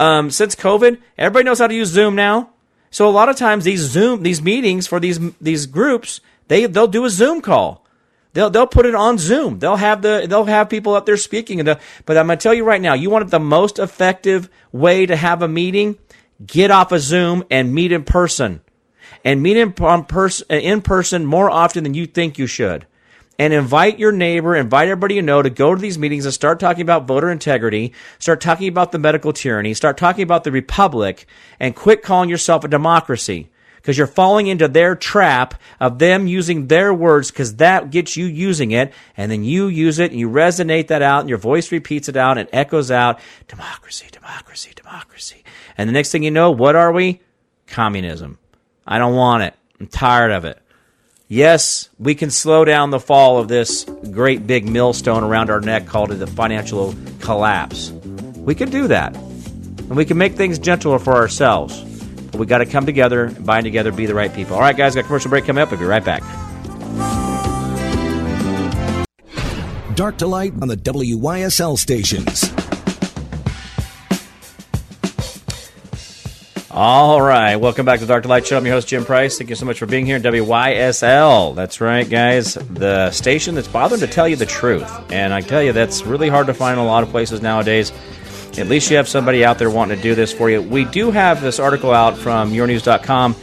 [0.00, 2.50] Um, since COVID, everybody knows how to use Zoom now.
[2.92, 6.86] So a lot of times these Zoom, these meetings for these, these groups, they, they'll
[6.86, 7.84] do a Zoom call.
[8.32, 9.58] They'll, they'll put it on Zoom.
[9.58, 11.58] They'll have the, they'll have people up there speaking.
[11.58, 15.04] And but I'm going to tell you right now, you want the most effective way
[15.04, 15.98] to have a meeting?
[16.44, 18.60] Get off of Zoom and meet in person.
[19.24, 22.86] And meet in, pers- in person more often than you think you should.
[23.38, 26.58] And invite your neighbor, invite everybody you know to go to these meetings and start
[26.58, 31.26] talking about voter integrity, start talking about the medical tyranny, start talking about the republic,
[31.60, 36.66] and quit calling yourself a democracy because you're falling into their trap of them using
[36.66, 40.28] their words because that gets you using it and then you use it and you
[40.28, 45.42] resonate that out and your voice repeats it out and echoes out democracy democracy democracy
[45.78, 47.20] and the next thing you know, what are we?
[47.68, 48.38] Communism.
[48.86, 49.54] I don't want it.
[49.78, 50.60] I'm tired of it.
[51.28, 55.86] Yes, we can slow down the fall of this great big millstone around our neck
[55.86, 57.90] called the financial collapse.
[58.36, 59.14] We can do that.
[59.14, 61.80] And we can make things gentler for ourselves.
[62.32, 64.54] But we got to come together, and bind together, be the right people.
[64.56, 65.70] All right, guys, got commercial break coming up.
[65.70, 66.22] We'll be right back.
[69.94, 72.47] Dark to light on the WYSL stations.
[76.80, 78.56] All right, welcome back to Dark to Light Show.
[78.56, 79.36] I'm your host Jim Price.
[79.36, 80.20] Thank you so much for being here.
[80.20, 81.56] WYSL.
[81.56, 82.54] That's right, guys.
[82.54, 86.28] The station that's bothering to tell you the truth, and I tell you that's really
[86.28, 87.90] hard to find in a lot of places nowadays.
[88.58, 90.62] At least you have somebody out there wanting to do this for you.
[90.62, 93.34] We do have this article out from YourNews.com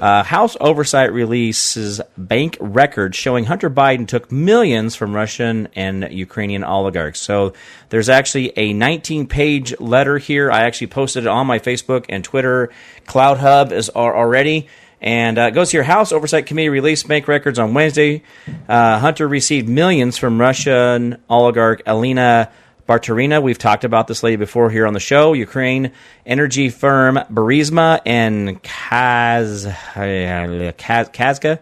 [0.00, 6.64] uh, House oversight releases bank records showing Hunter Biden took millions from Russian and Ukrainian
[6.64, 7.20] oligarchs.
[7.20, 7.54] So
[7.88, 10.50] there's actually a 19 page letter here.
[10.50, 12.70] I actually posted it on my Facebook and Twitter.
[13.06, 14.68] CloutHub is already.
[15.00, 18.22] And uh, it goes here House Oversight Committee released bank records on Wednesday.
[18.68, 22.50] Uh, Hunter received millions from Russian oligarch Elena
[22.88, 23.42] Baturina.
[23.42, 25.32] We've talked about this lady before here on the show.
[25.32, 25.92] Ukraine
[26.24, 31.58] energy firm Burisma and Kaz, Kaz Kazka,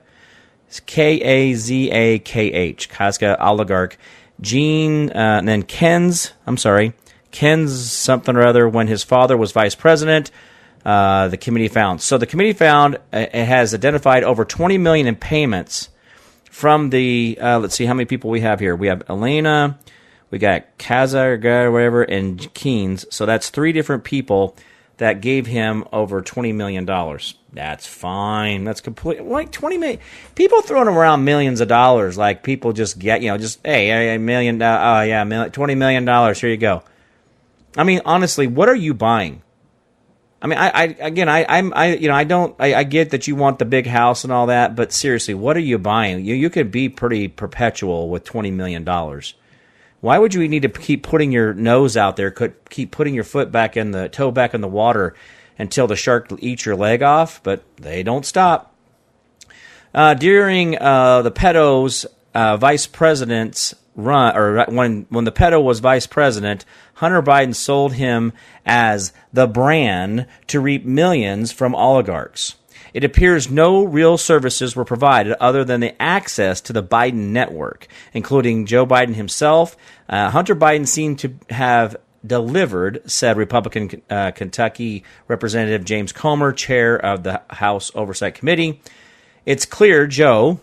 [0.86, 3.98] K A Z A K H, Kazka oligarch.
[4.40, 6.92] Gene, uh, and then Ken's, I'm sorry,
[7.30, 10.30] Ken's something or other when his father was vice president.
[10.84, 12.02] Uh, the committee found.
[12.02, 15.88] So the committee found uh, it has identified over 20 million in payments
[16.51, 17.38] from the.
[17.40, 18.76] Uh, let's see how many people we have here.
[18.76, 19.78] We have Elena,
[20.35, 23.06] we got Kaza or whatever, and Keynes.
[23.09, 24.56] So that's three different people
[24.97, 27.36] that gave him over twenty million dollars.
[27.52, 28.65] That's fine.
[28.65, 29.23] That's complete.
[29.23, 30.01] Like twenty million
[30.35, 32.19] people throwing around millions of dollars.
[32.19, 34.61] Like people just get, you know, just hey, a million.
[34.61, 36.40] Uh, oh yeah, twenty million dollars.
[36.40, 36.82] Here you go.
[37.77, 39.40] I mean, honestly, what are you buying?
[40.43, 43.11] I mean, I, I again, I, I'm, I, you know, I don't, I, I, get
[43.11, 46.24] that you want the big house and all that, but seriously, what are you buying?
[46.24, 49.35] You, you could be pretty perpetual with twenty million dollars.
[50.05, 53.51] Why would you need to keep putting your nose out there, keep putting your foot
[53.51, 55.14] back in the toe back in the water
[55.59, 57.43] until the shark eats your leg off?
[57.43, 58.74] But they don't stop.
[59.94, 62.05] Uh, during uh, the pedo's
[62.35, 66.66] uh, vice president's run, or when when the pedo was vice president,
[66.97, 68.35] Hunter Biden sold him
[68.66, 72.56] as the brand to reap millions from oligarchs.
[72.95, 77.89] It appears no real services were provided other than the access to the Biden network,
[78.12, 79.77] including Joe Biden himself.
[80.09, 86.97] Uh, Hunter Biden seemed to have delivered, said Republican uh, Kentucky Representative James Comer, chair
[86.97, 88.81] of the House Oversight Committee.
[89.45, 90.61] It's clear Joe,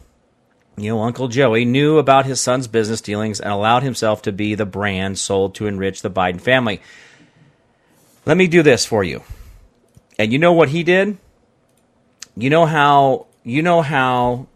[0.78, 4.56] you know, Uncle Joey, knew about his son's business dealings and allowed himself to be
[4.56, 6.82] the brand sold to enrich the Biden family.
[8.26, 9.22] Let me do this for you.
[10.18, 11.18] And you know what he did?
[12.42, 14.48] You know how you know how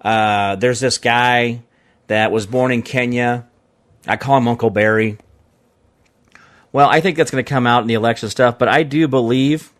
[0.00, 1.62] uh, there's this guy
[2.06, 3.48] that was born in Kenya.
[4.06, 5.18] I call him Uncle Barry.
[6.70, 9.08] Well, I think that's going to come out in the election stuff, but I do
[9.08, 9.72] believe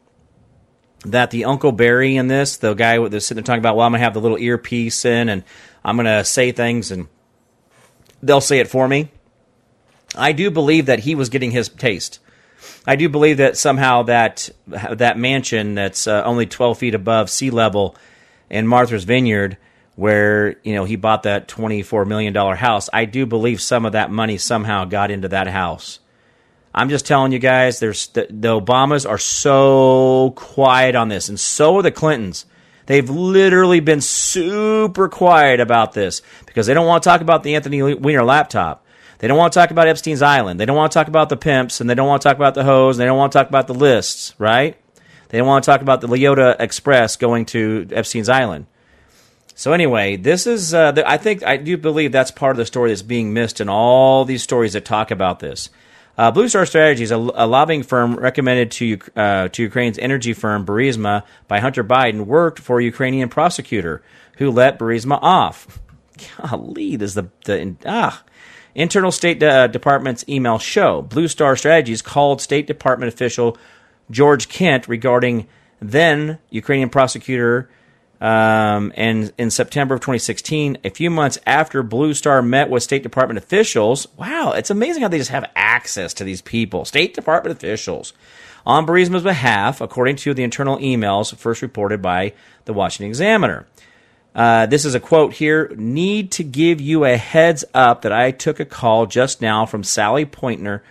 [1.05, 3.93] that the Uncle Barry in this, the guy that's sitting there talking about, well, I'm
[3.93, 5.44] going to have the little earpiece in and
[5.85, 7.06] I'm going to say things and
[8.24, 9.12] they'll say it for me.
[10.16, 12.18] I do believe that he was getting his taste.
[12.87, 17.51] I do believe that somehow that that mansion that's uh, only 12 feet above sea
[17.51, 17.97] level
[18.49, 19.57] in Martha's Vineyard,
[19.97, 23.93] where you know he bought that 24 million dollar house, I do believe some of
[23.93, 25.99] that money somehow got into that house.
[26.74, 31.41] I'm just telling you guys, there's the, the Obamas are so quiet on this, and
[31.41, 32.45] so are the Clintons.
[32.85, 37.57] They've literally been super quiet about this because they don't want to talk about the
[37.57, 38.86] Anthony Weiner laptop.
[39.18, 40.60] They don't want to talk about Epstein's Island.
[40.60, 42.55] They don't want to talk about the pimps, and they don't want to talk about
[42.55, 44.76] the hoes, and they don't want to talk about the lists, right?
[45.28, 48.66] They don't want to talk about the Lolita Express going to Epstein's Island.
[49.55, 52.66] So anyway, this is uh, the, I think I do believe that's part of the
[52.66, 55.70] story that's being missed in all these stories that talk about this.
[56.18, 60.66] Uh, Blue Star Strategies, a, a lobbying firm recommended to uh, to Ukraine's energy firm
[60.66, 64.02] Burisma by Hunter Biden, worked for a Ukrainian prosecutor
[64.36, 65.80] who let Burisma off.
[66.38, 68.22] Golly, this is the the ah.
[68.77, 71.03] Internal State uh, Department's email show.
[71.03, 73.57] Blue Star Strategies called State Department official
[74.11, 75.47] George Kent regarding
[75.81, 77.69] then Ukrainian prosecutor
[78.20, 83.03] um, and in September of 2016, a few months after Blue Star met with State
[83.03, 87.57] Department officials, wow, it's amazing how they just have access to these people, State Department
[87.57, 88.15] officials,
[88.65, 92.32] on Burisma's behalf, according to the internal emails first reported by
[92.65, 93.66] the Washington Examiner.
[94.37, 95.73] Uh, this is a quote here.
[95.77, 99.83] Need to give you a heads up that I took a call just now from
[99.83, 100.85] Sally Pointner,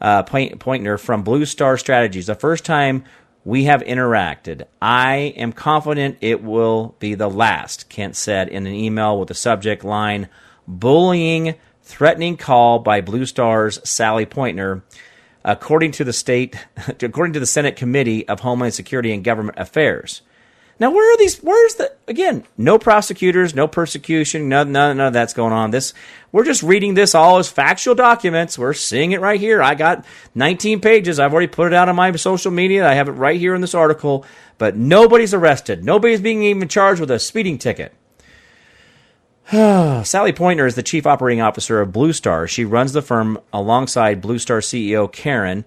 [0.00, 2.26] uh, Pointner from Blue Star Strategies.
[2.26, 3.02] The first time
[3.44, 4.62] we have interacted.
[4.80, 9.34] I am confident it will be the last, Kent said in an email with the
[9.34, 10.28] subject line
[10.68, 14.84] Bullying, Threatening Call by Blue Star's Sally Pointner.
[15.44, 16.56] According to the state,
[17.02, 20.22] according to the Senate Committee of Homeland Security and Government Affairs.
[20.80, 21.38] Now, where are these?
[21.38, 22.44] Where's the again?
[22.58, 25.70] No prosecutors, no persecution, none, none, none of that's going on.
[25.70, 25.94] This
[26.32, 28.58] we're just reading this all as factual documents.
[28.58, 29.62] We're seeing it right here.
[29.62, 31.20] I got 19 pages.
[31.20, 32.88] I've already put it out on my social media.
[32.88, 34.24] I have it right here in this article.
[34.58, 35.84] But nobody's arrested.
[35.84, 37.94] Nobody's being even charged with a speeding ticket.
[39.50, 42.48] Sally Pointer is the chief operating officer of Blue Star.
[42.48, 45.64] She runs the firm alongside Blue Star CEO Karen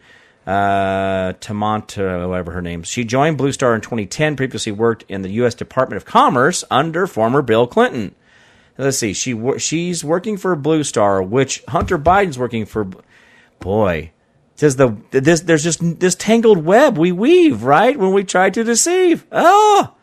[0.47, 2.83] uh, Tamanta, whatever her name.
[2.83, 4.37] She joined Blue Star in 2010.
[4.37, 5.53] Previously worked in the U.S.
[5.53, 8.15] Department of Commerce under former Bill Clinton.
[8.77, 9.13] Let's see.
[9.13, 12.87] She she's working for Blue Star, which Hunter Biden's working for.
[13.59, 14.11] Boy,
[14.55, 18.63] says the this there's just this tangled web we weave right when we try to
[18.63, 19.25] deceive.
[19.31, 19.95] Oh,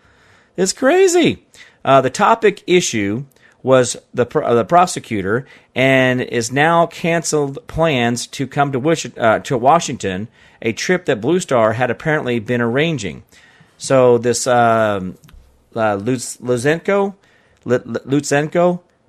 [0.56, 1.46] it's crazy.
[1.84, 3.24] Uh, the topic issue
[3.64, 9.38] was the uh, the prosecutor and is now canceled plans to come to Wish, uh,
[9.40, 10.28] to Washington,
[10.62, 13.24] a trip that Blue Star had apparently been arranging.
[13.78, 15.16] So this um,
[15.74, 17.14] uh, Lutsenko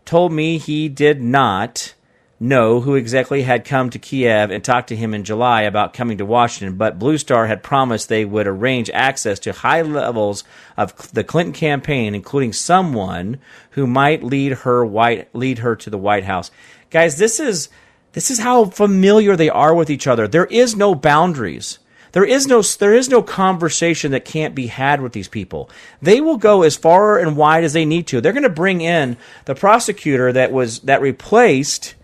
[0.05, 1.93] told me he did not
[2.39, 6.17] know who exactly had come to Kiev and talked to him in July about coming
[6.17, 10.43] to Washington, but Blue Star had promised they would arrange access to high levels
[10.75, 13.39] of the Clinton campaign, including someone
[13.71, 16.51] who might lead her white lead her to the White House.
[16.89, 17.69] Guys, this is
[18.11, 20.27] this is how familiar they are with each other.
[20.27, 21.79] There is no boundaries.
[22.11, 25.69] There is no there is no conversation that can't be had with these people.
[26.01, 28.21] They will go as far and wide as they need to.
[28.21, 31.95] They're going to bring in the prosecutor that was that replaced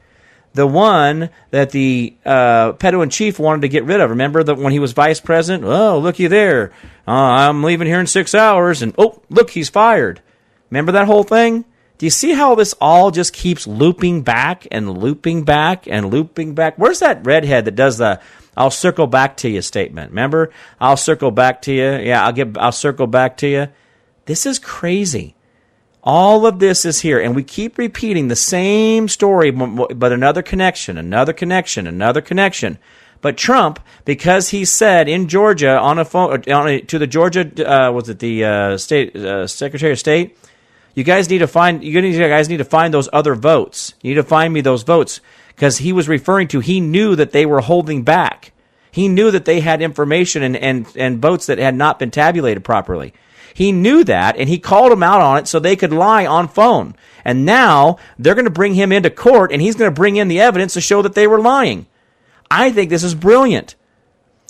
[0.54, 4.10] the one that the uh, pedo in chief wanted to get rid of.
[4.10, 5.64] Remember that when he was vice president?
[5.66, 6.72] Oh, looky there.
[7.08, 10.22] Uh, I'm leaving here in six hours, and oh, look, he's fired.
[10.70, 11.66] Remember that whole thing?
[11.98, 16.56] Do you see how this all just keeps looping back and looping back and looping
[16.56, 16.76] back?
[16.78, 18.20] Where's that redhead that does the
[18.58, 20.10] "I'll circle back to you" statement?
[20.10, 21.92] Remember, I'll circle back to you.
[21.98, 22.58] Yeah, I'll get.
[22.58, 23.68] I'll circle back to you.
[24.26, 25.36] This is crazy.
[26.04, 30.98] All of this is here, and we keep repeating the same story, but another connection,
[30.98, 32.80] another connection, another connection.
[33.22, 37.42] But Trump, because he said in Georgia on a phone on a, to the Georgia
[37.68, 40.36] uh, was it the uh, state uh, Secretary of State,
[40.96, 43.94] you guys need to find you guys need to find those other votes.
[44.02, 47.32] You need to find me those votes because he was referring to he knew that
[47.32, 48.54] they were holding back.
[48.90, 52.64] He knew that they had information and, and, and votes that had not been tabulated
[52.64, 53.14] properly.
[53.54, 56.48] He knew that and he called them out on it so they could lie on
[56.48, 56.96] phone.
[57.24, 60.28] And now they're going to bring him into court and he's going to bring in
[60.28, 61.86] the evidence to show that they were lying.
[62.50, 63.76] I think this is brilliant.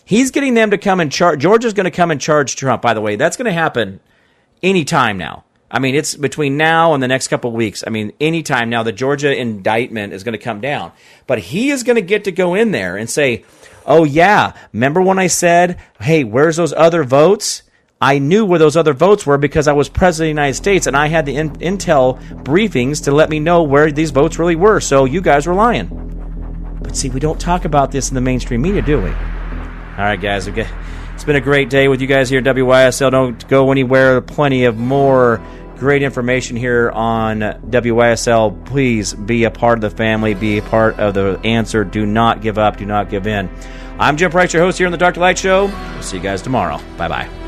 [0.06, 1.40] He's getting them to come and charge.
[1.40, 3.16] Georgia's going to come and charge Trump, by the way.
[3.16, 4.00] That's going to happen
[4.64, 5.46] anytime now.
[5.70, 7.84] I mean, it's between now and the next couple weeks.
[7.88, 10.92] I mean, anytime now, the Georgia indictment is going to come down.
[11.28, 13.46] But he is going to get to go in there and say,
[13.86, 17.64] oh, yeah, remember when I said, hey, where's those other votes?
[18.02, 20.88] I knew where those other votes were because I was president of the United States
[20.88, 24.56] and I had the in- intel briefings to let me know where these votes really
[24.56, 24.80] were.
[24.80, 26.80] So you guys were lying.
[26.82, 29.10] But see, we don't talk about this in the mainstream media, do we?
[29.10, 30.48] All right, guys.
[30.48, 30.68] Okay.
[31.14, 33.12] It's been a great day with you guys here at WYSL.
[33.12, 34.20] Don't go anywhere.
[34.22, 35.40] Plenty of more
[35.78, 38.66] great information here on WYSL.
[38.66, 41.84] Please be a part of the family, be a part of the answer.
[41.84, 43.50] Do not give up, do not give in.
[44.00, 45.66] I'm Jim Price, your host here on the Dark to Light Show.
[45.66, 46.80] We'll see you guys tomorrow.
[46.98, 47.41] Bye bye.